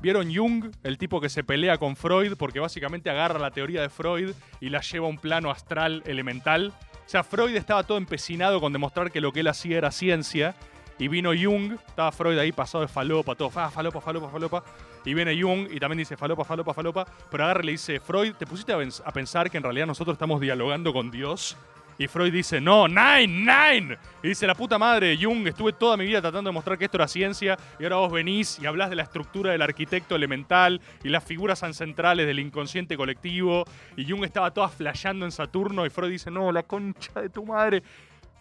¿Vieron 0.00 0.32
Jung, 0.32 0.70
el 0.84 0.96
tipo 0.96 1.20
que 1.20 1.28
se 1.28 1.42
pelea 1.42 1.76
con 1.78 1.96
Freud 1.96 2.34
porque 2.36 2.60
básicamente 2.60 3.10
agarra 3.10 3.38
la 3.38 3.50
teoría 3.50 3.82
de 3.82 3.88
Freud 3.88 4.32
y 4.60 4.68
la 4.68 4.80
lleva 4.80 5.06
a 5.06 5.10
un 5.10 5.18
plano 5.18 5.50
astral 5.50 6.02
elemental? 6.06 6.72
O 7.04 7.08
sea, 7.10 7.24
Freud 7.24 7.56
estaba 7.56 7.82
todo 7.82 7.98
empecinado 7.98 8.60
con 8.60 8.72
demostrar 8.72 9.10
que 9.10 9.20
lo 9.20 9.32
que 9.32 9.40
él 9.40 9.48
hacía 9.48 9.78
era 9.78 9.90
ciencia. 9.90 10.54
Y 10.98 11.08
vino 11.08 11.30
Jung, 11.30 11.78
estaba 11.86 12.12
Freud 12.12 12.38
ahí 12.38 12.52
pasado 12.52 12.82
de 12.82 12.88
falopa, 12.88 13.34
todo, 13.34 13.50
ah, 13.54 13.70
falopa, 13.70 14.00
falopa, 14.00 14.28
falopa. 14.28 14.64
Y 15.04 15.14
viene 15.14 15.40
Jung 15.40 15.68
y 15.70 15.78
también 15.78 15.98
dice 15.98 16.16
falopa, 16.16 16.44
falopa, 16.44 16.74
falopa. 16.74 17.06
Pero 17.30 17.44
agarra 17.44 17.62
le 17.62 17.72
dice, 17.72 18.00
Freud, 18.00 18.34
¿te 18.34 18.46
pusiste 18.46 18.72
a 18.72 19.12
pensar 19.12 19.50
que 19.50 19.56
en 19.56 19.62
realidad 19.62 19.86
nosotros 19.86 20.14
estamos 20.14 20.40
dialogando 20.40 20.92
con 20.92 21.10
Dios? 21.10 21.56
Y 22.00 22.06
Freud 22.06 22.32
dice, 22.32 22.60
no, 22.60 22.86
nine, 22.86 23.26
nine. 23.26 23.98
Y 24.22 24.28
dice, 24.28 24.46
la 24.46 24.54
puta 24.54 24.78
madre, 24.78 25.18
Jung, 25.20 25.44
estuve 25.48 25.72
toda 25.72 25.96
mi 25.96 26.06
vida 26.06 26.20
tratando 26.20 26.48
de 26.50 26.54
mostrar 26.54 26.78
que 26.78 26.84
esto 26.84 26.96
era 26.96 27.08
ciencia 27.08 27.58
y 27.80 27.82
ahora 27.82 27.96
vos 27.96 28.12
venís 28.12 28.60
y 28.60 28.66
hablás 28.66 28.88
de 28.88 28.94
la 28.94 29.02
estructura 29.02 29.50
del 29.50 29.62
arquitecto 29.62 30.14
elemental 30.14 30.80
y 31.02 31.08
las 31.08 31.24
figuras 31.24 31.64
ancestrales 31.64 32.24
del 32.26 32.38
inconsciente 32.38 32.96
colectivo. 32.96 33.64
Y 33.96 34.08
Jung 34.08 34.24
estaba 34.24 34.52
toda 34.52 34.68
flasheando 34.68 35.24
en 35.24 35.32
Saturno 35.32 35.84
y 35.84 35.90
Freud 35.90 36.10
dice, 36.10 36.30
no, 36.30 36.52
la 36.52 36.62
concha 36.62 37.20
de 37.20 37.30
tu 37.30 37.44
madre. 37.44 37.82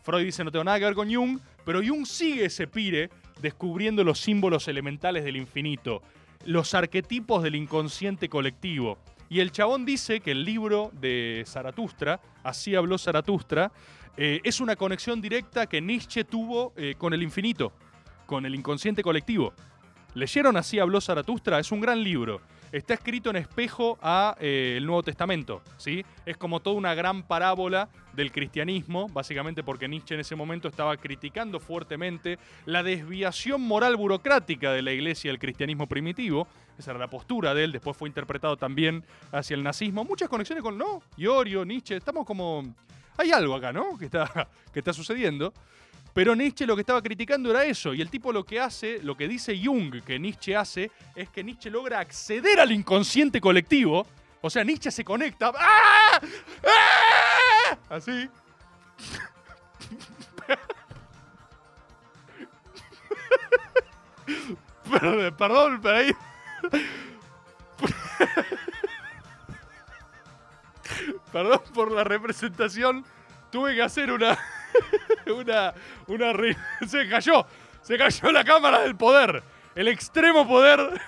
Freud 0.03 0.23
dice, 0.23 0.43
no 0.43 0.51
tengo 0.51 0.63
nada 0.63 0.77
que 0.77 0.85
ver 0.85 0.93
con 0.93 1.11
Jung, 1.11 1.39
pero 1.65 1.81
Jung 1.83 2.05
sigue 2.05 2.45
ese 2.45 2.67
pire 2.67 3.09
descubriendo 3.41 4.03
los 4.03 4.19
símbolos 4.19 4.67
elementales 4.67 5.23
del 5.23 5.35
infinito, 5.35 6.03
los 6.45 6.73
arquetipos 6.73 7.43
del 7.43 7.55
inconsciente 7.55 8.29
colectivo. 8.29 8.97
Y 9.29 9.41
el 9.41 9.51
chabón 9.51 9.85
dice 9.85 10.21
que 10.21 10.31
el 10.31 10.45
libro 10.45 10.91
de 10.93 11.43
Zaratustra, 11.45 12.21
Así 12.43 12.75
habló 12.75 12.97
Zaratustra, 12.97 13.71
eh, 14.15 14.39
es 14.43 14.61
una 14.61 14.75
conexión 14.75 15.21
directa 15.21 15.67
que 15.67 15.81
Nietzsche 15.81 16.23
tuvo 16.23 16.73
eh, 16.75 16.95
con 16.97 17.13
el 17.13 17.21
infinito, 17.21 17.73
con 18.25 18.45
el 18.45 18.55
inconsciente 18.55 19.03
colectivo. 19.03 19.53
¿Leyeron 20.13 20.57
Así 20.57 20.79
habló 20.79 21.01
Zaratustra? 21.01 21.59
Es 21.59 21.71
un 21.71 21.81
gran 21.81 22.01
libro. 22.03 22.41
Está 22.71 22.95
escrito 22.95 23.29
en 23.29 23.37
espejo 23.37 23.97
a 24.01 24.35
eh, 24.39 24.75
el 24.77 24.85
Nuevo 24.85 25.01
Testamento, 25.01 25.61
¿sí? 25.77 26.03
Es 26.25 26.35
como 26.35 26.59
toda 26.59 26.75
una 26.75 26.93
gran 26.95 27.23
parábola 27.23 27.87
del 28.13 28.31
cristianismo, 28.31 29.07
básicamente 29.07 29.63
porque 29.63 29.87
Nietzsche 29.87 30.15
en 30.15 30.21
ese 30.21 30.35
momento 30.35 30.67
estaba 30.67 30.97
criticando 30.97 31.61
fuertemente 31.61 32.37
la 32.65 32.83
desviación 32.83 33.61
moral 33.61 33.95
burocrática 33.95 34.73
de 34.73 34.81
la 34.81 34.91
iglesia 34.91 35.31
del 35.31 35.39
cristianismo 35.39 35.87
primitivo. 35.87 36.47
Esa 36.77 36.91
era 36.91 36.99
la 36.99 37.09
postura 37.09 37.53
de 37.53 37.63
él, 37.63 37.71
después 37.71 37.95
fue 37.95 38.09
interpretado 38.09 38.57
también 38.57 39.03
hacia 39.31 39.55
el 39.55 39.63
nazismo. 39.63 40.03
Muchas 40.03 40.27
conexiones 40.27 40.61
con, 40.61 40.77
¿no? 40.77 41.01
Iorio, 41.15 41.63
Nietzsche, 41.63 41.95
estamos 41.95 42.25
como... 42.25 42.75
Hay 43.17 43.31
algo 43.31 43.55
acá, 43.55 43.71
¿no? 43.71 43.97
Que 43.97 44.05
está, 44.05 44.49
que 44.73 44.79
está 44.79 44.91
sucediendo. 44.91 45.53
Pero 46.17 46.35
Nietzsche 46.35 46.65
lo 46.65 46.75
que 46.75 46.81
estaba 46.81 46.99
criticando 46.99 47.51
era 47.51 47.63
eso. 47.63 47.93
Y 47.93 48.01
el 48.01 48.09
tipo 48.09 48.33
lo 48.33 48.43
que 48.43 48.59
hace, 48.59 48.99
lo 49.03 49.15
que 49.15 49.27
dice 49.27 49.55
Jung 49.63 50.03
que 50.03 50.17
Nietzsche 50.17 50.55
hace, 50.55 50.89
es 51.13 51.29
que 51.29 51.43
Nietzsche 51.43 51.69
logra 51.69 51.99
acceder 51.99 52.59
al 52.59 52.71
inconsciente 52.71 53.39
colectivo. 53.39 54.07
O 54.41 54.49
sea, 54.49 54.63
Nietzsche 54.63 54.89
se 54.89 55.05
conecta. 55.05 55.51
¡Ah! 55.55 56.19
¡Ah! 56.65 57.77
Así. 57.89 58.27
Perdón, 64.89 65.35
perdón, 65.37 65.79
pero. 65.83 66.17
Perdón 71.31 71.61
por 71.75 71.91
la 71.91 72.03
representación. 72.03 73.05
Tuve 73.51 73.75
que 73.75 73.83
hacer 73.83 74.11
una. 74.11 74.35
una. 75.35 75.73
Una. 76.07 76.33
Se 76.87 77.07
cayó. 77.09 77.45
Se 77.81 77.97
cayó 77.97 78.31
la 78.31 78.43
cámara 78.43 78.81
del 78.81 78.95
poder. 78.95 79.43
El 79.75 79.87
extremo 79.87 80.47
poder. 80.47 80.79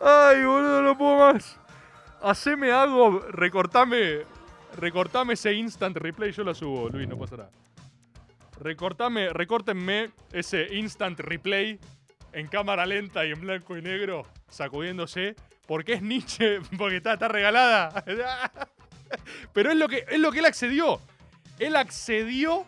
Ay, 0.00 0.44
boludo, 0.44 0.82
no 0.82 0.98
puedo 0.98 1.16
más. 1.16 1.58
Haceme 2.22 2.72
algo. 2.72 3.20
Recortame. 3.30 4.22
Recortame 4.76 5.34
ese 5.34 5.52
instant 5.52 5.96
replay. 5.96 6.32
Yo 6.32 6.44
lo 6.44 6.54
subo, 6.54 6.88
Luis, 6.88 7.08
no 7.08 7.18
pasa 7.18 7.36
nada. 7.36 7.50
Recortame, 8.60 9.30
recórtenme 9.30 10.10
ese 10.32 10.74
instant 10.74 11.18
replay 11.18 11.78
en 12.32 12.46
cámara 12.46 12.84
lenta 12.84 13.24
y 13.24 13.30
en 13.30 13.40
blanco 13.40 13.76
y 13.76 13.82
negro, 13.82 14.26
sacudiéndose, 14.48 15.34
porque 15.66 15.94
es 15.94 16.02
Nietzsche, 16.02 16.60
porque 16.76 16.98
está, 16.98 17.14
está 17.14 17.28
regalada. 17.28 18.04
Pero 19.52 19.70
es 19.70 19.76
lo, 19.76 19.88
que, 19.88 20.04
es 20.08 20.18
lo 20.18 20.32
que 20.32 20.40
él 20.40 20.44
accedió. 20.44 21.00
Él 21.58 21.76
accedió 21.76 22.64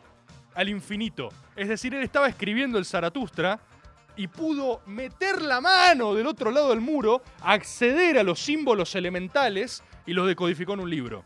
al 0.55 0.69
infinito. 0.69 1.31
Es 1.57 1.69
decir, 1.69 1.95
él 1.95 2.03
estaba 2.03 2.29
escribiendo 2.29 2.79
el 2.79 2.85
Zaratustra 2.85 3.61
y 4.17 4.29
pudo 4.29 4.83
meter 4.87 5.41
la 5.43 5.61
mano 5.61 6.15
del 6.15 6.27
otro 6.27 6.51
lado 6.51 6.71
del 6.71 6.81
muro, 6.81 7.23
acceder 7.41 8.19
a 8.19 8.23
los 8.23 8.41
símbolos 8.41 8.95
elementales 8.95 9.83
y 10.07 10.13
los 10.13 10.27
decodificó 10.27 10.75
en 10.75 10.81
un 10.81 10.91
libro. 10.91 11.25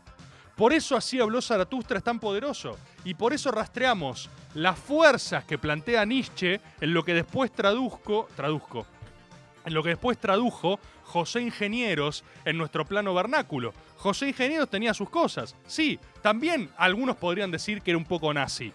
Por 0.55 0.73
eso 0.73 0.95
así 0.95 1.19
habló 1.19 1.41
Zaratustra 1.41 1.99
es 1.99 2.03
tan 2.03 2.19
poderoso. 2.19 2.77
Y 3.03 3.13
por 3.13 3.31
eso 3.31 3.51
rastreamos 3.51 4.29
las 4.55 4.77
fuerzas 4.79 5.45
que 5.45 5.59
plantea 5.59 6.03
Nietzsche 6.03 6.59
en 6.81 6.93
lo 6.93 7.03
que 7.03 7.13
después 7.13 7.51
traduzco, 7.51 8.27
traduzco, 8.35 8.87
en 9.67 9.73
lo 9.73 9.83
que 9.83 9.89
después 9.89 10.17
tradujo 10.17 10.79
José 11.03 11.41
Ingenieros 11.41 12.23
en 12.45 12.57
nuestro 12.57 12.85
plano 12.85 13.13
vernáculo. 13.13 13.73
José 13.97 14.29
Ingenieros 14.29 14.69
tenía 14.69 14.93
sus 14.93 15.09
cosas. 15.09 15.57
Sí, 15.67 15.99
también 16.21 16.71
algunos 16.77 17.17
podrían 17.17 17.51
decir 17.51 17.81
que 17.81 17.91
era 17.91 17.97
un 17.97 18.05
poco 18.05 18.33
nazi. 18.33 18.71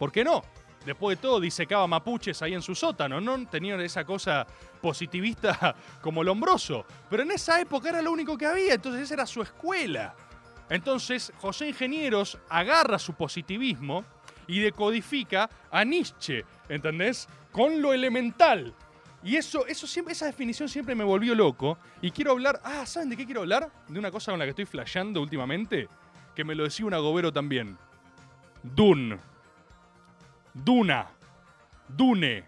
¿Por 0.00 0.10
qué 0.10 0.24
no? 0.24 0.42
Después 0.84 1.16
de 1.16 1.22
todo, 1.22 1.38
disecaba 1.38 1.86
mapuches 1.86 2.42
ahí 2.42 2.52
en 2.52 2.62
su 2.62 2.74
sótano, 2.74 3.20
¿no? 3.20 3.46
Tenían 3.46 3.80
esa 3.80 4.04
cosa 4.04 4.44
positivista 4.80 5.76
como 6.02 6.24
Lombroso. 6.24 6.84
Pero 7.08 7.22
en 7.22 7.30
esa 7.30 7.60
época 7.60 7.90
era 7.90 8.02
lo 8.02 8.10
único 8.10 8.36
que 8.36 8.46
había, 8.46 8.74
entonces 8.74 9.02
esa 9.02 9.14
era 9.14 9.26
su 9.26 9.40
escuela. 9.40 10.16
Entonces, 10.68 11.32
José 11.40 11.68
Ingenieros 11.68 12.38
agarra 12.48 12.98
su 12.98 13.14
positivismo 13.14 14.04
y 14.48 14.58
decodifica 14.58 15.48
a 15.70 15.84
Nietzsche, 15.84 16.44
¿entendés? 16.68 17.28
Con 17.52 17.80
lo 17.80 17.92
elemental. 17.92 18.74
Y 19.24 19.36
eso, 19.36 19.66
eso 19.66 19.86
siempre, 19.86 20.12
esa 20.12 20.26
definición 20.26 20.68
siempre 20.68 20.94
me 20.94 21.04
volvió 21.04 21.34
loco. 21.34 21.78
Y 22.00 22.10
quiero 22.10 22.32
hablar. 22.32 22.60
Ah, 22.64 22.84
¿saben 22.86 23.08
de 23.08 23.16
qué 23.16 23.24
quiero 23.24 23.42
hablar? 23.42 23.70
De 23.88 23.98
una 23.98 24.10
cosa 24.10 24.32
con 24.32 24.38
la 24.38 24.44
que 24.44 24.50
estoy 24.50 24.66
flasheando 24.66 25.20
últimamente. 25.20 25.88
Que 26.34 26.44
me 26.44 26.54
lo 26.54 26.64
decía 26.64 26.86
un 26.86 26.94
agobero 26.94 27.32
también. 27.32 27.76
Dun. 28.62 29.18
Duna. 30.54 31.08
Dune. 31.88 32.44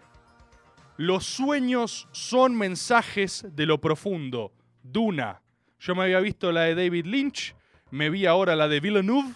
Los 0.97 1.25
sueños 1.25 2.07
son 2.11 2.55
mensajes 2.55 3.45
de 3.51 3.65
lo 3.65 3.79
profundo. 3.79 4.51
Duna. 4.83 5.41
Yo 5.79 5.95
me 5.95 6.03
había 6.03 6.19
visto 6.19 6.51
la 6.51 6.61
de 6.61 6.75
David 6.75 7.05
Lynch. 7.05 7.55
Me 7.91 8.09
vi 8.09 8.25
ahora 8.25 8.55
la 8.55 8.67
de 8.67 8.79
Villeneuve. 8.79 9.33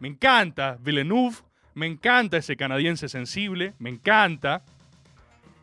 Me 0.00 0.08
encanta 0.08 0.76
Villeneuve. 0.80 1.36
Me 1.74 1.86
encanta 1.86 2.36
ese 2.36 2.56
canadiense 2.56 3.08
sensible. 3.08 3.74
Me 3.78 3.90
encanta. 3.90 4.64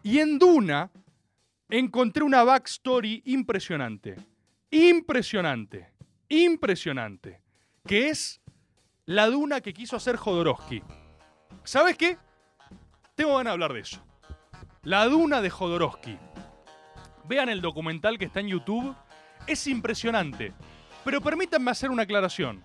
Y 0.03 0.19
en 0.19 0.39
Duna 0.39 0.89
encontré 1.71 2.23
una 2.23 2.43
backstory 2.43 3.23
impresionante. 3.25 4.17
Impresionante. 4.69 5.93
Impresionante. 6.27 7.41
Que 7.87 8.09
es 8.09 8.41
la 9.05 9.27
duna 9.27 9.61
que 9.61 9.73
quiso 9.73 9.95
hacer 9.95 10.17
Jodorowsky. 10.17 10.83
¿Sabes 11.63 11.97
qué? 11.97 12.17
Tengo 13.15 13.37
ganas 13.37 13.45
de 13.45 13.53
hablar 13.53 13.73
de 13.73 13.79
eso. 13.79 14.03
La 14.83 15.05
duna 15.05 15.41
de 15.41 15.49
Jodorowsky. 15.49 16.17
Vean 17.25 17.49
el 17.49 17.61
documental 17.61 18.17
que 18.17 18.25
está 18.25 18.41
en 18.41 18.49
YouTube. 18.49 18.95
Es 19.47 19.65
impresionante. 19.67 20.53
Pero 21.05 21.21
permítanme 21.21 21.71
hacer 21.71 21.89
una 21.89 22.03
aclaración. 22.03 22.63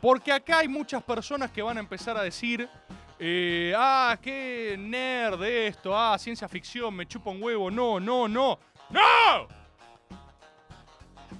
Porque 0.00 0.32
acá 0.32 0.58
hay 0.58 0.68
muchas 0.68 1.02
personas 1.02 1.50
que 1.52 1.62
van 1.62 1.76
a 1.76 1.80
empezar 1.80 2.16
a 2.16 2.22
decir, 2.22 2.68
eh, 3.18 3.74
ah, 3.76 4.18
qué 4.20 4.76
nerd 4.78 5.42
esto, 5.42 5.96
ah, 5.96 6.16
ciencia 6.18 6.48
ficción, 6.48 6.94
me 6.94 7.06
chupa 7.06 7.30
un 7.30 7.42
huevo, 7.42 7.70
no, 7.70 7.98
no, 7.98 8.28
no, 8.28 8.58
no. 8.90 9.48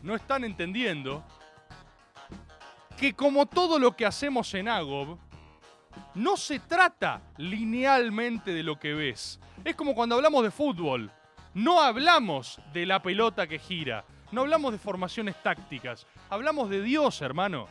No 0.03 0.15
están 0.15 0.45
entendiendo 0.45 1.25
que 2.97 3.15
como 3.15 3.47
todo 3.47 3.79
lo 3.79 3.97
que 3.97 4.07
hacemos 4.07 4.53
en 4.55 4.69
Agob, 4.69 5.19
no 6.15 6.37
se 6.37 6.59
trata 6.59 7.23
linealmente 7.37 8.53
de 8.53 8.63
lo 8.63 8.79
que 8.79 8.95
ves. 8.95 9.39
Es 9.65 9.77
como 9.77 9.95
cuando 9.95 10.17
hablamos 10.17 10.43
de 10.43 10.51
fútbol. 10.51 11.13
No 11.55 11.81
hablamos 11.81 12.61
de 12.73 12.87
la 12.87 13.01
pelota 13.01 13.47
que 13.47 13.59
gira. 13.59 14.05
No 14.33 14.43
hablamos 14.43 14.73
de 14.73 14.79
formaciones 14.79 15.41
tácticas. 15.43 16.07
Hablamos 16.29 16.71
de 16.71 16.83
Dios, 16.83 17.23
hermano. 17.23 17.69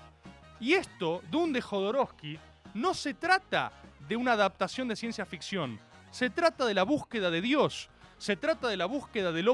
Y 0.59 0.73
esto, 0.73 1.21
Dune 1.29 1.53
de 1.53 1.61
Jodorowsky, 1.61 2.39
no 2.73 2.93
se 2.93 3.13
trata 3.13 3.71
de 4.07 4.15
una 4.15 4.33
adaptación 4.33 4.87
de 4.87 4.95
ciencia 4.95 5.25
ficción. 5.25 5.79
Se 6.11 6.29
trata 6.29 6.65
de 6.65 6.73
la 6.73 6.83
búsqueda 6.83 7.29
de 7.29 7.41
Dios. 7.41 7.89
Se 8.17 8.35
trata 8.35 8.67
de 8.67 8.77
la 8.77 8.85
búsqueda 8.85 9.31
del, 9.31 9.47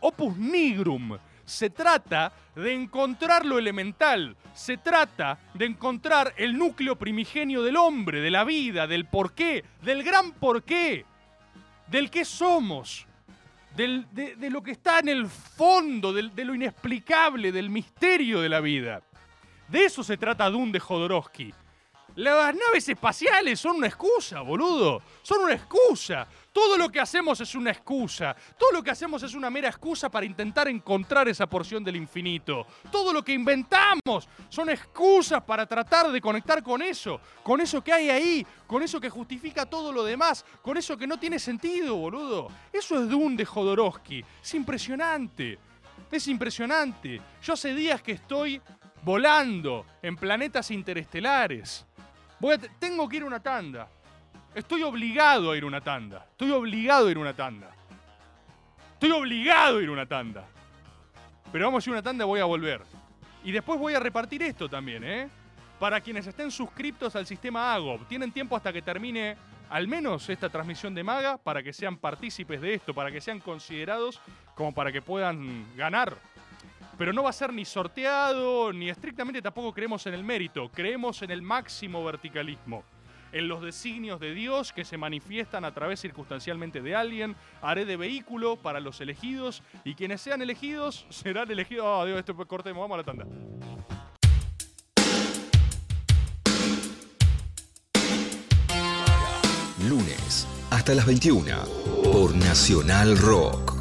opus 0.00 0.36
nigrum. 0.36 1.18
Se 1.44 1.70
trata 1.70 2.32
de 2.56 2.72
encontrar 2.72 3.44
lo 3.46 3.58
elemental. 3.58 4.36
Se 4.54 4.76
trata 4.76 5.38
de 5.54 5.66
encontrar 5.66 6.34
el 6.36 6.56
núcleo 6.56 6.96
primigenio 6.96 7.62
del 7.62 7.76
hombre, 7.76 8.20
de 8.20 8.30
la 8.30 8.44
vida, 8.44 8.86
del 8.86 9.04
porqué, 9.06 9.64
del 9.82 10.02
gran 10.02 10.32
porqué, 10.32 11.04
del 11.88 12.10
qué 12.10 12.24
somos, 12.24 13.06
del- 13.76 14.06
de, 14.12 14.50
lo 14.50 14.62
que 14.62 14.72
está 14.72 14.98
en 14.98 15.08
el 15.08 15.26
fondo, 15.28 16.12
de 16.12 16.44
lo 16.44 16.54
inexplicable, 16.54 17.52
del 17.52 17.70
misterio 17.70 18.40
de 18.40 18.48
la 18.48 18.60
vida. 18.60 19.02
De 19.68 19.84
eso 19.84 20.02
se 20.02 20.16
trata 20.16 20.50
Dune 20.50 20.72
de 20.72 20.80
Jodorowsky. 20.80 21.54
Las 22.16 22.54
naves 22.54 22.86
espaciales 22.90 23.58
son 23.58 23.76
una 23.76 23.86
excusa, 23.86 24.42
boludo. 24.42 25.00
Son 25.22 25.42
una 25.44 25.54
excusa. 25.54 26.26
Todo 26.52 26.76
lo 26.76 26.90
que 26.90 27.00
hacemos 27.00 27.40
es 27.40 27.54
una 27.54 27.70
excusa. 27.70 28.36
Todo 28.58 28.72
lo 28.72 28.82
que 28.82 28.90
hacemos 28.90 29.22
es 29.22 29.34
una 29.34 29.48
mera 29.48 29.68
excusa 29.68 30.10
para 30.10 30.26
intentar 30.26 30.68
encontrar 30.68 31.26
esa 31.28 31.46
porción 31.46 31.82
del 31.82 31.96
infinito. 31.96 32.66
Todo 32.90 33.14
lo 33.14 33.24
que 33.24 33.32
inventamos 33.32 34.28
son 34.50 34.68
excusas 34.68 35.42
para 35.42 35.64
tratar 35.64 36.12
de 36.12 36.20
conectar 36.20 36.62
con 36.62 36.82
eso. 36.82 37.18
Con 37.42 37.62
eso 37.62 37.82
que 37.82 37.94
hay 37.94 38.10
ahí. 38.10 38.46
Con 38.66 38.82
eso 38.82 39.00
que 39.00 39.08
justifica 39.08 39.64
todo 39.64 39.90
lo 39.90 40.04
demás. 40.04 40.44
Con 40.60 40.76
eso 40.76 40.98
que 40.98 41.06
no 41.06 41.18
tiene 41.18 41.38
sentido, 41.38 41.96
boludo. 41.96 42.48
Eso 42.70 43.02
es 43.02 43.08
Dune 43.08 43.36
de 43.36 43.46
Jodorowsky. 43.46 44.22
Es 44.42 44.54
impresionante. 44.54 45.58
Es 46.10 46.28
impresionante. 46.28 47.22
Yo 47.42 47.54
hace 47.54 47.74
días 47.74 48.02
que 48.02 48.12
estoy 48.12 48.60
volando 49.02 49.86
en 50.02 50.16
planetas 50.16 50.70
interestelares. 50.70 51.86
Voy 52.42 52.54
a 52.54 52.58
te- 52.58 52.68
tengo 52.80 53.08
que 53.08 53.18
ir 53.18 53.22
a 53.22 53.26
una 53.26 53.38
tanda. 53.40 53.86
Estoy 54.52 54.82
obligado 54.82 55.52
a 55.52 55.56
ir 55.56 55.62
a 55.62 55.66
una 55.66 55.80
tanda. 55.80 56.26
Estoy 56.32 56.50
obligado 56.50 57.06
a 57.06 57.10
ir 57.12 57.16
a 57.16 57.20
una 57.20 57.34
tanda. 57.34 57.70
Estoy 58.94 59.12
obligado 59.12 59.78
a 59.78 59.82
ir 59.82 59.88
a 59.88 59.92
una 59.92 60.06
tanda. 60.06 60.44
Pero 61.52 61.66
vamos 61.66 61.86
a 61.86 61.88
ir 61.88 61.94
a 61.94 61.98
una 61.98 62.02
tanda 62.02 62.24
y 62.24 62.26
voy 62.26 62.40
a 62.40 62.44
volver. 62.44 62.82
Y 63.44 63.52
después 63.52 63.78
voy 63.78 63.94
a 63.94 64.00
repartir 64.00 64.42
esto 64.42 64.68
también, 64.68 65.04
¿eh? 65.04 65.28
Para 65.78 66.00
quienes 66.00 66.26
estén 66.26 66.50
suscriptos 66.50 67.14
al 67.14 67.26
sistema 67.26 67.72
AGOB. 67.74 68.06
Tienen 68.08 68.32
tiempo 68.32 68.56
hasta 68.56 68.72
que 68.72 68.82
termine 68.82 69.36
al 69.70 69.86
menos 69.86 70.28
esta 70.28 70.48
transmisión 70.48 70.96
de 70.96 71.04
Maga 71.04 71.38
para 71.38 71.62
que 71.62 71.72
sean 71.72 71.96
partícipes 71.96 72.60
de 72.60 72.74
esto, 72.74 72.92
para 72.92 73.12
que 73.12 73.20
sean 73.20 73.38
considerados 73.38 74.20
como 74.56 74.74
para 74.74 74.90
que 74.90 75.00
puedan 75.00 75.64
ganar. 75.76 76.16
Pero 76.98 77.12
no 77.12 77.22
va 77.22 77.30
a 77.30 77.32
ser 77.32 77.52
ni 77.52 77.64
sorteado, 77.64 78.72
ni 78.72 78.90
estrictamente 78.90 79.42
tampoco 79.42 79.72
creemos 79.72 80.06
en 80.06 80.14
el 80.14 80.24
mérito. 80.24 80.70
Creemos 80.70 81.22
en 81.22 81.30
el 81.30 81.42
máximo 81.42 82.04
verticalismo. 82.04 82.84
En 83.32 83.48
los 83.48 83.62
designios 83.62 84.20
de 84.20 84.34
Dios 84.34 84.72
que 84.74 84.84
se 84.84 84.98
manifiestan 84.98 85.64
a 85.64 85.72
través 85.72 86.00
circunstancialmente 86.00 86.82
de 86.82 86.94
alguien. 86.94 87.34
Haré 87.62 87.86
de 87.86 87.96
vehículo 87.96 88.56
para 88.56 88.78
los 88.78 89.00
elegidos. 89.00 89.62
Y 89.84 89.94
quienes 89.94 90.20
sean 90.20 90.42
elegidos 90.42 91.06
serán 91.08 91.50
elegidos. 91.50 91.86
Ah, 91.88 92.04
Dios, 92.04 92.18
esto 92.18 92.36
cortemos, 92.36 92.82
vamos 92.82 92.94
a 92.94 92.98
la 92.98 93.04
tanda. 93.04 93.26
Lunes 99.88 100.46
hasta 100.70 100.94
las 100.94 101.06
21 101.06 101.56
por 102.04 102.36
Nacional 102.36 103.18
Rock. 103.18 103.71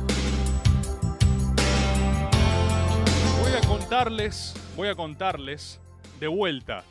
Voy 4.76 4.88
a 4.88 4.96
contarles 4.96 5.80
de 6.20 6.26
vuelta. 6.26 6.84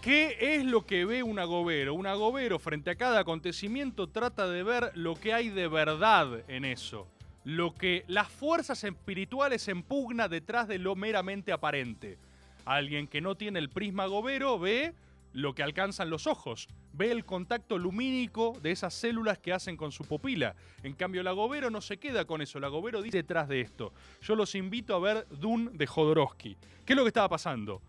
¿Qué 0.00 0.56
es 0.56 0.64
lo 0.64 0.86
que 0.86 1.04
ve 1.04 1.22
un 1.22 1.38
agobero? 1.38 1.92
Un 1.92 2.06
agobero 2.06 2.58
frente 2.58 2.88
a 2.88 2.94
cada 2.94 3.20
acontecimiento 3.20 4.06
trata 4.06 4.48
de 4.48 4.62
ver 4.62 4.92
lo 4.94 5.14
que 5.14 5.34
hay 5.34 5.50
de 5.50 5.68
verdad 5.68 6.42
en 6.48 6.64
eso. 6.64 7.06
Lo 7.44 7.74
que 7.74 8.04
las 8.08 8.28
fuerzas 8.28 8.82
espirituales 8.82 9.68
empugna 9.68 10.26
detrás 10.26 10.68
de 10.68 10.78
lo 10.78 10.96
meramente 10.96 11.52
aparente. 11.52 12.16
Alguien 12.64 13.06
que 13.06 13.20
no 13.20 13.34
tiene 13.34 13.58
el 13.58 13.68
prisma 13.68 14.04
agobero 14.04 14.58
ve 14.58 14.94
lo 15.34 15.54
que 15.54 15.62
alcanzan 15.62 16.08
los 16.08 16.26
ojos, 16.26 16.68
ve 16.98 17.12
el 17.12 17.24
contacto 17.24 17.78
lumínico 17.78 18.58
de 18.60 18.72
esas 18.72 18.92
células 18.92 19.38
que 19.38 19.52
hacen 19.52 19.76
con 19.76 19.92
su 19.92 20.04
pupila. 20.04 20.56
En 20.82 20.94
cambio, 20.94 21.20
el 21.20 21.28
agobero 21.28 21.70
no 21.70 21.80
se 21.80 21.96
queda 21.96 22.24
con 22.24 22.42
eso, 22.42 22.58
el 22.58 22.64
agobero 22.64 23.00
dice 23.00 23.18
detrás 23.18 23.48
de 23.48 23.60
esto. 23.60 23.92
Yo 24.20 24.34
los 24.34 24.56
invito 24.56 24.96
a 24.96 24.98
ver 24.98 25.26
Dune 25.30 25.70
de 25.72 25.86
Jodorowsky. 25.86 26.56
¿Qué 26.84 26.92
es 26.92 26.96
lo 26.96 27.04
que 27.04 27.08
estaba 27.08 27.28
pasando? 27.28 27.80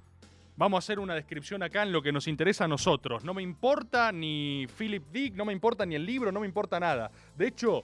Vamos 0.56 0.78
a 0.78 0.80
hacer 0.80 1.00
una 1.00 1.16
descripción 1.16 1.64
acá 1.64 1.84
en 1.84 1.92
lo 1.92 2.04
que 2.04 2.12
nos 2.12 2.28
interesa 2.28 2.66
a 2.66 2.68
nosotros. 2.68 3.24
No 3.24 3.34
me 3.34 3.42
importa 3.42 4.12
ni 4.12 4.68
Philip 4.78 5.04
Dick, 5.12 5.34
no 5.34 5.46
me 5.46 5.54
importa 5.54 5.86
ni 5.86 5.96
el 5.96 6.06
libro, 6.06 6.32
no 6.32 6.42
me 6.42 6.48
importa 6.48 6.80
nada. 6.80 7.10
De 7.36 7.48
hecho, 7.48 7.84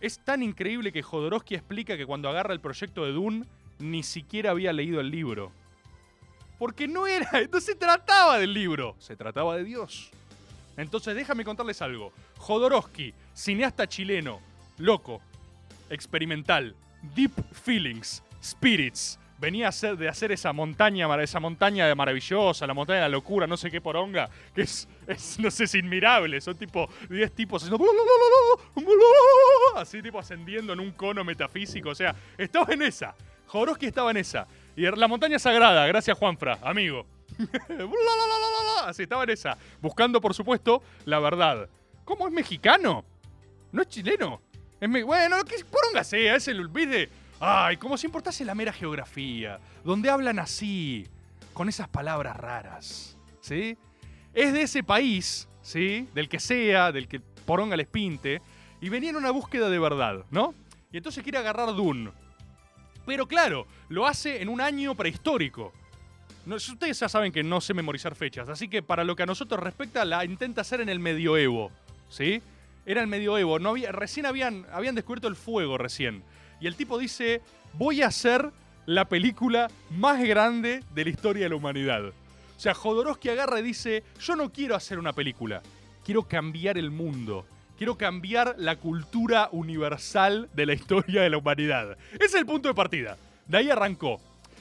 es 0.00 0.18
tan 0.18 0.42
increíble 0.42 0.92
que 0.92 1.02
Jodorowsky 1.02 1.54
explica 1.54 1.96
que 1.96 2.04
cuando 2.04 2.28
agarra 2.28 2.52
el 2.52 2.60
proyecto 2.60 3.04
de 3.04 3.12
Dune, 3.12 3.46
ni 3.78 4.02
siquiera 4.02 4.50
había 4.50 4.74
leído 4.74 5.00
el 5.00 5.10
libro. 5.10 5.52
Porque 6.58 6.86
no 6.86 7.06
era, 7.06 7.30
no 7.52 7.60
se 7.60 7.74
trataba 7.74 8.38
del 8.38 8.52
libro, 8.52 8.94
se 8.98 9.16
trataba 9.16 9.56
de 9.56 9.64
Dios. 9.64 10.10
Entonces 10.76 11.14
déjame 11.14 11.44
contarles 11.44 11.80
algo. 11.82 12.12
Jodorowsky, 12.38 13.14
cineasta 13.32 13.88
chileno, 13.88 14.40
loco, 14.78 15.20
experimental, 15.90 16.74
deep 17.14 17.32
feelings, 17.52 18.22
spirits. 18.42 19.18
Venía 19.38 19.68
a 19.68 19.94
de 19.96 20.08
hacer 20.08 20.32
esa 20.32 20.54
montaña, 20.54 21.14
esa 21.22 21.40
montaña 21.40 21.86
de 21.86 21.94
maravillosa, 21.94 22.66
la 22.66 22.72
montaña 22.72 23.00
de 23.00 23.02
la 23.02 23.08
locura, 23.10 23.46
no 23.46 23.58
sé 23.58 23.70
qué 23.70 23.82
poronga, 23.82 24.30
que 24.54 24.62
es, 24.62 24.88
no 25.38 25.50
sé, 25.50 25.64
es 25.64 25.74
inmirable. 25.74 26.40
Son 26.40 26.56
tipo 26.56 26.88
10 27.10 27.32
tipos 27.32 27.62
haciendo 27.62 27.78
así 29.76 30.00
tipo 30.00 30.18
ascendiendo 30.18 30.72
en 30.72 30.80
un 30.80 30.92
cono 30.92 31.22
metafísico. 31.22 31.90
O 31.90 31.94
sea, 31.94 32.14
estaba 32.38 32.72
en 32.72 32.82
esa. 32.82 33.14
Jodorowsky 33.46 33.86
estaba 33.86 34.10
en 34.10 34.16
esa. 34.18 34.46
Y 34.74 34.82
la 34.82 35.06
montaña 35.06 35.38
sagrada, 35.38 35.86
gracias 35.86 36.16
Juanfra, 36.18 36.58
amigo. 36.62 37.06
Así 38.86 39.02
estaba 39.02 39.24
en 39.24 39.30
esa. 39.30 39.56
Buscando, 39.80 40.20
por 40.20 40.34
supuesto, 40.34 40.82
la 41.04 41.18
verdad. 41.18 41.68
¿Cómo 42.04 42.26
es 42.28 42.32
mexicano? 42.32 43.04
No 43.72 43.82
es 43.82 43.88
chileno. 43.88 44.40
Es 44.80 44.88
me- 44.88 45.02
bueno, 45.02 45.42
que 45.44 45.56
poronga 45.64 46.04
sea, 46.04 46.36
es 46.36 46.48
el 46.48 46.68
¿viste? 46.68 47.08
Ay, 47.40 47.76
como 47.76 47.96
si 47.98 48.06
importase 48.06 48.44
la 48.44 48.54
mera 48.54 48.72
geografía. 48.72 49.58
Donde 49.84 50.08
hablan 50.10 50.38
así, 50.38 51.06
con 51.52 51.68
esas 51.68 51.88
palabras 51.88 52.36
raras. 52.36 53.16
¿Sí? 53.40 53.76
Es 54.32 54.52
de 54.52 54.62
ese 54.62 54.82
país, 54.82 55.48
¿sí? 55.62 56.08
Del 56.14 56.28
que 56.28 56.40
sea, 56.40 56.92
del 56.92 57.08
que 57.08 57.20
poronga 57.20 57.76
les 57.76 57.86
pinte. 57.86 58.40
Y 58.80 58.88
venía 58.88 59.10
en 59.10 59.16
una 59.16 59.30
búsqueda 59.30 59.68
de 59.70 59.78
verdad, 59.78 60.24
¿no? 60.30 60.54
Y 60.92 60.98
entonces 60.98 61.22
quiere 61.22 61.38
agarrar 61.38 61.74
Dune. 61.74 62.10
Pero 63.04 63.26
claro, 63.26 63.66
lo 63.88 64.06
hace 64.06 64.42
en 64.42 64.48
un 64.48 64.60
año 64.60 64.94
prehistórico. 64.94 65.72
Ustedes 66.46 67.00
ya 67.00 67.08
saben 67.08 67.32
que 67.32 67.42
no 67.42 67.60
sé 67.60 67.74
memorizar 67.74 68.14
fechas, 68.14 68.48
así 68.48 68.68
que 68.68 68.82
para 68.82 69.02
lo 69.02 69.16
que 69.16 69.24
a 69.24 69.26
nosotros 69.26 69.60
respecta, 69.60 70.04
la 70.04 70.24
intenta 70.24 70.60
hacer 70.60 70.80
en 70.80 70.88
el 70.88 71.00
medioevo. 71.00 71.72
¿Sí? 72.08 72.40
Era 72.84 73.00
el 73.00 73.08
medioevo. 73.08 73.58
No 73.58 73.74
recién 73.74 74.26
habían, 74.26 74.64
habían 74.72 74.94
descubierto 74.94 75.26
el 75.26 75.34
fuego 75.34 75.76
recién. 75.76 76.22
Y 76.60 76.68
el 76.68 76.76
tipo 76.76 76.98
dice: 76.98 77.42
Voy 77.72 78.02
a 78.02 78.06
hacer 78.06 78.50
la 78.86 79.06
película 79.06 79.68
más 79.90 80.22
grande 80.22 80.84
de 80.94 81.04
la 81.04 81.10
historia 81.10 81.44
de 81.44 81.48
la 81.50 81.56
humanidad. 81.56 82.04
O 82.06 82.60
sea, 82.60 82.74
Jodorowsky 82.74 83.30
agarra 83.30 83.58
y 83.58 83.64
dice: 83.64 84.04
Yo 84.20 84.36
no 84.36 84.52
quiero 84.52 84.76
hacer 84.76 85.00
una 85.00 85.12
película, 85.12 85.62
quiero 86.04 86.22
cambiar 86.22 86.78
el 86.78 86.90
mundo. 86.90 87.44
Quiero 87.76 87.98
cambiar 87.98 88.54
la 88.56 88.76
cultura 88.76 89.50
universal 89.52 90.48
de 90.54 90.64
la 90.64 90.72
historia 90.72 91.20
de 91.20 91.28
la 91.28 91.36
humanidad. 91.36 91.98
Ese 92.14 92.24
es 92.24 92.34
el 92.36 92.46
punto 92.46 92.68
de 92.68 92.74
partida. 92.74 93.18
De 93.46 93.58
ahí 93.58 93.68
arrancó. 93.68 94.18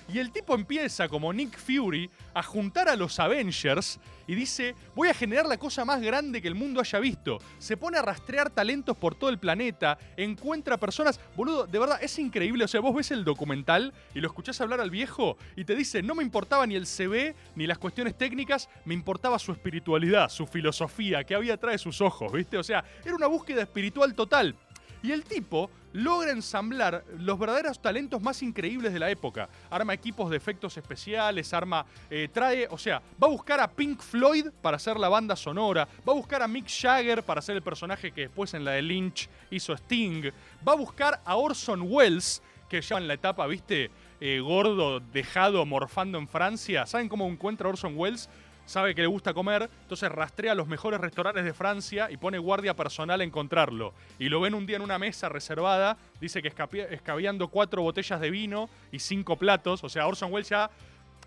Y 0.07 0.19
el 0.19 0.31
tipo 0.31 0.53
empieza, 0.53 1.09
como 1.09 1.33
Nick 1.33 1.57
Fury, 1.57 2.09
a 2.33 2.43
juntar 2.43 2.87
a 2.89 2.95
los 2.95 3.19
Avengers 3.19 3.99
y 4.27 4.35
dice, 4.35 4.75
voy 4.95 5.09
a 5.09 5.13
generar 5.13 5.45
la 5.45 5.57
cosa 5.57 5.83
más 5.83 6.01
grande 6.01 6.41
que 6.41 6.47
el 6.47 6.55
mundo 6.55 6.79
haya 6.79 6.99
visto. 6.99 7.39
Se 7.57 7.75
pone 7.75 7.97
a 7.97 8.01
rastrear 8.01 8.49
talentos 8.49 8.95
por 8.97 9.15
todo 9.15 9.29
el 9.29 9.39
planeta, 9.39 9.97
encuentra 10.15 10.77
personas... 10.77 11.19
Boludo, 11.35 11.65
de 11.65 11.79
verdad, 11.79 11.99
es 12.01 12.17
increíble. 12.19 12.65
O 12.65 12.67
sea, 12.67 12.81
vos 12.81 12.95
ves 12.95 13.11
el 13.11 13.23
documental 13.23 13.93
y 14.13 14.19
lo 14.19 14.27
escuchás 14.27 14.61
hablar 14.61 14.79
al 14.79 14.91
viejo 14.91 15.37
y 15.55 15.65
te 15.65 15.75
dice, 15.75 16.03
no 16.03 16.15
me 16.15 16.23
importaba 16.23 16.67
ni 16.67 16.75
el 16.75 16.85
CV 16.85 17.35
ni 17.55 17.67
las 17.67 17.77
cuestiones 17.77 18.17
técnicas, 18.17 18.69
me 18.85 18.93
importaba 18.93 19.39
su 19.39 19.51
espiritualidad, 19.51 20.29
su 20.29 20.45
filosofía, 20.45 21.23
que 21.23 21.35
había 21.35 21.55
atrás 21.55 21.73
de 21.73 21.79
sus 21.79 22.01
ojos, 22.01 22.31
¿viste? 22.31 22.57
O 22.57 22.63
sea, 22.63 22.83
era 23.03 23.15
una 23.15 23.27
búsqueda 23.27 23.63
espiritual 23.63 24.13
total. 24.13 24.55
Y 25.03 25.11
el 25.11 25.23
tipo 25.23 25.69
logra 25.95 26.31
ensamblar 26.31 27.05
los 27.17 27.39
verdaderos 27.39 27.81
talentos 27.81 28.21
más 28.21 28.43
increíbles 28.43 28.91
de 28.91 28.99
la 28.99 29.09
época. 29.09 29.47
Arma 29.69 29.93
equipos 29.93 30.29
de 30.29 30.35
efectos 30.35 30.75
especiales, 30.75 31.53
arma, 31.53 31.85
eh, 32.09 32.27
trae, 32.31 32.67
o 32.69 32.77
sea, 32.77 33.01
va 33.21 33.27
a 33.27 33.31
buscar 33.31 33.61
a 33.61 33.71
Pink 33.71 34.01
Floyd 34.01 34.47
para 34.61 34.75
hacer 34.75 34.97
la 34.99 35.07
banda 35.07 35.37
sonora, 35.37 35.87
va 36.07 36.11
a 36.11 36.15
buscar 36.15 36.41
a 36.41 36.49
Mick 36.49 36.67
Jagger 36.67 37.23
para 37.23 37.41
ser 37.41 37.55
el 37.55 37.61
personaje 37.61 38.11
que 38.11 38.21
después 38.21 38.53
en 38.53 38.65
la 38.65 38.71
de 38.71 38.81
Lynch 38.81 39.29
hizo 39.49 39.73
Sting, 39.73 40.31
va 40.67 40.73
a 40.73 40.75
buscar 40.75 41.21
a 41.23 41.37
Orson 41.37 41.83
Welles, 41.83 42.41
que 42.67 42.81
ya 42.81 42.97
en 42.97 43.07
la 43.07 43.13
etapa, 43.13 43.47
viste, 43.47 43.89
eh, 44.19 44.39
gordo, 44.39 44.99
dejado, 44.99 45.65
morfando 45.65 46.17
en 46.17 46.27
Francia. 46.27 46.85
¿Saben 46.85 47.07
cómo 47.07 47.25
encuentra 47.27 47.69
Orson 47.69 47.93
Welles? 47.95 48.29
Sabe 48.65 48.95
que 48.95 49.01
le 49.01 49.07
gusta 49.07 49.33
comer, 49.33 49.69
entonces 49.81 50.11
rastrea 50.11 50.55
los 50.55 50.67
mejores 50.67 50.99
restaurantes 50.99 51.45
de 51.45 51.53
Francia 51.53 52.09
y 52.09 52.17
pone 52.17 52.37
guardia 52.37 52.75
personal 52.75 53.21
a 53.21 53.23
encontrarlo. 53.23 53.93
Y 54.19 54.29
lo 54.29 54.41
ven 54.41 54.53
un 54.53 54.65
día 54.65 54.77
en 54.77 54.81
una 54.81 54.97
mesa 54.97 55.29
reservada, 55.29 55.97
dice 56.19 56.41
que 56.41 56.53
escabeando 56.89 57.47
cuatro 57.47 57.81
botellas 57.81 58.19
de 58.19 58.29
vino 58.29 58.69
y 58.91 58.99
cinco 58.99 59.35
platos, 59.37 59.83
o 59.83 59.89
sea, 59.89 60.07
Orson 60.07 60.31
Welles 60.31 60.49
ya... 60.49 60.69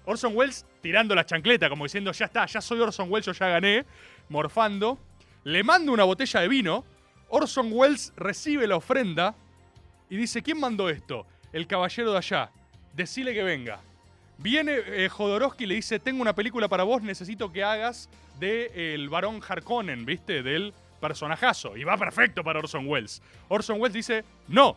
Orson 0.04 0.34
Welles 0.34 0.64
tirando 0.80 1.14
la 1.14 1.26
chancleta, 1.26 1.68
como 1.68 1.84
diciendo, 1.84 2.12
ya 2.12 2.26
está, 2.26 2.46
ya 2.46 2.60
soy 2.60 2.80
Orson 2.80 3.10
Welles, 3.10 3.26
yo 3.26 3.32
ya 3.32 3.48
gané, 3.48 3.84
morfando. 4.30 4.98
Le 5.44 5.62
manda 5.62 5.92
una 5.92 6.04
botella 6.04 6.40
de 6.40 6.48
vino, 6.48 6.84
Orson 7.28 7.70
Welles 7.70 8.12
recibe 8.16 8.66
la 8.66 8.76
ofrenda 8.76 9.34
y 10.08 10.16
dice, 10.16 10.42
¿quién 10.42 10.58
mandó 10.58 10.88
esto? 10.88 11.26
El 11.52 11.66
caballero 11.66 12.12
de 12.12 12.18
allá. 12.18 12.50
Decile 12.94 13.34
que 13.34 13.42
venga. 13.42 13.80
Viene 14.38 14.78
eh, 14.86 15.08
Jodorowsky 15.08 15.64
y 15.64 15.66
le 15.66 15.74
dice, 15.74 15.98
tengo 15.98 16.22
una 16.22 16.32
película 16.32 16.68
para 16.68 16.84
vos, 16.84 17.02
necesito 17.02 17.50
que 17.52 17.64
hagas 17.64 18.08
de 18.38 18.94
el 18.94 19.08
varón 19.08 19.40
Harkonnen, 19.46 20.06
¿viste? 20.06 20.44
Del 20.44 20.72
personajazo. 21.00 21.76
Y 21.76 21.82
va 21.82 21.96
perfecto 21.96 22.44
para 22.44 22.60
Orson 22.60 22.86
Welles. 22.86 23.20
Orson 23.48 23.80
Welles 23.80 23.94
dice, 23.94 24.24
no, 24.46 24.76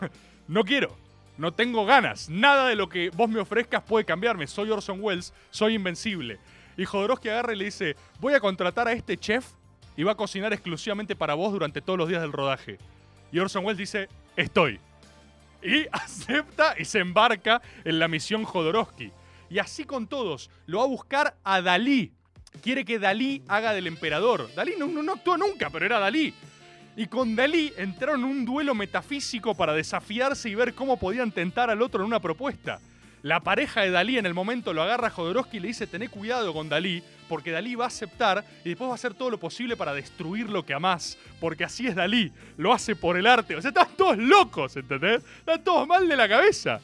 no 0.48 0.64
quiero, 0.64 0.96
no 1.36 1.52
tengo 1.52 1.84
ganas. 1.84 2.30
Nada 2.30 2.68
de 2.68 2.74
lo 2.74 2.88
que 2.88 3.10
vos 3.10 3.28
me 3.28 3.38
ofrezcas 3.38 3.82
puede 3.82 4.06
cambiarme. 4.06 4.46
Soy 4.46 4.70
Orson 4.70 4.98
Welles, 5.02 5.34
soy 5.50 5.74
invencible. 5.74 6.38
Y 6.78 6.86
Jodorowsky 6.86 7.28
agarra 7.28 7.52
y 7.52 7.56
le 7.56 7.66
dice, 7.66 7.96
voy 8.18 8.32
a 8.32 8.40
contratar 8.40 8.88
a 8.88 8.92
este 8.92 9.18
chef 9.18 9.46
y 9.94 10.04
va 10.04 10.12
a 10.12 10.16
cocinar 10.16 10.54
exclusivamente 10.54 11.14
para 11.14 11.34
vos 11.34 11.52
durante 11.52 11.82
todos 11.82 11.98
los 11.98 12.08
días 12.08 12.22
del 12.22 12.32
rodaje. 12.32 12.78
Y 13.30 13.40
Orson 13.40 13.62
Welles 13.62 13.78
dice, 13.78 14.08
estoy 14.36 14.80
y 15.66 15.88
acepta 15.90 16.74
y 16.78 16.84
se 16.84 17.00
embarca 17.00 17.60
en 17.84 17.98
la 17.98 18.08
misión 18.08 18.44
Jodorowsky. 18.44 19.10
Y 19.50 19.58
así 19.58 19.84
con 19.84 20.06
todos, 20.06 20.50
lo 20.66 20.78
va 20.78 20.84
a 20.84 20.88
buscar 20.88 21.36
a 21.42 21.60
Dalí. 21.60 22.12
Quiere 22.62 22.84
que 22.84 22.98
Dalí 22.98 23.42
haga 23.48 23.74
del 23.74 23.86
emperador. 23.86 24.48
Dalí 24.54 24.74
no, 24.78 25.12
actuó 25.12 25.36
nunca, 25.36 25.70
pero 25.70 25.84
era 25.84 25.98
Dalí. 25.98 26.32
Y 26.96 27.06
con 27.06 27.36
Dalí 27.36 27.72
entraron 27.76 28.20
en 28.20 28.26
un 28.26 28.44
duelo 28.44 28.74
metafísico 28.74 29.54
para 29.54 29.74
desafiarse 29.74 30.48
y 30.48 30.54
ver 30.54 30.74
cómo 30.74 30.98
podían 30.98 31.32
tentar 31.32 31.68
al 31.68 31.82
otro 31.82 32.00
en 32.00 32.06
una 32.06 32.20
propuesta. 32.20 32.80
La 33.22 33.40
pareja 33.40 33.82
de 33.82 33.90
Dalí 33.90 34.18
en 34.18 34.26
el 34.26 34.34
momento 34.34 34.72
lo 34.72 34.82
agarra 34.82 35.08
a 35.08 35.10
Jodorowsky 35.10 35.56
y 35.56 35.60
le 35.60 35.68
dice, 35.68 35.86
tené 35.86 36.08
cuidado 36.08 36.54
con 36.54 36.68
Dalí, 36.68 37.02
porque 37.28 37.50
Dalí 37.50 37.74
va 37.74 37.84
a 37.84 37.88
aceptar 37.88 38.44
y 38.64 38.70
después 38.70 38.88
va 38.88 38.92
a 38.92 38.96
hacer 38.96 39.14
todo 39.14 39.30
lo 39.30 39.38
posible 39.38 39.76
para 39.76 39.94
destruir 39.94 40.48
lo 40.48 40.64
que 40.64 40.74
amás, 40.74 41.18
porque 41.40 41.64
así 41.64 41.86
es 41.86 41.94
Dalí, 41.94 42.32
lo 42.56 42.72
hace 42.72 42.96
por 42.96 43.16
el 43.16 43.26
arte. 43.26 43.56
O 43.56 43.62
sea, 43.62 43.68
están 43.68 43.88
todos 43.96 44.18
locos, 44.18 44.76
¿entendés? 44.76 45.22
Están 45.38 45.62
todos 45.62 45.86
mal 45.86 46.08
de 46.08 46.16
la 46.16 46.28
cabeza. 46.28 46.80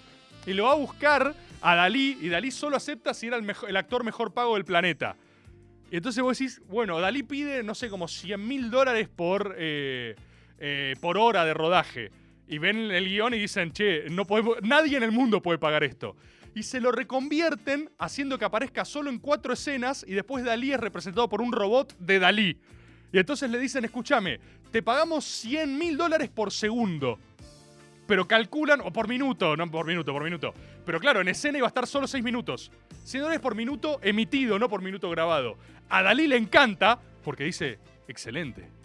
Y 0.47 0.53
lo 0.53 0.65
va 0.65 0.73
a 0.73 0.77
buscar 0.77 1.35
a 1.61 1.75
Dalí 1.75 2.19
y 2.21 2.29
Dalí 2.29 2.51
solo 2.51 2.77
acepta 2.77 3.15
si 3.15 3.29
era 3.29 3.37
el, 3.37 3.77
actor 3.77 4.05
mejor 4.05 4.33
pago 4.33 4.55
del 4.55 4.65
planeta. 4.65 5.17
Y 5.91 5.97
entonces 5.97 6.23
vos 6.23 6.39
decís, 6.39 6.61
bueno, 6.69 7.01
Dalí 7.01 7.23
pide, 7.23 7.63
no 7.63 7.75
sé, 7.75 7.89
como 7.89 8.09
100 8.09 8.47
mil 8.47 8.71
dólares 8.71 9.09
por, 9.09 9.55
eh, 9.59 10.17
eh, 10.59 10.97
por 11.01 11.19
hora 11.19 11.45
de 11.45 11.55
rodaje 11.55 12.11
y 12.53 12.59
ven 12.59 12.91
el 12.91 13.09
guion 13.09 13.33
y 13.33 13.39
dicen, 13.39 13.73
che, 13.73 14.11
no 14.11 14.27
podemos, 14.27 14.59
nadie 14.63 14.99
en 14.99 15.03
el 15.03 15.11
mundo 15.11 15.41
puede 15.41 15.59
pagar 15.59 15.85
esto. 15.85 16.17
Y 16.55 16.65
se 16.65 16.81
lo 16.81 16.93
reconvierten 16.93 17.91
haciendo 17.99 18.39
que 18.39 18.45
aparezca 18.45 18.85
solo 18.85 19.11
en 19.11 19.19
cuatro 19.19 19.53
escenas 19.53 20.05
y 20.07 20.13
después 20.13 20.45
Dalí 20.45 20.73
es 20.73 20.81
representado 20.81 21.29
por 21.29 21.41
un 21.41 21.53
robot 21.53 21.97
de 21.99 22.19
Dalí. 22.19 22.59
Y 23.13 23.19
entonces 23.19 23.51
le 23.51 23.59
dicen, 23.59 23.85
escúchame, 23.85 24.39
te 24.71 24.83
pagamos 24.83 25.25
100 25.25 25.79
mil 25.79 25.97
dólares 25.97 26.31
por 26.31 26.51
segundo. 26.51 27.19
Pero 28.07 28.27
calculan, 28.27 28.81
o 28.81 28.93
por 28.93 29.09
minuto, 29.09 29.57
no 29.57 29.71
por 29.71 29.87
minuto, 29.87 30.13
por 30.13 30.25
minuto. 30.25 30.53
Pero 30.85 30.99
claro, 30.99 31.21
en 31.21 31.29
escena 31.29 31.59
iba 31.59 31.67
a 31.67 31.69
estar 31.69 31.87
solo 31.87 32.07
6 32.07 32.23
minutos. 32.25 32.71
100 33.05 33.23
dólares 33.23 33.41
por 33.41 33.55
minuto 33.55 34.01
emitido, 34.03 34.59
no 34.59 34.69
por 34.69 34.83
minuto 34.83 35.09
grabado. 35.09 35.57
A 35.89 36.03
Dalí 36.03 36.27
le 36.27 36.37
encanta 36.37 36.99
porque 37.23 37.45
dice, 37.45 37.79
excelente. 38.09 38.82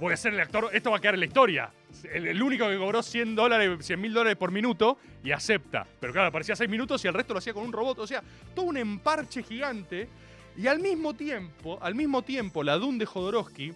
Voy 0.00 0.12
a 0.12 0.16
ser 0.16 0.34
el 0.34 0.40
actor, 0.40 0.70
esto 0.72 0.90
va 0.90 0.96
a 0.96 1.00
quedar 1.00 1.14
en 1.14 1.20
la 1.20 1.26
historia 1.26 1.70
el, 2.12 2.42
único 2.42 2.68
que 2.68 2.78
cobró 2.78 3.02
100 3.02 3.34
dólares, 3.34 3.84
100 3.84 4.00
mil 4.00 4.12
dólares 4.12 4.36
por 4.36 4.50
minuto 4.50 4.98
y 5.22 5.30
acepta. 5.30 5.86
Pero 6.00 6.12
claro, 6.12 6.28
aparecía 6.28 6.56
6 6.56 6.68
minutos 6.68 7.04
y 7.04 7.08
el 7.08 7.14
resto 7.14 7.34
lo 7.34 7.38
hacía 7.38 7.54
con 7.54 7.64
un 7.64 7.72
robot. 7.72 7.98
O 8.00 8.06
sea, 8.06 8.22
todo 8.54 8.66
un 8.66 8.76
emparche 8.76 9.42
gigante. 9.42 10.08
Y 10.56 10.66
al 10.66 10.80
mismo 10.80 11.14
tiempo, 11.14 11.78
al 11.80 11.94
mismo 11.94 12.22
tiempo, 12.22 12.62
la 12.62 12.76
Dune 12.76 12.98
de 12.98 13.06
Jodorowsky 13.06 13.72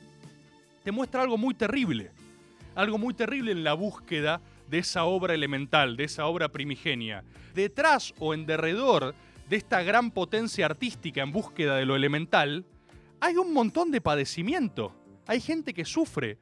te 0.85 0.93
muestra 0.93 1.23
algo 1.23 1.39
muy 1.39 1.55
terrible. 1.55 2.11
Algo 2.75 2.99
muy 2.99 3.15
terrible 3.15 3.53
en 3.53 3.65
la 3.65 3.73
búsqueda 3.73 4.41
de 4.69 4.79
esa 4.79 5.05
obra 5.05 5.35
elemental, 5.35 5.97
de 5.97 6.05
esa 6.05 6.27
obra 6.27 6.49
primigenia. 6.49 7.25
Detrás 7.55 8.13
o 8.19 8.35
en 8.35 8.45
derredor 8.45 9.15
de 9.49 9.57
esta 9.57 9.83
gran 9.83 10.11
potencia 10.11 10.67
artística 10.67 11.23
en 11.23 11.33
búsqueda 11.33 11.77
de 11.77 11.87
lo 11.87 11.97
elemental, 11.97 12.67
hay 13.21 13.37
un 13.37 13.55
montón 13.55 13.91
de 13.91 14.03
padecimiento. 14.03 14.93
Hay 15.27 15.41
gente 15.41 15.75
que 15.75 15.85
sufre, 15.85 16.39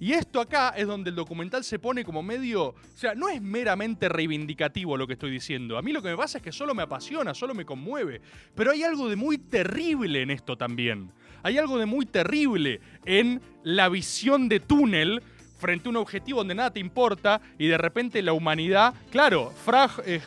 y 0.00 0.12
esto 0.12 0.40
acá 0.40 0.74
es 0.76 0.86
donde 0.86 1.10
el 1.10 1.16
documental 1.16 1.64
se 1.64 1.78
pone 1.78 2.04
como 2.04 2.22
medio. 2.22 2.64
O 2.66 2.74
sea, 2.94 3.14
no 3.14 3.28
es 3.28 3.40
meramente 3.40 4.08
reivindicativo 4.08 4.96
lo 4.96 5.06
que 5.06 5.12
estoy 5.14 5.30
diciendo. 5.30 5.78
A 5.78 5.82
mí 5.82 5.92
lo 5.92 6.02
que 6.02 6.08
me 6.10 6.16
pasa 6.16 6.38
es 6.38 6.44
que 6.44 6.52
solo 6.52 6.74
me 6.74 6.82
apasiona, 6.82 7.32
solo 7.32 7.54
me 7.54 7.64
conmueve. 7.64 8.20
Pero 8.54 8.72
hay 8.72 8.82
algo 8.82 9.08
de 9.08 9.16
muy 9.16 9.38
terrible 9.38 10.22
en 10.22 10.30
esto 10.30 10.56
también. 10.56 11.10
Hay 11.42 11.58
algo 11.58 11.78
de 11.78 11.86
muy 11.86 12.06
terrible 12.06 12.80
en 13.04 13.40
la 13.62 13.88
visión 13.88 14.48
de 14.48 14.60
túnel 14.60 15.22
frente 15.58 15.88
a 15.88 15.90
un 15.90 15.96
objetivo 15.96 16.40
donde 16.40 16.54
nada 16.54 16.72
te 16.72 16.80
importa 16.80 17.40
y 17.58 17.68
de 17.68 17.78
repente 17.78 18.20
la 18.20 18.32
humanidad. 18.32 18.94
Claro, 19.10 19.52
Frag, 19.64 20.02
eh, 20.04 20.20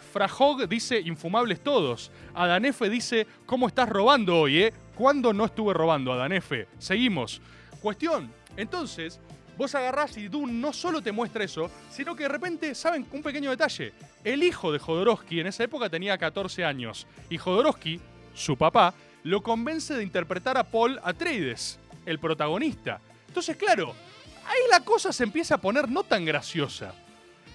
dice 0.67 0.99
infumables 1.01 1.61
todos. 1.61 2.11
Adanefe 2.33 2.89
dice, 2.89 3.27
¿cómo 3.45 3.67
estás 3.67 3.89
robando 3.89 4.39
hoy, 4.39 4.63
eh? 4.63 4.73
¿Cuándo 4.95 5.33
no 5.33 5.45
estuve 5.45 5.73
robando, 5.73 6.13
Adanefe? 6.13 6.67
Seguimos. 6.79 7.41
Entonces, 8.55 9.19
Vos 9.57 9.73
agarrás 9.73 10.15
y 10.17 10.27
Dune 10.27 10.53
no 10.53 10.71
solo 10.71 11.01
te 11.01 11.11
muestra 11.11 11.43
eso, 11.43 11.71
sino 11.89 12.15
que 12.15 12.23
de 12.23 12.29
repente, 12.29 12.75
¿saben? 12.75 13.07
Un 13.11 13.23
pequeño 13.23 13.49
detalle. 13.49 13.91
El 14.23 14.43
hijo 14.43 14.71
de 14.71 14.77
Jodorowsky 14.77 15.39
en 15.39 15.47
esa 15.47 15.63
época 15.63 15.89
tenía 15.89 16.15
14 16.15 16.63
años. 16.63 17.07
Y 17.27 17.39
Jodorowsky, 17.39 17.99
su 18.35 18.55
papá, 18.55 18.93
lo 19.23 19.41
convence 19.41 19.95
de 19.95 20.03
interpretar 20.03 20.59
a 20.59 20.63
Paul 20.63 20.99
Atreides, 21.03 21.79
el 22.05 22.19
protagonista. 22.19 23.01
Entonces, 23.27 23.57
claro, 23.57 23.95
ahí 24.45 24.59
la 24.69 24.81
cosa 24.81 25.11
se 25.11 25.23
empieza 25.23 25.55
a 25.55 25.61
poner 25.61 25.89
no 25.89 26.03
tan 26.03 26.23
graciosa. 26.23 26.93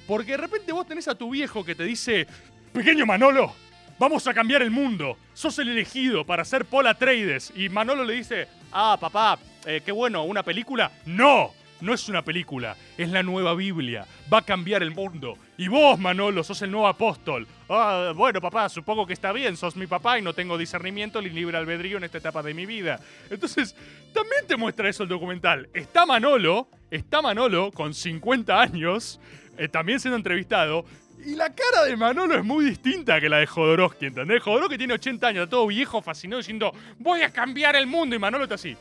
Porque 0.09 0.33
de 0.33 0.39
repente 0.39 0.73
vos 0.73 0.89
tenés 0.89 1.07
a 1.07 1.15
tu 1.15 1.31
viejo 1.31 1.65
que 1.65 1.77
te 1.77 1.85
dice, 1.85 2.27
pequeño 2.73 3.07
Manolo, 3.07 3.55
vamos 3.97 4.27
a 4.27 4.35
cambiar 4.35 4.63
el 4.63 4.73
mundo. 4.73 5.17
Sos 5.35 5.57
el 5.61 5.69
elegido 5.69 6.27
para 6.27 6.45
ser 6.45 6.65
Paul 6.65 6.89
Atreides. 6.89 7.53
Y 7.55 7.69
Manolo 7.69 8.05
le 8.05 8.15
dice, 8.15 8.49
ah, 8.73 8.97
papá, 9.01 9.39
eh, 9.67 9.83
qué 9.85 9.93
bueno, 9.93 10.25
una 10.25 10.43
película. 10.43 10.91
No, 11.07 11.53
no 11.81 11.93
es 11.93 12.09
una 12.09 12.23
película, 12.23 12.77
es 12.97 13.11
la 13.11 13.23
nueva 13.23 13.55
Biblia. 13.55 14.07
Va 14.33 14.39
a 14.39 14.43
cambiar 14.43 14.83
el 14.83 14.93
mundo. 14.93 15.37
Y 15.59 15.69
vos, 15.69 15.99
Manolo, 15.99 16.45
sos 16.45 16.63
el 16.63 16.71
nuevo 16.71 16.87
apóstol. 16.87 17.47
Ah, 17.69 18.13
bueno, 18.15 18.41
papá, 18.41 18.69
supongo 18.69 19.07
que 19.07 19.13
está 19.13 19.33
bien, 19.33 19.57
sos 19.57 19.77
mi 19.77 19.87
papá 19.87 20.19
y 20.19 20.23
no 20.23 20.33
tengo 20.33 20.57
discernimiento 20.57 21.21
ni 21.21 21.31
libre 21.31 21.57
albedrío 21.57 21.99
en 21.99 22.05
esta 22.05 22.19
etapa 22.19 22.43
de 22.43 22.55
mi 22.55 22.67
vida. 22.67 23.01
Entonces, 23.31 23.75
también 24.13 24.47
te 24.47 24.57
muestra 24.57 24.89
eso 24.89 25.03
el 25.03 25.09
documental. 25.09 25.69
Está 25.75 26.07
Manolo, 26.07 26.69
está 26.91 27.21
Manolo 27.21 27.71
con 27.73 27.95
50 27.95 28.61
años, 28.61 29.21
eh, 29.59 29.69
también 29.69 30.01
siendo 30.01 30.17
entrevistado, 30.17 30.85
y 31.25 31.35
la 31.35 31.55
cara 31.55 31.85
de 31.85 31.97
Manolo 31.97 32.37
es 32.37 32.45
muy 32.45 32.65
distinta 32.65 33.21
que 33.21 33.29
la 33.29 33.39
de 33.39 33.47
Jodorowsky, 33.47 34.07
¿entendés? 34.07 34.43
Jodorowsky 34.43 34.79
tiene 34.79 34.95
80 34.95 35.27
años, 35.27 35.49
todo 35.49 35.67
viejo, 35.67 36.03
fascinado, 36.03 36.39
diciendo, 36.39 36.73
voy 36.99 37.23
a 37.23 37.31
cambiar 37.31 37.77
el 37.77 37.87
mundo, 37.87 38.17
y 38.17 38.19
Manolo 38.19 38.45
está 38.45 38.57
así. 38.57 38.77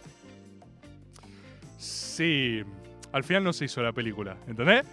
Sí, 1.77 2.63
al 3.11 3.23
final 3.23 3.43
no 3.43 3.53
se 3.53 3.65
hizo 3.65 3.81
la 3.81 3.91
película, 3.91 4.37
¿entendés? 4.47 4.85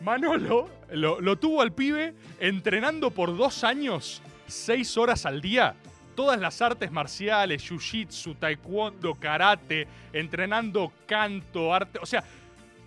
Manolo 0.00 0.68
lo, 0.90 1.20
lo 1.20 1.36
tuvo 1.36 1.62
al 1.62 1.72
pibe 1.72 2.14
entrenando 2.38 3.10
por 3.10 3.36
dos 3.36 3.64
años, 3.64 4.22
seis 4.46 4.96
horas 4.96 5.26
al 5.26 5.40
día. 5.40 5.74
Todas 6.14 6.40
las 6.40 6.62
artes 6.62 6.90
marciales, 6.90 7.70
jiu-jitsu, 7.70 8.38
taekwondo, 8.38 9.14
karate, 9.16 9.86
entrenando 10.12 10.92
canto, 11.06 11.74
arte. 11.74 11.98
O 12.00 12.06
sea, 12.06 12.24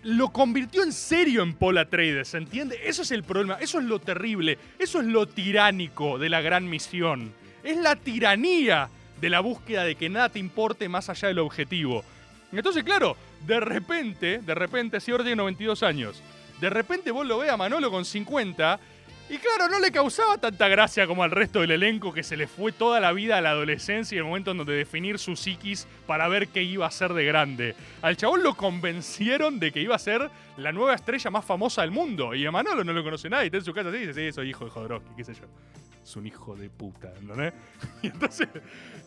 lo 0.02 0.30
convirtió 0.30 0.82
en 0.82 0.92
serio 0.92 1.42
en 1.42 1.54
Paul 1.54 1.78
Atreides, 1.78 2.34
¿entiende? 2.34 2.78
Eso 2.84 3.02
es 3.02 3.10
el 3.10 3.22
problema, 3.22 3.58
eso 3.60 3.78
es 3.78 3.84
lo 3.84 3.98
terrible, 3.98 4.58
eso 4.78 5.00
es 5.00 5.06
lo 5.06 5.26
tiránico 5.26 6.18
de 6.18 6.28
la 6.28 6.40
gran 6.40 6.68
misión. 6.68 7.32
Es 7.62 7.76
la 7.76 7.96
tiranía 7.96 8.88
de 9.20 9.30
la 9.30 9.40
búsqueda 9.40 9.84
de 9.84 9.96
que 9.96 10.08
nada 10.08 10.30
te 10.30 10.38
importe 10.38 10.88
más 10.88 11.10
allá 11.10 11.28
del 11.28 11.40
objetivo. 11.40 12.04
Entonces, 12.52 12.82
claro, 12.82 13.16
de 13.46 13.60
repente, 13.60 14.38
de 14.38 14.54
repente, 14.54 15.00
si 15.00 15.10
ahora 15.10 15.24
tiene 15.24 15.36
92 15.36 15.82
años, 15.82 16.22
de 16.60 16.70
repente 16.70 17.10
vos 17.10 17.26
lo 17.26 17.38
ves 17.38 17.50
a 17.50 17.56
Manolo 17.56 17.90
con 17.90 18.04
50 18.04 18.80
y 19.30 19.38
claro, 19.38 19.68
no 19.70 19.78
le 19.78 19.92
causaba 19.92 20.38
tanta 20.38 20.66
gracia 20.66 21.06
como 21.06 21.22
al 21.22 21.30
resto 21.30 21.60
del 21.60 21.70
elenco 21.70 22.12
que 22.12 22.24
se 22.24 22.36
le 22.36 22.48
fue 22.48 22.72
toda 22.72 22.98
la 22.98 23.12
vida 23.12 23.38
a 23.38 23.40
la 23.40 23.50
adolescencia 23.50 24.16
y 24.16 24.18
el 24.18 24.24
momento 24.24 24.50
en 24.50 24.58
donde 24.58 24.72
definir 24.72 25.20
su 25.20 25.36
psiquis 25.36 25.86
para 26.08 26.26
ver 26.26 26.48
qué 26.48 26.64
iba 26.64 26.84
a 26.84 26.90
ser 26.90 27.14
de 27.14 27.24
grande. 27.24 27.76
Al 28.02 28.16
chabón 28.16 28.42
lo 28.42 28.56
convencieron 28.56 29.60
de 29.60 29.70
que 29.70 29.80
iba 29.80 29.94
a 29.94 30.00
ser 30.00 30.28
la 30.56 30.72
nueva 30.72 30.96
estrella 30.96 31.30
más 31.30 31.44
famosa 31.44 31.82
del 31.82 31.92
mundo. 31.92 32.34
Y 32.34 32.44
a 32.44 32.50
Manolo 32.50 32.82
no 32.82 32.92
lo 32.92 33.04
conoce 33.04 33.30
nadie, 33.30 33.46
está 33.46 33.58
en 33.58 33.64
su 33.64 33.72
casa 33.72 33.90
así 33.90 33.98
y 33.98 34.06
dice, 34.08 34.26
sí, 34.26 34.32
soy 34.32 34.50
hijo 34.50 34.64
de 34.64 34.72
Jodorowsky, 34.72 35.14
qué 35.16 35.22
sé 35.22 35.34
yo. 35.34 35.46
Es 36.02 36.16
un 36.16 36.26
hijo 36.26 36.56
de 36.56 36.68
puta. 36.68 37.12
Y 38.02 38.08
entonces, 38.08 38.48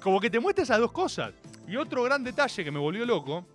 como 0.02 0.22
que 0.22 0.30
te 0.30 0.40
muestra 0.40 0.64
esas 0.64 0.80
dos 0.80 0.94
cosas. 0.94 1.34
Y 1.68 1.76
otro 1.76 2.02
gran 2.02 2.24
detalle 2.24 2.64
que 2.64 2.72
me 2.72 2.80
volvió 2.80 3.06
loco 3.06 3.46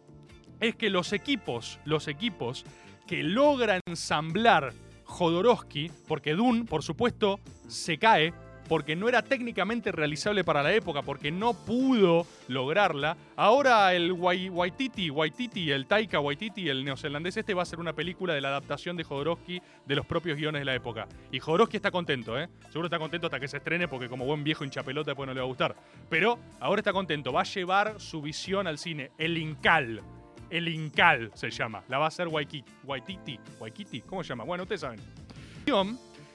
es 0.60 0.76
que 0.76 0.90
los 0.90 1.14
equipos, 1.14 1.80
los 1.86 2.08
equipos 2.08 2.66
que 3.06 3.22
logran 3.22 3.80
ensamblar 3.86 4.74
Jodorowsky, 5.08 5.90
porque 6.06 6.34
Dune, 6.34 6.64
por 6.64 6.82
supuesto, 6.82 7.40
se 7.66 7.98
cae 7.98 8.32
porque 8.68 8.94
no 8.94 9.08
era 9.08 9.22
técnicamente 9.22 9.90
realizable 9.92 10.44
para 10.44 10.62
la 10.62 10.74
época, 10.74 11.00
porque 11.00 11.32
no 11.32 11.54
pudo 11.54 12.26
lograrla. 12.48 13.16
Ahora 13.34 13.94
el 13.94 14.12
Wai- 14.12 14.50
Waititi, 14.50 15.08
Waititi, 15.08 15.70
el 15.70 15.86
Taika 15.86 16.20
Waititi, 16.20 16.68
el 16.68 16.84
neozelandés 16.84 17.38
este, 17.38 17.54
va 17.54 17.62
a 17.62 17.64
hacer 17.64 17.80
una 17.80 17.94
película 17.94 18.34
de 18.34 18.42
la 18.42 18.48
adaptación 18.48 18.94
de 18.98 19.04
Jodorowsky 19.04 19.62
de 19.86 19.96
los 19.96 20.04
propios 20.04 20.36
guiones 20.36 20.60
de 20.60 20.66
la 20.66 20.74
época. 20.74 21.08
Y 21.32 21.38
Jodorowsky 21.40 21.78
está 21.78 21.90
contento, 21.90 22.38
¿eh? 22.38 22.50
Seguro 22.68 22.88
está 22.88 22.98
contento 22.98 23.28
hasta 23.28 23.40
que 23.40 23.48
se 23.48 23.56
estrene, 23.56 23.88
porque 23.88 24.06
como 24.06 24.26
buen 24.26 24.44
viejo 24.44 24.64
hincha 24.64 24.82
pelota 24.82 25.12
después 25.12 25.26
no 25.26 25.32
le 25.32 25.40
va 25.40 25.46
a 25.46 25.48
gustar. 25.48 25.74
Pero 26.10 26.38
ahora 26.60 26.80
está 26.80 26.92
contento, 26.92 27.32
va 27.32 27.40
a 27.40 27.44
llevar 27.44 27.98
su 27.98 28.20
visión 28.20 28.66
al 28.66 28.76
cine, 28.76 29.12
el 29.16 29.38
Incal. 29.38 30.02
El 30.50 30.68
Incal 30.68 31.30
se 31.34 31.50
llama. 31.50 31.82
La 31.88 31.98
va 31.98 32.06
a 32.06 32.08
hacer 32.08 32.28
Waikiki. 32.28 32.70
Waititi. 32.84 33.38
Waikiti. 33.60 34.00
¿Cómo 34.02 34.22
se 34.22 34.30
llama? 34.30 34.44
Bueno, 34.44 34.64
ustedes 34.64 34.80
saben. 34.80 35.00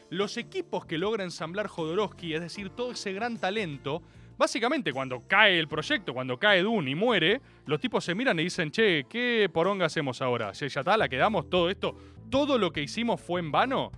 Los 0.09 0.38
equipos 0.38 0.86
que 0.86 0.99
logra 0.99 1.24
ensamblar 1.24 1.68
Jodorowsky, 1.68 2.36
es 2.36 2.41
decir, 2.41 2.70
todo 2.70 2.91
ese 2.91 3.14
gran 3.14 3.39
talento, 3.39 4.03
básicamente 4.38 4.93
cuando 4.93 5.24
cae 5.28 5.57
el 5.57 5.68
proyecto, 5.68 6.14
cuando 6.14 6.38
cae 6.38 6.61
Dune 6.61 6.91
y 6.91 6.95
muere, 6.95 7.41
los 7.66 7.80
tipos 7.80 8.03
se 8.05 8.14
miran 8.14 8.39
y 8.39 8.43
dicen, 8.43 8.70
che, 8.70 9.05
¿qué 9.09 9.49
poronga 9.51 9.88
hacemos 9.88 10.22
ahora? 10.22 10.51
Ya 10.51 10.68
está, 10.68 10.97
la 10.97 11.09
quedamos, 11.09 11.49
todo 11.49 11.68
esto, 11.68 11.95
todo 12.30 12.59
lo 12.59 12.72
que 12.72 12.84
hicimos 12.84 13.22
fue 13.22 13.39
en 13.39 13.51
vano. 13.51 13.91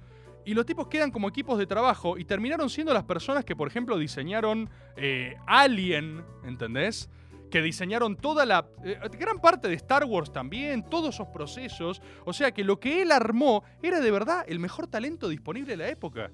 Y 0.46 0.54
los 0.54 0.66
tipos 0.66 0.88
quedan 0.88 1.12
como 1.12 1.28
equipos 1.28 1.58
de 1.58 1.66
trabajo 1.66 2.18
y 2.18 2.24
terminaron 2.24 2.70
siendo 2.70 2.94
las 2.94 3.04
personas 3.04 3.44
que, 3.44 3.56
por 3.56 3.68
ejemplo, 3.68 3.98
diseñaron 3.98 4.70
eh, 4.96 5.36
Alien, 5.48 6.24
¿entendés? 6.46 7.10
Que 7.50 7.62
diseñaron 7.62 8.16
toda 8.16 8.46
la. 8.46 8.68
eh, 8.84 9.00
gran 9.18 9.40
parte 9.40 9.68
de 9.68 9.76
Star 9.76 10.04
Wars 10.06 10.32
también, 10.32 10.84
todos 10.90 11.16
esos 11.16 11.28
procesos. 11.28 12.02
O 12.26 12.34
sea 12.34 12.52
que 12.52 12.64
lo 12.64 12.80
que 12.80 13.02
él 13.02 13.12
armó 13.12 13.64
era 13.82 14.00
de 14.00 14.12
verdad 14.12 14.46
el 14.48 14.60
mejor 14.60 14.88
talento 14.88 15.30
disponible 15.30 15.72
de 15.72 15.78
la 15.78 15.90
época. 15.90 16.32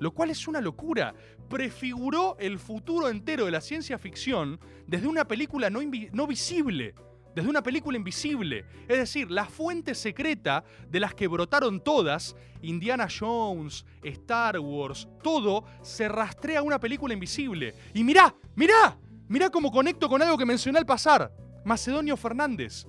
Lo 0.00 0.12
cual 0.12 0.30
es 0.30 0.48
una 0.48 0.60
locura. 0.60 1.14
Prefiguró 1.48 2.36
el 2.38 2.58
futuro 2.58 3.08
entero 3.08 3.44
de 3.44 3.52
la 3.52 3.60
ciencia 3.60 3.98
ficción 3.98 4.58
desde 4.86 5.06
una 5.06 5.24
película 5.26 5.70
no, 5.70 5.80
no 6.12 6.26
visible 6.26 6.94
desde 7.34 7.48
una 7.48 7.62
película 7.62 7.96
invisible. 7.96 8.64
Es 8.88 8.98
decir, 8.98 9.30
la 9.30 9.46
fuente 9.46 9.94
secreta 9.94 10.64
de 10.88 11.00
las 11.00 11.14
que 11.14 11.26
brotaron 11.26 11.82
todas, 11.82 12.36
Indiana 12.62 13.08
Jones, 13.10 13.84
Star 14.02 14.58
Wars, 14.60 15.08
todo, 15.22 15.64
se 15.82 16.08
rastrea 16.08 16.60
a 16.60 16.62
una 16.62 16.78
película 16.78 17.14
invisible. 17.14 17.74
Y 17.92 18.04
mirá, 18.04 18.34
mirá, 18.54 18.96
mirá 19.34 19.50
cómo 19.50 19.72
conecto 19.72 20.08
con 20.08 20.22
algo 20.22 20.38
que 20.38 20.46
mencioné 20.46 20.78
al 20.78 20.86
pasar. 20.86 21.32
Macedonio 21.64 22.16
Fernández. 22.16 22.86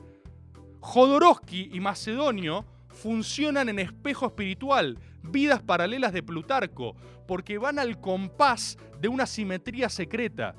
Jodorowsky 0.79 1.71
y 1.73 1.79
Macedonio 1.79 2.67
funcionan 2.89 3.67
en 3.67 3.79
espejo 3.79 4.27
espiritual, 4.27 4.99
vidas 5.23 5.63
paralelas 5.63 6.13
de 6.13 6.21
Plutarco, 6.21 6.95
porque 7.27 7.57
van 7.57 7.79
al 7.79 7.99
compás 7.99 8.77
de 9.01 9.07
una 9.07 9.25
simetría 9.25 9.89
secreta, 9.89 10.53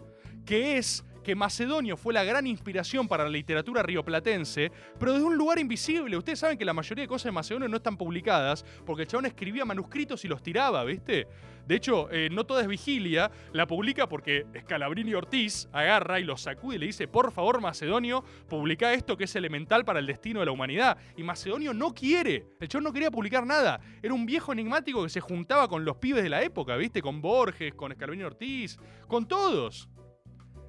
que 0.44 0.76
es 0.76 1.04
que 1.26 1.34
Macedonio 1.34 1.96
fue 1.96 2.14
la 2.14 2.22
gran 2.22 2.46
inspiración 2.46 3.08
para 3.08 3.24
la 3.24 3.30
literatura 3.30 3.82
rioplatense, 3.82 4.70
pero 4.96 5.12
desde 5.12 5.26
un 5.26 5.36
lugar 5.36 5.58
invisible. 5.58 6.16
Ustedes 6.16 6.38
saben 6.38 6.56
que 6.56 6.64
la 6.64 6.72
mayoría 6.72 7.02
de 7.02 7.08
cosas 7.08 7.24
de 7.24 7.32
Macedonio 7.32 7.68
no 7.68 7.78
están 7.78 7.96
publicadas 7.96 8.64
porque 8.84 9.02
el 9.02 9.08
chabón 9.08 9.26
escribía 9.26 9.64
manuscritos 9.64 10.24
y 10.24 10.28
los 10.28 10.40
tiraba, 10.40 10.84
¿viste? 10.84 11.26
De 11.66 11.74
hecho, 11.74 12.08
eh, 12.12 12.28
No 12.30 12.46
Toda 12.46 12.62
es 12.62 12.68
Vigilia 12.68 13.32
la 13.52 13.66
publica 13.66 14.08
porque 14.08 14.46
Scalabrini 14.56 15.14
Ortiz 15.14 15.68
agarra 15.72 16.20
y 16.20 16.22
lo 16.22 16.36
sacude 16.36 16.76
y 16.76 16.78
le 16.78 16.86
dice, 16.86 17.08
por 17.08 17.32
favor, 17.32 17.60
Macedonio, 17.60 18.22
publica 18.48 18.92
esto 18.92 19.16
que 19.16 19.24
es 19.24 19.34
elemental 19.34 19.84
para 19.84 19.98
el 19.98 20.06
destino 20.06 20.38
de 20.38 20.46
la 20.46 20.52
humanidad. 20.52 20.96
Y 21.16 21.24
Macedonio 21.24 21.74
no 21.74 21.92
quiere. 21.92 22.46
El 22.60 22.68
chabón 22.68 22.84
no 22.84 22.92
quería 22.92 23.10
publicar 23.10 23.44
nada. 23.44 23.80
Era 24.00 24.14
un 24.14 24.26
viejo 24.26 24.52
enigmático 24.52 25.02
que 25.02 25.08
se 25.08 25.20
juntaba 25.20 25.66
con 25.66 25.84
los 25.84 25.96
pibes 25.96 26.22
de 26.22 26.28
la 26.28 26.40
época, 26.44 26.76
¿viste? 26.76 27.02
Con 27.02 27.20
Borges, 27.20 27.74
con 27.74 27.92
Scalabrini 27.92 28.22
Ortiz, 28.22 28.78
con 29.08 29.26
todos. 29.26 29.88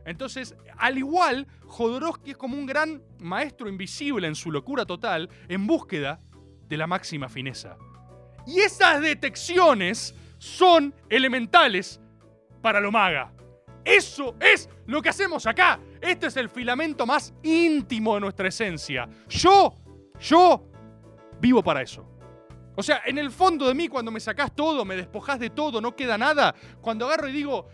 Entonces, 0.08 0.55
al 0.78 0.97
igual, 0.97 1.45
Jodorowsky 1.66 2.32
es 2.32 2.38
como 2.38 2.58
un 2.58 2.66
gran 2.66 3.03
maestro 3.20 3.68
invisible 3.68 4.26
en 4.26 4.36
su 4.36 4.53
locura 4.53 4.86
total, 4.86 5.30
en 5.49 5.68
búsqueda 5.68 6.22
de 6.66 6.78
la 6.78 6.88
máxima 6.88 7.28
fineza. 7.28 7.78
Y 8.45 8.62
esas 8.62 9.01
detecciones 9.01 10.16
son 10.38 10.95
elementales 11.10 11.99
para 12.62 12.80
lo 12.80 12.89
maga. 12.89 13.34
Eso 13.84 14.38
es 14.39 14.70
lo 14.86 15.01
que 15.01 15.10
hacemos 15.10 15.45
acá. 15.45 15.78
Este 15.99 16.28
es 16.28 16.38
el 16.38 16.47
filamento 16.47 17.05
más 17.05 17.34
íntimo 17.43 18.16
de 18.16 18.22
nuestra 18.22 18.47
esencia. 18.47 19.10
Yo, 19.28 19.76
yo 20.22 20.64
vivo 21.41 21.62
para 21.62 21.82
eso. 21.82 22.08
O 22.78 22.84
sea, 22.84 23.01
en 23.05 23.18
el 23.18 23.30
fondo 23.30 23.68
de 23.68 23.74
mí, 23.74 23.89
cuando 23.89 24.12
me 24.12 24.22
sacás 24.22 24.55
todo, 24.55 24.86
me 24.86 24.95
despojás 24.95 25.38
de 25.38 25.49
todo, 25.49 25.82
no 25.82 25.97
queda 25.97 26.18
nada, 26.18 26.55
cuando 26.80 27.08
agarro 27.08 27.28
y 27.28 27.34
digo, 27.34 27.68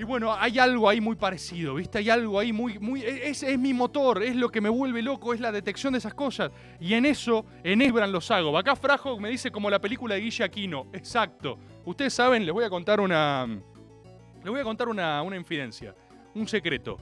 y 0.00 0.02
bueno, 0.02 0.32
hay 0.32 0.58
algo 0.58 0.88
ahí 0.88 0.98
muy 0.98 1.14
parecido, 1.14 1.74
¿viste? 1.74 1.98
Hay 1.98 2.08
algo 2.08 2.38
ahí 2.38 2.54
muy, 2.54 2.78
muy. 2.78 3.02
Es, 3.02 3.42
es 3.42 3.58
mi 3.58 3.74
motor, 3.74 4.22
es 4.22 4.34
lo 4.34 4.48
que 4.48 4.62
me 4.62 4.70
vuelve 4.70 5.02
loco, 5.02 5.34
es 5.34 5.40
la 5.40 5.52
detección 5.52 5.92
de 5.92 5.98
esas 5.98 6.14
cosas. 6.14 6.50
Y 6.80 6.94
en 6.94 7.04
eso, 7.04 7.44
en 7.62 7.82
Ebran 7.82 8.10
los 8.10 8.30
hago. 8.30 8.56
Acá 8.56 8.74
Frajo 8.76 9.20
me 9.20 9.28
dice 9.28 9.50
como 9.50 9.68
la 9.68 9.78
película 9.78 10.14
de 10.14 10.22
Guille 10.22 10.42
Aquino. 10.42 10.86
Exacto. 10.94 11.58
Ustedes 11.84 12.14
saben, 12.14 12.46
les 12.46 12.54
voy 12.54 12.64
a 12.64 12.70
contar 12.70 12.98
una. 12.98 13.46
Les 13.46 14.50
voy 14.50 14.58
a 14.58 14.64
contar 14.64 14.88
una, 14.88 15.20
una 15.20 15.36
infidencia. 15.36 15.94
Un 16.34 16.48
secreto. 16.48 16.96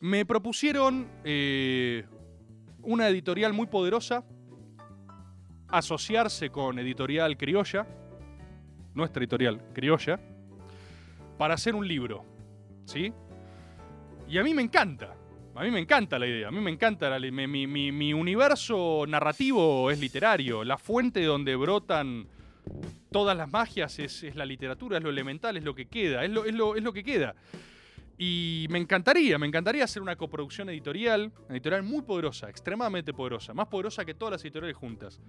Me 0.00 0.26
propusieron 0.26 1.08
eh, 1.22 2.04
una 2.82 3.06
editorial 3.06 3.52
muy 3.52 3.68
poderosa. 3.68 4.24
Asociarse 5.68 6.50
con 6.50 6.76
Editorial 6.76 7.36
Criolla. 7.36 7.86
Nuestra 8.94 9.20
editorial 9.20 9.62
Criolla 9.72 10.33
para 11.38 11.54
hacer 11.54 11.74
un 11.74 11.86
libro. 11.86 12.24
¿Sí? 12.86 13.12
Y 14.28 14.38
a 14.38 14.42
mí 14.42 14.54
me 14.54 14.62
encanta. 14.62 15.14
A 15.54 15.62
mí 15.62 15.70
me 15.70 15.78
encanta 15.78 16.18
la 16.18 16.26
idea. 16.26 16.48
A 16.48 16.50
mí 16.50 16.60
me 16.60 16.70
encanta. 16.70 17.08
la- 17.10 17.18
mi, 17.30 17.46
mi- 17.46 17.92
mi- 17.92 18.12
universo 18.12 19.04
narrativo 19.06 19.90
es 19.90 20.00
literario. 20.00 20.64
La 20.64 20.78
fuente 20.78 21.22
donde 21.24 21.54
brotan 21.56 22.26
todas 23.12 23.36
las 23.36 23.50
magias 23.52 23.98
es, 23.98 24.22
es 24.24 24.34
la 24.34 24.44
literatura, 24.44 24.98
es 24.98 25.04
lo 25.04 25.10
elemental, 25.10 25.56
es 25.56 25.64
lo 25.64 25.74
que 25.74 25.86
queda. 25.86 26.24
Es 26.24 26.30
lo, 26.30 26.44
es 26.44 26.54
lo- 26.54 26.74
es 26.76 26.82
lo 26.82 26.92
que 26.92 27.04
queda. 27.04 27.34
Y 28.18 28.66
me 28.70 28.78
encantaría, 28.78 29.38
me 29.38 29.46
encantaría 29.46 29.84
hacer 29.84 30.00
una 30.00 30.14
coproducción 30.16 30.68
editorial, 30.70 31.32
editorial 31.50 31.82
muy 31.82 32.02
poderosa, 32.02 32.48
extremadamente 32.48 33.12
poderosa, 33.12 33.54
más 33.54 33.66
poderosa 33.68 34.04
que 34.04 34.14
todas 34.14 34.32
las 34.32 34.44
editoriales 34.44 34.76
juntas. 34.76 35.20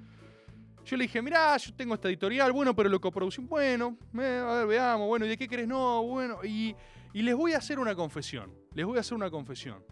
Yo 0.85 0.95
le 0.97 1.05
dije, 1.05 1.19
mirá, 1.19 1.57
yo 1.57 1.73
tengo 1.73 1.95
esta 1.95 2.07
editorial, 2.09 2.51
bueno, 2.51 2.75
pero 2.75 2.89
lo 2.89 3.01
coproducción, 3.01 3.47
bueno, 3.47 3.97
eh, 4.19 4.43
a 4.45 4.53
ver, 4.53 4.67
veamos, 4.67 5.07
bueno, 5.07 5.25
¿y 5.25 5.29
de 5.29 5.37
qué 5.37 5.47
querés? 5.47 5.67
No, 5.67 6.03
bueno, 6.03 6.37
y, 6.43 6.75
y 7.11 7.23
les 7.23 7.35
voy 7.35 7.53
a 7.53 7.57
hacer 7.57 7.79
una 7.79 7.95
confesión, 7.95 8.53
les 8.75 8.85
voy 8.85 8.97
a 8.97 8.99
hacer 8.99 9.15
una 9.15 9.31
confesión. 9.31 9.83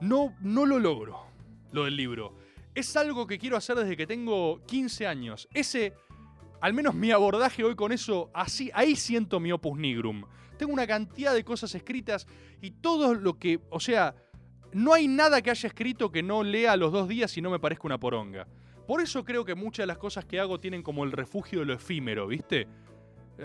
No, 0.00 0.34
no 0.40 0.64
lo 0.64 0.78
logro, 0.78 1.26
lo 1.72 1.84
del 1.84 1.96
libro. 1.96 2.34
Es 2.74 2.96
algo 2.96 3.26
que 3.26 3.38
quiero 3.38 3.58
hacer 3.58 3.76
desde 3.76 3.94
que 3.94 4.06
tengo 4.06 4.64
15 4.64 5.06
años. 5.06 5.46
Ese, 5.52 5.92
al 6.62 6.72
menos 6.72 6.94
mi 6.94 7.10
abordaje 7.10 7.62
hoy 7.62 7.76
con 7.76 7.92
eso, 7.92 8.30
así, 8.32 8.70
ahí 8.72 8.96
siento 8.96 9.38
mi 9.38 9.52
opus 9.52 9.78
nigrum. 9.78 10.24
Tengo 10.56 10.72
una 10.72 10.86
cantidad 10.86 11.34
de 11.34 11.44
cosas 11.44 11.74
escritas 11.74 12.26
y 12.62 12.70
todo 12.70 13.12
lo 13.12 13.38
que, 13.38 13.60
o 13.68 13.80
sea, 13.80 14.14
no 14.72 14.94
hay 14.94 15.08
nada 15.08 15.42
que 15.42 15.50
haya 15.50 15.66
escrito 15.66 16.10
que 16.10 16.22
no 16.22 16.42
lea 16.42 16.72
a 16.72 16.76
los 16.78 16.90
dos 16.90 17.06
días 17.06 17.36
y 17.36 17.42
no 17.42 17.50
me 17.50 17.58
parezca 17.58 17.86
una 17.86 17.98
poronga. 17.98 18.46
Por 18.90 19.00
eso 19.00 19.24
creo 19.24 19.44
que 19.44 19.54
muchas 19.54 19.84
de 19.84 19.86
las 19.86 19.98
cosas 19.98 20.24
que 20.24 20.40
hago 20.40 20.58
tienen 20.58 20.82
como 20.82 21.04
el 21.04 21.12
refugio 21.12 21.60
de 21.60 21.64
lo 21.64 21.74
efímero, 21.74 22.26
¿viste? 22.26 22.66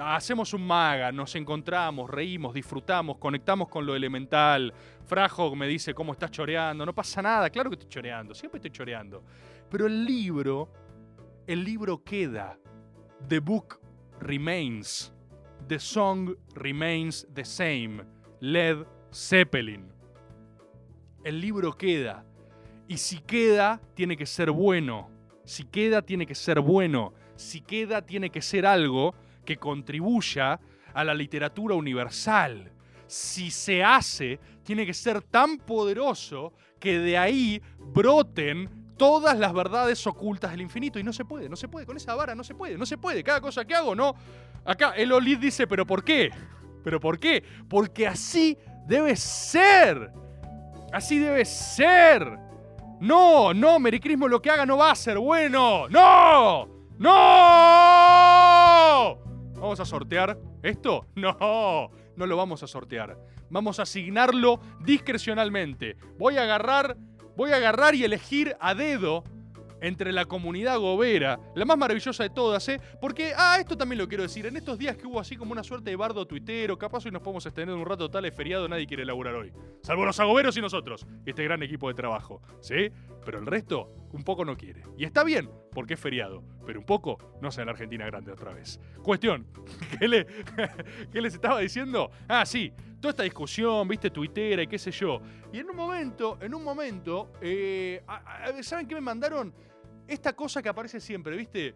Hacemos 0.02 0.56
un 0.56 0.66
maga, 0.66 1.12
nos 1.12 1.36
encontramos, 1.36 2.10
reímos, 2.10 2.52
disfrutamos, 2.52 3.20
conectamos 3.20 3.70
con 3.70 3.86
lo 3.86 3.96
elemental. 3.96 4.74
Frajo 5.06 5.56
me 5.56 5.68
dice 5.68 5.94
cómo 5.94 6.14
estás 6.14 6.32
choreando. 6.32 6.84
No 6.84 6.96
pasa 6.96 7.22
nada, 7.22 7.52
claro 7.52 7.70
que 7.70 7.76
estoy 7.76 7.90
choreando, 7.90 8.34
siempre 8.34 8.58
estoy 8.58 8.72
choreando. 8.72 9.24
Pero 9.70 9.86
el 9.86 10.04
libro, 10.04 10.68
el 11.46 11.64
libro 11.64 12.04
queda. 12.04 12.58
The 13.28 13.38
book 13.38 13.80
remains. 14.22 15.14
The 15.68 15.78
song 15.78 16.36
remains 16.56 17.28
the 17.36 17.46
same. 17.46 18.04
Led 18.40 18.78
Zeppelin. 19.14 19.94
El 21.24 21.40
libro 21.40 21.72
queda. 21.72 22.26
Y 22.88 22.98
si 22.98 23.20
queda, 23.20 23.80
tiene 23.94 24.18
que 24.18 24.26
ser 24.26 24.50
bueno. 24.50 25.14
Si 25.46 25.64
queda, 25.64 26.02
tiene 26.02 26.26
que 26.26 26.36
ser 26.36 26.60
bueno. 26.60 27.14
Si 27.36 27.62
queda, 27.62 28.02
tiene 28.02 28.30
que 28.30 28.42
ser 28.42 28.66
algo 28.66 29.16
que 29.46 29.58
contribuya 29.58 30.60
a 30.94 31.04
la 31.04 31.14
literatura 31.14 31.76
universal. 31.76 32.72
Si 33.08 33.52
se 33.52 33.84
hace, 33.84 34.40
tiene 34.64 34.86
que 34.86 34.94
ser 34.94 35.22
tan 35.22 35.58
poderoso 35.58 36.54
que 36.80 37.00
de 37.00 37.18
ahí 37.18 37.62
broten 37.78 38.86
todas 38.98 39.38
las 39.38 39.54
verdades 39.54 40.06
ocultas 40.08 40.52
del 40.52 40.62
infinito. 40.62 41.00
Y 41.00 41.04
no 41.04 41.14
se 41.14 41.26
puede, 41.26 41.48
no 41.48 41.56
se 41.56 41.68
puede, 41.68 41.86
con 41.86 41.98
esa 41.98 42.16
vara 42.16 42.34
no 42.34 42.44
se 42.44 42.56
puede, 42.56 42.78
no 42.78 42.86
se 42.86 42.98
puede. 42.98 43.24
Cada 43.24 43.42
cosa 43.42 43.66
que 43.66 43.76
hago, 43.76 43.96
no. 43.96 44.16
Acá 44.66 44.94
el 44.98 45.12
Olid 45.12 45.38
dice, 45.38 45.68
pero 45.68 45.86
¿por 45.86 46.04
qué? 46.04 46.32
¿Pero 46.84 47.00
por 47.00 47.20
qué? 47.20 47.44
Porque 47.70 48.08
así 48.08 48.58
debe 48.88 49.16
ser. 49.16 50.12
Así 50.92 51.20
debe 51.20 51.46
ser. 51.46 52.45
No, 53.00 53.54
no, 53.54 53.80
Mericrismo 53.80 54.28
lo 54.28 54.42
que 54.42 54.50
haga 54.50 54.66
no 54.66 54.78
va 54.78 54.92
a 54.92 54.96
ser 54.96 55.18
bueno. 55.20 55.88
No, 55.90 56.68
no. 56.98 57.10
¿Vamos 59.54 59.80
a 59.80 59.86
sortear 59.86 60.38
esto? 60.64 61.06
No, 61.16 61.92
no 62.16 62.26
lo 62.26 62.38
vamos 62.38 62.64
a 62.64 62.68
sortear. 62.68 63.18
Vamos 63.50 63.80
a 63.80 63.84
asignarlo 63.84 64.60
discrecionalmente. 64.82 65.98
Voy 66.18 66.38
a 66.38 66.44
agarrar, 66.44 66.98
voy 67.36 67.52
a 67.52 67.58
agarrar 67.58 67.96
y 67.96 68.04
elegir 68.04 68.56
a 68.60 68.74
dedo 68.74 69.24
entre 69.82 70.12
la 70.12 70.26
comunidad 70.26 70.80
gobera, 70.80 71.40
la 71.56 71.66
más 71.66 71.78
maravillosa 71.78 72.24
de 72.24 72.30
todas, 72.30 72.68
¿eh? 72.70 72.80
Porque, 73.00 73.34
ah, 73.36 73.58
esto 73.60 73.78
también 73.78 74.00
lo 74.00 74.08
quiero 74.08 74.24
decir, 74.24 74.46
en 74.46 74.58
estos 74.58 74.78
días 74.78 74.98
que 74.98 75.08
hubo 75.08 75.20
así 75.20 75.36
como 75.36 75.52
una 75.52 75.64
suerte 75.64 75.90
de 75.90 75.96
bardo 75.96 76.26
tuitero, 76.26 76.78
capaz 76.78 77.06
hoy 77.06 77.12
nos 77.12 77.22
podemos 77.22 77.46
extender 77.46 77.76
un 77.76 77.86
rato 77.86 78.10
tal 78.10 78.26
es 78.26 78.36
feriado, 78.36 78.68
nadie 78.68 78.86
quiere 78.86 79.06
laburar 79.06 79.36
hoy. 79.36 79.52
Salvo 79.82 80.06
los 80.06 80.20
agoberos 80.20 80.58
y 80.58 80.62
nosotros, 80.62 81.06
este 81.26 81.44
gran 81.44 81.62
equipo 81.64 81.88
de 81.88 81.94
trabajo, 81.94 82.42
¿sí? 82.62 82.92
Pero 83.24 83.40
el 83.40 83.46
resto, 83.46 83.92
un 84.12 84.24
poco 84.24 84.46
no 84.46 84.56
quiere. 84.56 84.84
Y 84.98 85.06
está 85.06 85.24
bien, 85.24 85.50
porque 85.72 85.96
es 85.96 86.00
feriado, 86.00 86.44
pero 86.66 86.80
un 86.80 86.86
poco 86.86 87.18
no 87.42 87.52
sea 87.52 87.66
la 87.66 87.72
Argentina 87.72 88.06
grande 88.06 88.32
otra 88.32 88.54
vez. 88.54 88.80
Cuestión, 89.04 89.48
¿qué, 90.00 90.08
le, 90.08 90.26
¿qué 91.12 91.22
les 91.22 91.34
estaba 91.34 91.60
diciendo? 91.60 92.12
Ah, 92.28 92.46
sí, 92.46 92.72
toda 93.06 93.12
esta 93.12 93.24
discusión, 93.24 93.88
viste, 93.88 94.10
tuitera 94.10 94.64
y 94.64 94.68
qué 94.68 94.80
sé 94.80 94.90
yo. 94.90 95.22
Y 95.54 95.60
en 95.60 95.70
un 95.70 95.76
momento, 95.76 96.40
en 96.42 96.56
un 96.56 96.64
momento, 96.64 97.34
eh, 97.40 98.04
¿saben 98.62 98.88
qué 98.88 98.96
me 98.96 99.02
mandaron? 99.02 99.54
Esta 100.08 100.36
cosa 100.36 100.64
que 100.64 100.70
aparece 100.70 101.00
siempre, 101.00 101.38
viste. 101.38 101.76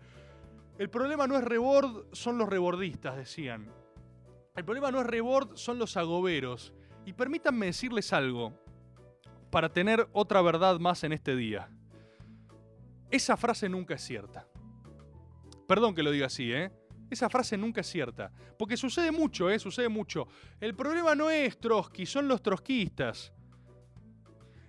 El 0.80 0.90
problema 0.90 1.28
no 1.28 1.38
es 1.38 1.44
rebord, 1.44 2.08
son 2.14 2.40
los 2.40 2.50
rebordistas, 2.50 3.16
decían. 3.16 3.72
El 4.56 4.66
problema 4.66 4.90
no 4.90 5.02
es 5.02 5.06
rebord, 5.06 5.56
son 5.56 5.78
los 5.78 5.98
agoberos. 5.98 6.74
Y 7.06 7.14
permítanme 7.14 7.68
decirles 7.68 8.12
algo, 8.12 8.60
para 9.52 9.70
tener 9.70 10.08
otra 10.14 10.42
verdad 10.42 10.80
más 10.80 11.04
en 11.04 11.14
este 11.14 11.36
día. 11.36 11.70
Esa 13.12 13.38
frase 13.38 13.70
nunca 13.70 13.94
es 13.94 14.02
cierta. 14.02 14.48
Perdón 15.68 15.94
que 15.94 16.02
lo 16.02 16.10
diga 16.10 16.26
así, 16.26 16.52
¿eh? 16.52 16.72
Esa 17.10 17.30
frase 17.30 17.58
nunca 17.58 17.82
es 17.82 17.88
cierta. 17.88 18.32
Porque 18.58 18.78
sucede 18.78 19.12
mucho, 19.12 19.50
¿eh? 19.50 19.58
Sucede 19.60 19.90
mucho. 19.90 20.28
El 20.60 20.76
problema 20.76 21.16
no 21.16 21.30
es 21.30 21.60
Trotsky, 21.60 22.06
son 22.06 22.28
los 22.28 22.42
trotskistas. 22.42 23.34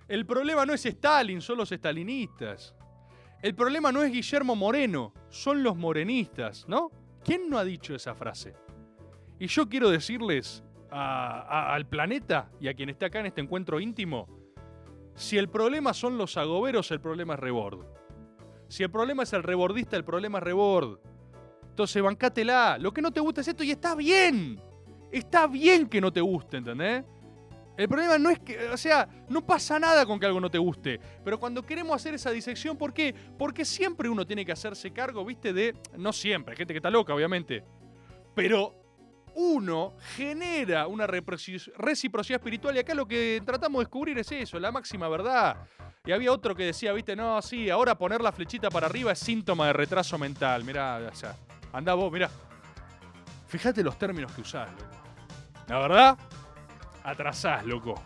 El 0.09 0.26
problema 0.26 0.66
no 0.66 0.72
es 0.72 0.84
Stalin, 0.84 1.41
son 1.41 1.59
los 1.59 1.68
stalinistas. 1.68 2.74
El 3.43 3.55
problema 3.55 3.93
no 3.93 4.03
es 4.03 4.12
Guillermo 4.12 4.57
Moreno, 4.57 5.14
son 5.28 5.62
los 5.62 5.76
morenistas, 5.76 6.66
¿no? 6.68 6.91
¿Quién 7.24 7.49
no 7.49 7.59
ha 7.59 7.64
dicho 7.64 7.95
esa 7.95 8.14
frase? 8.14 8.55
Y 9.38 9.47
yo 9.47 9.68
quiero 9.68 9.88
decirles 9.88 10.62
al 10.91 11.86
planeta 11.86 12.51
y 12.61 12.68
a 12.68 12.74
quien 12.74 12.91
está 12.91 13.07
acá 13.07 13.20
en 13.20 13.26
este 13.26 13.41
encuentro 13.41 13.80
íntimo, 13.80 14.28
si 15.14 15.38
el 15.38 15.49
problema 15.49 15.95
son 15.95 16.18
los 16.18 16.36
agoberos, 16.36 16.91
el 16.91 17.01
problema 17.01 17.34
es 17.34 17.41
Rebord. 17.41 17.86
Si 18.68 18.82
el 18.82 18.91
problema 18.91 19.22
es 19.22 19.32
el 19.32 19.43
rebordista, 19.43 19.97
el 19.97 20.05
problema 20.05 20.38
es 20.38 20.45
Rebord. 20.45 20.99
Entonces, 21.70 22.02
bancátela. 22.02 22.76
Lo 22.78 22.92
que 22.92 23.00
no 23.00 23.10
te 23.10 23.20
gusta 23.20 23.40
es 23.40 23.48
esto 23.48 23.64
y 23.64 23.70
está 23.70 23.94
bien. 23.94 24.60
Está 25.10 25.46
bien 25.46 25.88
que 25.88 26.00
no 26.00 26.12
te 26.12 26.20
guste, 26.20 26.58
¿entendés? 26.58 27.04
El 27.76 27.88
problema 27.88 28.18
no 28.18 28.28
es 28.28 28.38
que, 28.40 28.68
o 28.68 28.76
sea, 28.76 29.08
no 29.30 29.46
pasa 29.46 29.78
nada 29.78 30.04
con 30.04 30.20
que 30.20 30.26
algo 30.26 30.38
no 30.38 30.50
te 30.50 30.58
guste. 30.58 31.00
Pero 31.24 31.40
cuando 31.40 31.64
queremos 31.64 31.96
hacer 31.96 32.12
esa 32.12 32.30
disección, 32.30 32.76
¿por 32.76 32.92
qué? 32.92 33.14
Porque 33.38 33.64
siempre 33.64 34.08
uno 34.08 34.26
tiene 34.26 34.44
que 34.44 34.52
hacerse 34.52 34.90
cargo, 34.92 35.24
¿viste? 35.24 35.54
De. 35.54 35.74
No 35.96 36.12
siempre, 36.12 36.54
gente 36.54 36.74
que 36.74 36.78
está 36.78 36.90
loca, 36.90 37.14
obviamente. 37.14 37.64
Pero 38.34 38.74
uno 39.34 39.94
genera 40.16 40.86
una 40.88 41.06
reciprocidad 41.06 42.38
espiritual 42.38 42.76
y 42.76 42.80
acá 42.80 42.94
lo 42.94 43.06
que 43.06 43.40
tratamos 43.46 43.78
de 43.78 43.84
descubrir 43.84 44.18
es 44.18 44.30
eso, 44.30 44.58
la 44.58 44.70
máxima 44.70 45.08
verdad. 45.08 45.56
Y 46.04 46.12
había 46.12 46.32
otro 46.32 46.54
que 46.54 46.64
decía, 46.64 46.92
viste, 46.92 47.16
no, 47.16 47.40
sí, 47.40 47.70
ahora 47.70 47.96
poner 47.96 48.20
la 48.20 48.32
flechita 48.32 48.70
para 48.70 48.86
arriba 48.86 49.12
es 49.12 49.18
síntoma 49.18 49.68
de 49.68 49.72
retraso 49.72 50.18
mental. 50.18 50.64
Mirá, 50.64 51.00
o 51.10 51.16
andá 51.72 51.94
vos, 51.94 52.12
mirá. 52.12 52.30
Fíjate 53.46 53.82
los 53.82 53.98
términos 53.98 54.32
que 54.32 54.42
usás, 54.42 54.70
loco. 54.70 54.96
La 55.68 55.78
verdad, 55.78 56.18
atrasás, 57.04 57.64
loco. 57.64 58.00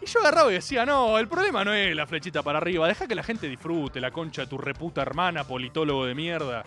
Y 0.00 0.06
yo 0.06 0.20
agarraba 0.20 0.50
y 0.50 0.54
decía, 0.54 0.84
no, 0.84 1.18
el 1.18 1.26
problema 1.26 1.64
no 1.64 1.72
es 1.72 1.94
la 1.96 2.06
flechita 2.06 2.42
para 2.42 2.58
arriba, 2.58 2.86
deja 2.86 3.06
que 3.06 3.14
la 3.14 3.22
gente 3.22 3.48
disfrute 3.48 4.00
la 4.00 4.10
concha 4.10 4.42
de 4.42 4.48
tu 4.48 4.58
reputa 4.58 5.02
hermana, 5.02 5.44
politólogo 5.44 6.06
de 6.06 6.14
mierda. 6.14 6.64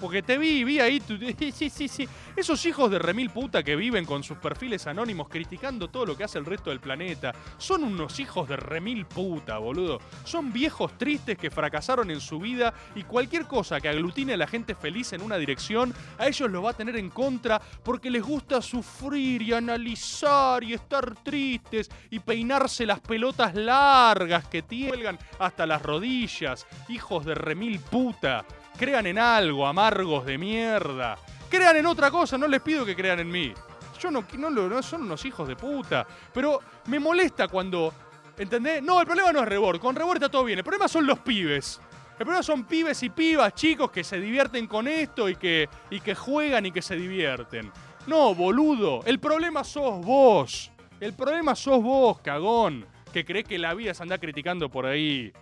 Porque 0.00 0.22
te 0.22 0.36
vi, 0.38 0.64
vi 0.64 0.80
ahí, 0.80 1.00
tu- 1.00 1.16
sí, 1.52 1.70
sí, 1.70 1.88
sí. 1.88 2.08
Esos 2.36 2.64
hijos 2.66 2.90
de 2.90 2.98
remil 2.98 3.30
puta 3.30 3.62
que 3.62 3.76
viven 3.76 4.04
con 4.04 4.22
sus 4.22 4.38
perfiles 4.38 4.86
anónimos 4.86 5.28
criticando 5.28 5.88
todo 5.88 6.06
lo 6.06 6.16
que 6.16 6.24
hace 6.24 6.38
el 6.38 6.44
resto 6.46 6.70
del 6.70 6.80
planeta. 6.80 7.32
Son 7.58 7.84
unos 7.84 8.18
hijos 8.20 8.48
de 8.48 8.56
remil 8.56 9.06
puta, 9.06 9.58
boludo. 9.58 10.00
Son 10.24 10.52
viejos 10.52 10.96
tristes 10.98 11.38
que 11.38 11.50
fracasaron 11.50 12.10
en 12.10 12.20
su 12.20 12.38
vida 12.38 12.74
y 12.94 13.02
cualquier 13.04 13.46
cosa 13.46 13.80
que 13.80 13.88
aglutine 13.88 14.34
a 14.34 14.36
la 14.36 14.46
gente 14.46 14.74
feliz 14.74 15.12
en 15.12 15.22
una 15.22 15.36
dirección, 15.36 15.94
a 16.18 16.26
ellos 16.26 16.50
los 16.50 16.64
va 16.64 16.70
a 16.70 16.74
tener 16.74 16.96
en 16.96 17.10
contra 17.10 17.60
porque 17.82 18.10
les 18.10 18.22
gusta 18.22 18.60
sufrir 18.60 19.42
y 19.42 19.52
analizar 19.52 20.62
y 20.64 20.74
estar 20.74 21.14
tristes 21.22 21.90
y 22.10 22.18
peinarse 22.18 22.84
las 22.86 23.00
pelotas 23.00 23.54
largas 23.54 24.46
que 24.48 24.62
tienen 24.62 25.18
hasta 25.38 25.66
las 25.66 25.82
rodillas. 25.82 26.66
Hijos 26.88 27.24
de 27.24 27.34
remil 27.34 27.78
puta. 27.80 28.44
Crean 28.78 29.06
en 29.06 29.18
algo, 29.18 29.66
amargos 29.66 30.26
de 30.26 30.38
mierda. 30.38 31.16
Crean 31.48 31.76
en 31.76 31.86
otra 31.86 32.10
cosa, 32.10 32.36
no 32.36 32.48
les 32.48 32.60
pido 32.60 32.84
que 32.84 32.96
crean 32.96 33.20
en 33.20 33.30
mí. 33.30 33.52
Yo 34.00 34.10
no, 34.10 34.24
no, 34.36 34.82
son 34.82 35.02
unos 35.02 35.24
hijos 35.24 35.48
de 35.48 35.56
puta. 35.56 36.06
Pero 36.32 36.60
me 36.86 36.98
molesta 36.98 37.48
cuando. 37.48 37.92
¿Entendés? 38.36 38.82
No, 38.82 39.00
el 39.00 39.06
problema 39.06 39.32
no 39.32 39.40
es 39.40 39.48
Rebord. 39.48 39.80
Con 39.80 39.94
Rebord 39.94 40.16
está 40.16 40.28
todo 40.28 40.44
bien. 40.44 40.58
El 40.58 40.64
problema 40.64 40.88
son 40.88 41.06
los 41.06 41.20
pibes. 41.20 41.80
El 42.18 42.26
problema 42.26 42.42
son 42.42 42.64
pibes 42.64 43.02
y 43.02 43.10
pibas, 43.10 43.54
chicos, 43.54 43.90
que 43.90 44.04
se 44.04 44.20
divierten 44.20 44.66
con 44.66 44.88
esto 44.88 45.28
y 45.28 45.36
que, 45.36 45.68
y 45.90 46.00
que 46.00 46.14
juegan 46.14 46.66
y 46.66 46.72
que 46.72 46.82
se 46.82 46.96
divierten. 46.96 47.72
No, 48.06 48.34
boludo. 48.34 49.00
El 49.06 49.18
problema 49.20 49.64
sos 49.64 50.04
vos. 50.04 50.70
El 51.00 51.14
problema 51.14 51.54
sos 51.54 51.82
vos, 51.82 52.20
cagón. 52.20 52.86
Que 53.12 53.24
crees 53.24 53.46
que 53.46 53.58
la 53.58 53.74
vida 53.74 53.92
es 53.92 54.00
andar 54.00 54.20
criticando 54.20 54.68
por 54.68 54.86
ahí. 54.86 55.32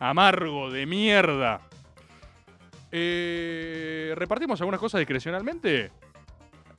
Amargo 0.00 0.70
de 0.70 0.86
mierda. 0.86 1.60
Eh, 2.92 4.12
¿Repartimos 4.14 4.60
algunas 4.60 4.78
cosas 4.78 4.98
discrecionalmente? 5.00 5.90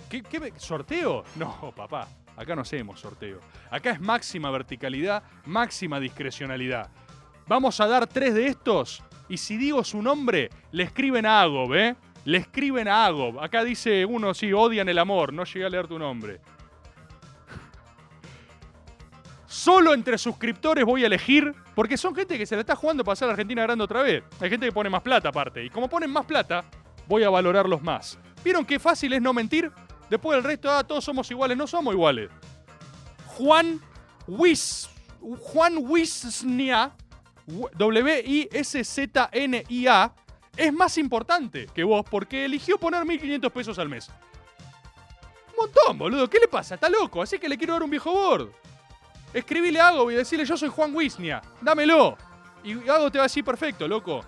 ¿Qué, 0.09 0.22
qué 0.22 0.53
¿Sorteo? 0.57 1.24
No, 1.36 1.74
papá. 1.76 2.07
Acá 2.36 2.55
no 2.55 2.61
hacemos 2.61 2.99
sorteo. 2.99 3.39
Acá 3.70 3.91
es 3.91 3.99
máxima 4.01 4.49
verticalidad, 4.51 5.24
máxima 5.45 5.99
discrecionalidad. 5.99 6.89
Vamos 7.47 7.80
a 7.80 7.88
dar 7.88 8.07
tres 8.07 8.34
de 8.34 8.47
estos 8.47 9.03
y 9.30 9.38
si 9.38 9.57
digo 9.57 9.84
su 9.84 10.01
nombre, 10.01 10.49
le 10.72 10.84
escriben 10.84 11.26
a 11.26 11.41
Agob, 11.41 11.74
¿eh? 11.76 11.95
Le 12.26 12.38
escriben 12.38 12.88
a 12.88 13.05
Agob. 13.05 13.39
Acá 13.39 13.64
dice 13.64 14.05
uno, 14.05 14.34
sí, 14.34 14.53
odian 14.53 14.89
el 14.89 14.97
amor. 14.97 15.34
No 15.34 15.43
llegué 15.43 15.66
a 15.66 15.70
leer 15.70 15.88
tu 15.88 15.99
nombre. 15.99 16.39
Solo 19.64 19.93
entre 19.93 20.18
suscriptores 20.18 20.84
voy 20.84 21.03
a 21.05 21.07
elegir, 21.07 21.55
porque 21.74 21.95
son 21.95 22.14
gente 22.14 22.38
que 22.38 22.45
se 22.45 22.55
la 22.55 22.59
está 22.59 22.76
jugando 22.76 23.05
para 23.05 23.14
hacer 23.14 23.28
la 23.30 23.32
Argentina 23.32 23.64
grande 23.64 23.86
otra 23.86 24.01
vez. 24.01 24.22
Hay 24.41 24.49
gente 24.49 24.66
que 24.66 24.74
pone 24.74 24.89
más 24.89 25.01
plata 25.01 25.30
aparte. 25.30 25.64
Y 25.64 25.70
como 25.70 25.88
ponen 25.88 26.11
más 26.11 26.26
plata, 26.26 26.66
voy 27.07 27.24
a 27.24 27.30
valorarlos 27.30 27.82
más. 27.82 28.20
¿Vieron 28.43 28.66
qué 28.66 28.78
fácil 28.78 29.14
es 29.14 29.22
no 29.22 29.32
mentir? 29.32 29.72
Después 30.09 30.36
del 30.36 30.43
resto, 30.43 30.70
ah, 30.70 30.84
todos 30.84 31.05
somos 31.05 31.32
iguales. 31.32 31.57
No 31.57 31.66
somos 31.66 31.93
iguales. 31.93 32.30
Juan 33.38 33.80
Wis, 34.28 34.89
Juan 35.22 35.78
Wisnia 35.78 36.91
W-I-S-Z-N-I-A, 37.78 38.51
es 40.57 40.74
más 40.74 40.97
importante 40.97 41.68
que 41.74 41.86
vos 41.86 42.03
porque 42.11 42.43
eligió 42.43 42.78
poner 42.78 43.03
1.500 43.05 43.49
pesos 43.49 43.80
al 43.80 43.88
mes. 43.88 44.09
Un 45.51 45.55
montón, 45.55 45.97
boludo. 45.97 46.30
¿Qué 46.30 46.39
le 46.39 46.49
pasa? 46.49 46.76
Está 46.76 46.89
loco. 46.89 47.22
Así 47.22 47.39
que 47.39 47.47
le 47.47 47.57
quiero 47.57 47.72
dar 47.72 47.84
un 47.84 47.91
viejo 47.91 48.11
board. 48.11 48.62
Escribile 49.34 49.81
a 49.81 49.91
y 50.11 50.13
decirle 50.13 50.45
yo 50.45 50.55
soy 50.55 50.69
Juan 50.69 50.95
Wisnia. 50.95 51.41
Dámelo. 51.59 52.15
Y 52.63 52.88
Ago 52.88 53.11
te 53.11 53.17
va 53.17 53.23
a 53.23 53.27
decir 53.27 53.43
perfecto, 53.43 53.88
loco. 53.88 54.23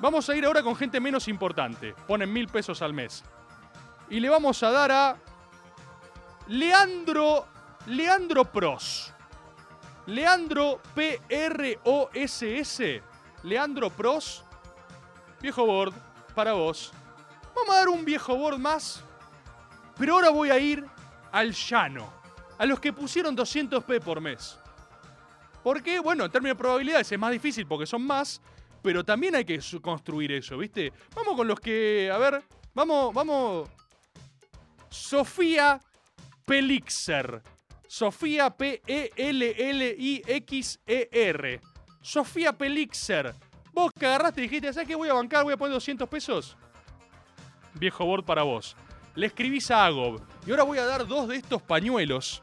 Vamos 0.00 0.28
a 0.30 0.36
ir 0.36 0.46
ahora 0.46 0.62
con 0.62 0.76
gente 0.76 1.00
menos 1.00 1.26
importante. 1.28 1.94
Ponen 2.06 2.32
mil 2.32 2.46
pesos 2.46 2.80
al 2.80 2.94
mes. 2.94 3.24
Y 4.08 4.20
le 4.20 4.28
vamos 4.28 4.62
a 4.62 4.70
dar 4.70 4.92
a 4.92 5.16
Leandro. 6.46 7.46
Leandro 7.86 8.44
Pros. 8.44 9.12
Leandro 10.06 10.80
P-R-O-S-S. 10.94 11.82
Leandro 13.42 13.90
Pros. 13.90 14.44
Viejo 15.40 15.66
board 15.66 15.92
para 16.34 16.52
vos. 16.52 16.92
Vamos 17.54 17.74
a 17.74 17.78
dar 17.78 17.88
un 17.88 18.04
viejo 18.04 18.36
board 18.36 18.58
más. 18.58 19.02
Pero 19.98 20.14
ahora 20.14 20.30
voy 20.30 20.50
a 20.50 20.58
ir 20.58 20.86
al 21.32 21.52
llano. 21.52 22.19
A 22.60 22.66
los 22.66 22.78
que 22.78 22.92
pusieron 22.92 23.34
200p 23.34 24.00
por 24.02 24.20
mes. 24.20 24.58
Porque, 25.64 25.98
bueno, 25.98 26.26
en 26.26 26.30
términos 26.30 26.58
de 26.58 26.58
probabilidades 26.58 27.10
es 27.10 27.18
más 27.18 27.32
difícil 27.32 27.66
porque 27.66 27.86
son 27.86 28.02
más. 28.02 28.42
Pero 28.82 29.02
también 29.02 29.34
hay 29.34 29.46
que 29.46 29.58
construir 29.80 30.30
eso, 30.32 30.58
¿viste? 30.58 30.92
Vamos 31.14 31.36
con 31.36 31.48
los 31.48 31.58
que. 31.58 32.10
A 32.12 32.18
ver. 32.18 32.42
Vamos, 32.74 33.14
vamos. 33.14 33.66
Sofía 34.90 35.80
Pelixer. 36.44 37.42
Sofía 37.88 38.50
P-E-L-L-I-X-E-R. 38.50 39.20
Sofía 42.02 42.52
Pelixer. 42.52 43.34
Vos 43.72 43.90
que 43.98 44.04
agarraste 44.04 44.42
y 44.42 44.42
dijiste, 44.42 44.70
¿sabes 44.74 44.86
qué 44.86 44.96
voy 44.96 45.08
a 45.08 45.14
bancar? 45.14 45.44
Voy 45.44 45.54
a 45.54 45.56
poner 45.56 45.72
200 45.72 46.06
pesos. 46.10 46.58
Viejo 47.72 48.04
board 48.04 48.26
para 48.26 48.42
vos. 48.42 48.76
Le 49.14 49.26
escribís 49.26 49.70
a 49.70 49.86
Agob. 49.86 50.20
Y 50.46 50.50
ahora 50.50 50.62
voy 50.62 50.78
a 50.78 50.84
dar 50.86 51.06
dos 51.06 51.28
de 51.28 51.36
estos 51.36 51.60
pañuelos 51.62 52.42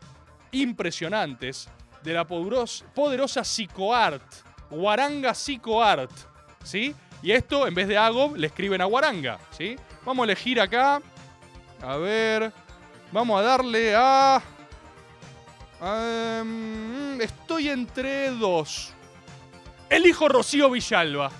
impresionantes 0.51 1.69
de 2.03 2.13
la 2.13 2.25
poderos- 2.27 2.83
poderosa 2.93 3.43
Psicoart. 3.43 4.23
Guaranga 4.69 5.33
Psicoart. 5.33 6.11
¿Sí? 6.63 6.93
Y 7.23 7.31
esto, 7.31 7.65
en 7.67 7.73
vez 7.73 7.87
de 7.87 7.97
Agob, 7.97 8.35
le 8.35 8.47
escriben 8.47 8.81
a 8.81 8.85
Guaranga. 8.85 9.39
¿Sí? 9.51 9.75
Vamos 10.05 10.23
a 10.23 10.25
elegir 10.25 10.59
acá. 10.61 11.01
A 11.81 11.95
ver. 11.97 12.51
Vamos 13.11 13.39
a 13.39 13.43
darle 13.43 13.93
a. 13.95 14.41
Em, 15.81 17.19
estoy 17.21 17.69
entre 17.69 18.31
dos. 18.31 18.93
Elijo 19.89 20.27
Rocío 20.27 20.69
Villalba. 20.69 21.31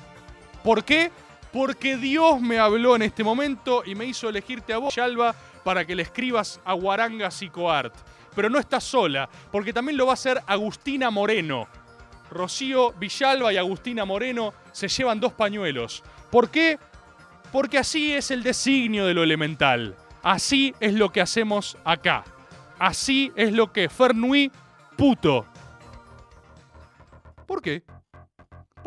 ¿Por 0.64 0.84
qué? 0.84 1.12
Porque 1.52 1.98
Dios 1.98 2.42
me 2.42 2.60
habló 2.60 2.96
en 2.96 3.04
este 3.04 3.24
momento 3.24 3.84
y 3.86 3.96
me 3.96 4.06
hizo 4.06 4.30
elegirte 4.30 4.74
a 4.74 4.78
vos, 4.78 4.96
Villalba, 4.96 5.34
para 5.64 5.86
que 5.86 5.96
le 5.96 6.04
escribas 6.04 6.60
a 6.66 6.74
Guaranga 6.74 7.30
Psicoart. 7.30 7.94
Pero 8.36 8.50
no 8.50 8.60
estás 8.60 8.84
sola, 8.84 9.28
porque 9.52 9.74
también 9.74 9.98
lo 9.98 10.06
va 10.06 10.12
a 10.12 10.14
hacer 10.14 10.42
Agustina 10.46 11.10
Moreno. 11.10 11.68
Rocío 12.30 12.92
Villalba 12.94 13.54
y 13.54 13.58
Agustina 13.58 14.06
Moreno 14.06 14.54
se 14.72 14.88
llevan 14.88 15.20
dos 15.20 15.34
pañuelos. 15.34 16.04
¿Por 16.30 16.50
qué? 16.50 16.78
Porque 17.52 17.78
así 17.78 18.14
es 18.14 18.32
el 18.32 18.44
designio 18.44 19.06
de 19.06 19.14
lo 19.14 19.24
elemental. 19.24 19.96
Así 20.22 20.76
es 20.80 20.94
lo 20.94 21.12
que 21.12 21.22
hacemos 21.22 21.78
acá. 21.86 22.26
Así 22.78 23.32
es 23.36 23.54
lo 23.54 23.72
que 23.72 23.90
Fernui 23.90 24.52
puto. 24.98 25.46
¿Por 27.46 27.62
qué? 27.62 27.84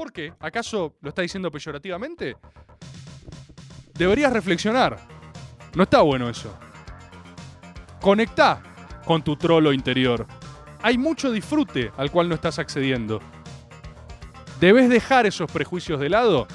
¿Por 0.00 0.14
qué? 0.14 0.32
¿Acaso 0.40 0.96
lo 1.02 1.10
está 1.10 1.20
diciendo 1.20 1.50
peyorativamente? 1.50 2.34
Deberías 3.92 4.32
reflexionar. 4.32 4.98
No 5.74 5.82
está 5.82 6.00
bueno 6.00 6.30
eso. 6.30 6.58
Conectá 8.00 8.62
con 9.04 9.22
tu 9.22 9.36
trolo 9.36 9.74
interior. 9.74 10.26
Hay 10.80 10.96
mucho 10.96 11.30
disfrute 11.30 11.92
al 11.98 12.10
cual 12.10 12.30
no 12.30 12.34
estás 12.34 12.58
accediendo. 12.58 13.20
Debes 14.58 14.88
dejar 14.88 15.26
esos 15.26 15.52
prejuicios 15.52 16.00
de 16.00 16.08
lado 16.08 16.48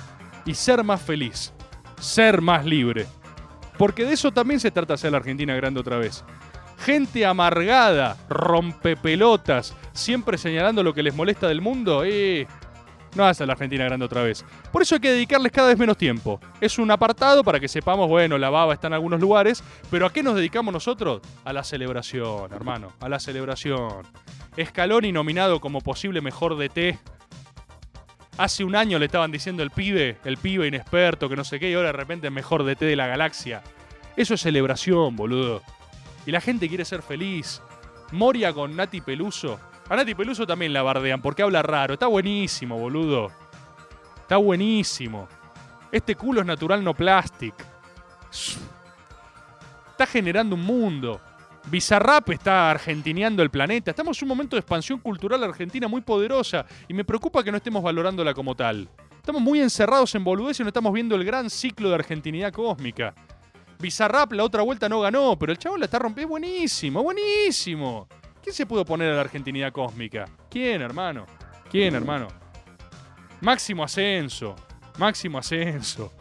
y 0.43 0.55
ser 0.55 0.83
más 0.83 1.03
feliz. 1.03 1.53
Ser 1.99 2.41
más 2.41 2.65
libre. 2.65 3.05
Porque 3.77 4.05
de 4.05 4.13
eso 4.13 4.31
también 4.31 4.59
se 4.59 4.71
trata 4.71 4.95
hacer 4.95 5.11
la 5.11 5.19
Argentina 5.19 5.55
grande 5.55 5.81
otra 5.81 5.99
vez. 5.99 6.25
Gente 6.79 7.27
amargada, 7.27 8.17
rompepelotas, 8.27 9.75
siempre 9.93 10.39
señalando 10.39 10.81
lo 10.81 10.95
que 10.95 11.03
les 11.03 11.13
molesta 11.13 11.47
del 11.47 11.61
mundo, 11.61 12.03
eh, 12.03 12.47
no 13.15 13.25
hace 13.25 13.45
la 13.45 13.53
Argentina 13.53 13.85
grande 13.85 14.05
otra 14.05 14.21
vez. 14.21 14.45
Por 14.71 14.81
eso 14.81 14.95
hay 14.95 15.01
que 15.01 15.11
dedicarles 15.11 15.51
cada 15.51 15.69
vez 15.69 15.77
menos 15.77 15.97
tiempo. 15.97 16.39
Es 16.61 16.77
un 16.77 16.91
apartado 16.91 17.43
para 17.43 17.59
que 17.59 17.67
sepamos, 17.67 18.07
bueno, 18.07 18.37
la 18.37 18.49
baba 18.49 18.73
está 18.73 18.87
en 18.87 18.93
algunos 18.93 19.19
lugares, 19.19 19.63
pero 19.89 20.05
¿a 20.05 20.13
qué 20.13 20.21
nos 20.21 20.35
dedicamos 20.35 20.73
nosotros? 20.73 21.21
A 21.43 21.53
la 21.53 21.63
celebración, 21.63 22.51
hermano, 22.53 22.91
a 22.99 23.09
la 23.09 23.19
celebración. 23.19 24.03
Scaloni 24.63 25.11
nominado 25.11 25.59
como 25.59 25.81
posible 25.81 26.21
mejor 26.21 26.57
DT. 26.57 26.99
Hace 28.37 28.63
un 28.65 28.75
año 28.75 28.99
le 28.99 29.05
estaban 29.05 29.31
diciendo 29.31 29.63
el 29.63 29.71
pibe, 29.71 30.17
el 30.25 30.37
pibe 30.37 30.67
inexperto, 30.67 31.29
que 31.29 31.37
no 31.37 31.43
sé 31.43 31.59
qué, 31.59 31.69
y 31.69 31.73
ahora 31.73 31.87
de 31.87 31.93
repente 31.93 32.29
mejor 32.29 32.65
DT 32.65 32.85
de 32.85 32.95
la 32.95 33.07
galaxia. 33.07 33.63
Eso 34.17 34.33
es 34.33 34.41
celebración, 34.41 35.15
boludo. 35.15 35.61
Y 36.25 36.31
la 36.31 36.41
gente 36.41 36.67
quiere 36.67 36.85
ser 36.85 37.01
feliz. 37.01 37.61
Moria 38.11 38.53
con 38.53 38.75
Nati 38.75 39.01
Peluso. 39.01 39.59
A 39.87 40.03
Peluso 40.03 40.47
también 40.47 40.73
la 40.73 40.81
bardean 40.81 41.21
porque 41.21 41.43
habla 41.43 41.61
raro. 41.61 41.93
Está 41.93 42.07
buenísimo, 42.07 42.77
boludo. 42.77 43.31
Está 44.17 44.37
buenísimo. 44.37 45.27
Este 45.91 46.15
culo 46.15 46.41
es 46.41 46.47
natural, 46.47 46.83
no 46.83 46.95
plastic. 46.95 47.53
Está 49.91 50.07
generando 50.07 50.55
un 50.55 50.63
mundo. 50.63 51.21
Bizarrap 51.67 52.31
está 52.31 52.71
argentineando 52.71 53.43
el 53.43 53.51
planeta. 53.51 53.91
Estamos 53.91 54.19
en 54.19 54.25
un 54.25 54.29
momento 54.29 54.55
de 54.55 54.61
expansión 54.61 54.99
cultural 54.99 55.43
argentina 55.43 55.87
muy 55.87 56.01
poderosa 56.01 56.65
y 56.87 56.93
me 56.93 57.05
preocupa 57.05 57.43
que 57.43 57.51
no 57.51 57.57
estemos 57.57 57.83
valorándola 57.83 58.33
como 58.33 58.55
tal. 58.55 58.89
Estamos 59.15 59.41
muy 59.41 59.61
encerrados 59.61 60.13
en 60.15 60.23
boludez 60.23 60.59
y 60.59 60.63
no 60.63 60.69
estamos 60.69 60.93
viendo 60.93 61.15
el 61.15 61.23
gran 61.23 61.49
ciclo 61.49 61.89
de 61.89 61.95
argentinidad 61.95 62.51
cósmica. 62.51 63.13
Bizarrap 63.79 64.31
la 64.33 64.43
otra 64.43 64.63
vuelta 64.63 64.89
no 64.89 65.01
ganó, 65.01 65.37
pero 65.37 65.51
el 65.51 65.59
chavo 65.59 65.77
la 65.77 65.85
está 65.85 65.99
rompiendo. 65.99 66.31
Buenísimo, 66.31 67.03
buenísimo. 67.03 68.07
¿Quién 68.45 68.53
se 68.53 68.67
pudo 68.67 68.85
poner 68.85 69.11
a 69.11 69.15
la 69.15 69.21
argentinidad 69.21 69.71
cósmica? 69.71 70.25
¿Quién, 70.51 70.83
hermano? 70.83 71.25
¿Quién, 71.67 71.95
hermano? 71.95 72.27
Máximo 73.41 73.83
ascenso. 73.83 74.55
Máximo 74.99 75.39
ascenso. 75.39 76.13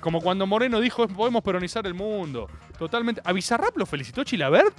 Como 0.00 0.22
cuando 0.22 0.46
Moreno 0.46 0.80
dijo, 0.80 1.06
podemos 1.08 1.42
peronizar 1.42 1.86
el 1.86 1.92
mundo. 1.92 2.48
Totalmente. 2.78 3.20
¿A 3.22 3.34
Bizarrap 3.34 3.76
lo 3.76 3.84
felicitó 3.84 4.24
Chilabert? 4.24 4.74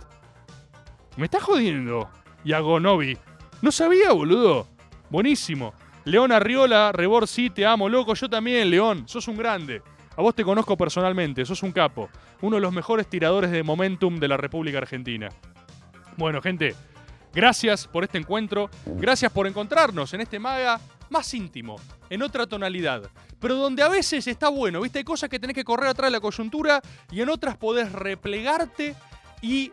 Me 1.16 1.26
está 1.26 1.40
jodiendo. 1.40 2.10
Y 2.44 2.54
a 2.54 2.60
Gonovi. 2.60 3.16
No 3.62 3.72
sabía, 3.72 4.12
boludo. 4.12 4.68
Buenísimo. 5.12 5.76
León 6.06 6.32
Arriola, 6.32 6.92
Rebor, 6.92 7.28
sí, 7.28 7.52
te 7.52 7.68
amo, 7.68 7.88
loco. 7.88 8.16
Yo 8.16 8.28
también, 8.28 8.72
León. 8.72 9.08
Sos 9.08 9.28
un 9.28 9.38
grande. 9.38 9.84
A 10.18 10.24
vos 10.24 10.34
te 10.34 10.44
conozco 10.44 10.76
personalmente. 10.76 11.46
Sos 11.46 11.62
un 11.62 11.72
capo. 11.72 12.10
Uno 12.42 12.56
de 12.56 12.64
los 12.64 12.74
mejores 12.74 13.06
tiradores 13.08 13.52
de 13.52 13.62
momentum 13.62 14.18
de 14.20 14.28
la 14.28 14.38
República 14.38 14.80
Argentina. 14.80 15.30
Bueno, 16.20 16.42
gente, 16.42 16.76
gracias 17.34 17.88
por 17.88 18.04
este 18.04 18.18
encuentro. 18.18 18.70
Gracias 18.86 19.32
por 19.32 19.48
encontrarnos 19.48 20.14
en 20.14 20.20
este 20.20 20.38
maga 20.38 20.78
más 21.10 21.34
íntimo, 21.34 21.78
en 22.10 22.22
otra 22.22 22.46
tonalidad. 22.46 23.10
Pero 23.40 23.56
donde 23.56 23.84
a 23.84 23.88
veces 23.88 24.28
está 24.28 24.50
bueno, 24.50 24.82
¿viste? 24.82 25.00
Hay 25.00 25.06
cosas 25.06 25.30
que 25.30 25.40
tenés 25.40 25.56
que 25.56 25.64
correr 25.64 25.88
atrás 25.88 26.12
de 26.12 26.18
la 26.18 26.20
coyuntura 26.20 26.82
y 27.10 27.22
en 27.22 27.30
otras 27.30 27.56
podés 27.56 27.94
replegarte 27.94 28.98
y 29.42 29.72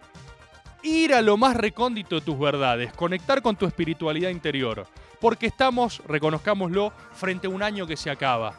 ir 0.85 1.15
a 1.15 1.21
lo 1.21 1.37
más 1.37 1.57
recóndito 1.57 2.15
de 2.15 2.21
tus 2.21 2.39
verdades, 2.39 2.93
conectar 2.93 3.43
con 3.43 3.57
tu 3.57 3.67
espiritualidad 3.67 4.31
interior. 4.31 4.87
Porque 5.21 5.47
estamos, 5.47 6.01
reconozcámoslo, 6.07 6.93
frente 7.13 7.49
a 7.49 7.51
un 7.51 7.65
año 7.65 7.89
que 7.89 7.97
se 7.97 8.09
acaba. 8.09 8.55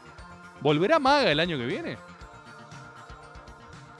¿Volverá 0.60 0.98
Maga 0.98 1.32
el 1.32 1.40
año 1.40 1.56
que 1.56 1.64
viene? 1.64 1.96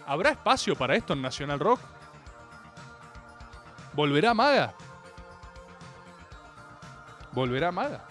¿Habrá 0.05 0.33
espacio 0.33 0.77
para 0.77 0.95
esto 0.95 1.15
en 1.15 1.23
Nacional 1.23 1.59
Rock? 1.59 1.81
¿Volverá 3.99 4.33
Maga? 4.33 4.75
¿Volverá 7.33 7.73
Maga? 7.73 8.07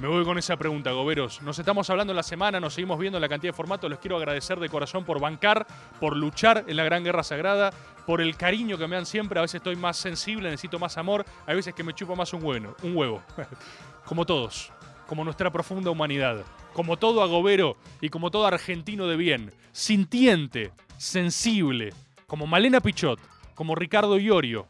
Me 0.00 0.08
voy 0.08 0.24
con 0.24 0.36
esa 0.36 0.56
pregunta, 0.56 0.90
Goberos. 0.90 1.40
Nos 1.42 1.56
estamos 1.60 1.88
hablando 1.90 2.12
la 2.12 2.24
semana, 2.24 2.58
nos 2.58 2.74
seguimos 2.74 2.98
viendo 2.98 3.18
en 3.18 3.22
la 3.22 3.28
cantidad 3.28 3.52
de 3.52 3.56
formatos. 3.56 3.88
Les 3.88 4.00
quiero 4.00 4.16
agradecer 4.16 4.58
de 4.58 4.68
corazón 4.68 5.04
por 5.04 5.20
bancar, 5.20 5.64
por 6.00 6.16
luchar 6.16 6.64
en 6.66 6.76
la 6.76 6.82
gran 6.82 7.04
guerra 7.04 7.22
sagrada, 7.22 7.72
por 8.04 8.20
el 8.20 8.36
cariño 8.36 8.76
que 8.76 8.88
me 8.88 8.96
dan 8.96 9.06
siempre. 9.06 9.38
A 9.38 9.42
veces 9.42 9.60
estoy 9.60 9.76
más 9.76 9.96
sensible, 9.96 10.50
necesito 10.50 10.80
más 10.80 10.98
amor. 10.98 11.24
Hay 11.46 11.54
veces 11.54 11.72
que 11.72 11.84
me 11.84 11.94
chupo 11.94 12.16
más 12.16 12.32
un 12.32 12.42
huevo. 12.42 12.74
Un 12.82 12.96
huevo. 12.96 13.22
como 14.04 14.26
todos. 14.26 14.72
Como 15.06 15.22
nuestra 15.22 15.52
profunda 15.52 15.92
humanidad. 15.92 16.44
Como 16.72 16.96
todo 16.96 17.22
agobero 17.22 17.76
y 18.00 18.08
como 18.08 18.32
todo 18.32 18.44
argentino 18.44 19.06
de 19.06 19.16
bien. 19.16 19.54
Sintiente, 19.70 20.72
sensible. 20.96 21.94
Como 22.26 22.48
Malena 22.48 22.80
Pichot. 22.80 23.33
Como 23.54 23.74
Ricardo 23.74 24.18
Iorio. 24.18 24.66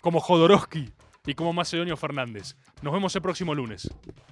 Como 0.00 0.20
Jodorowsky. 0.20 0.92
Y 1.26 1.34
como 1.34 1.52
Macedonio 1.52 1.96
Fernández. 1.96 2.56
Nos 2.82 2.92
vemos 2.92 3.14
el 3.16 3.22
próximo 3.22 3.54
lunes. 3.54 3.88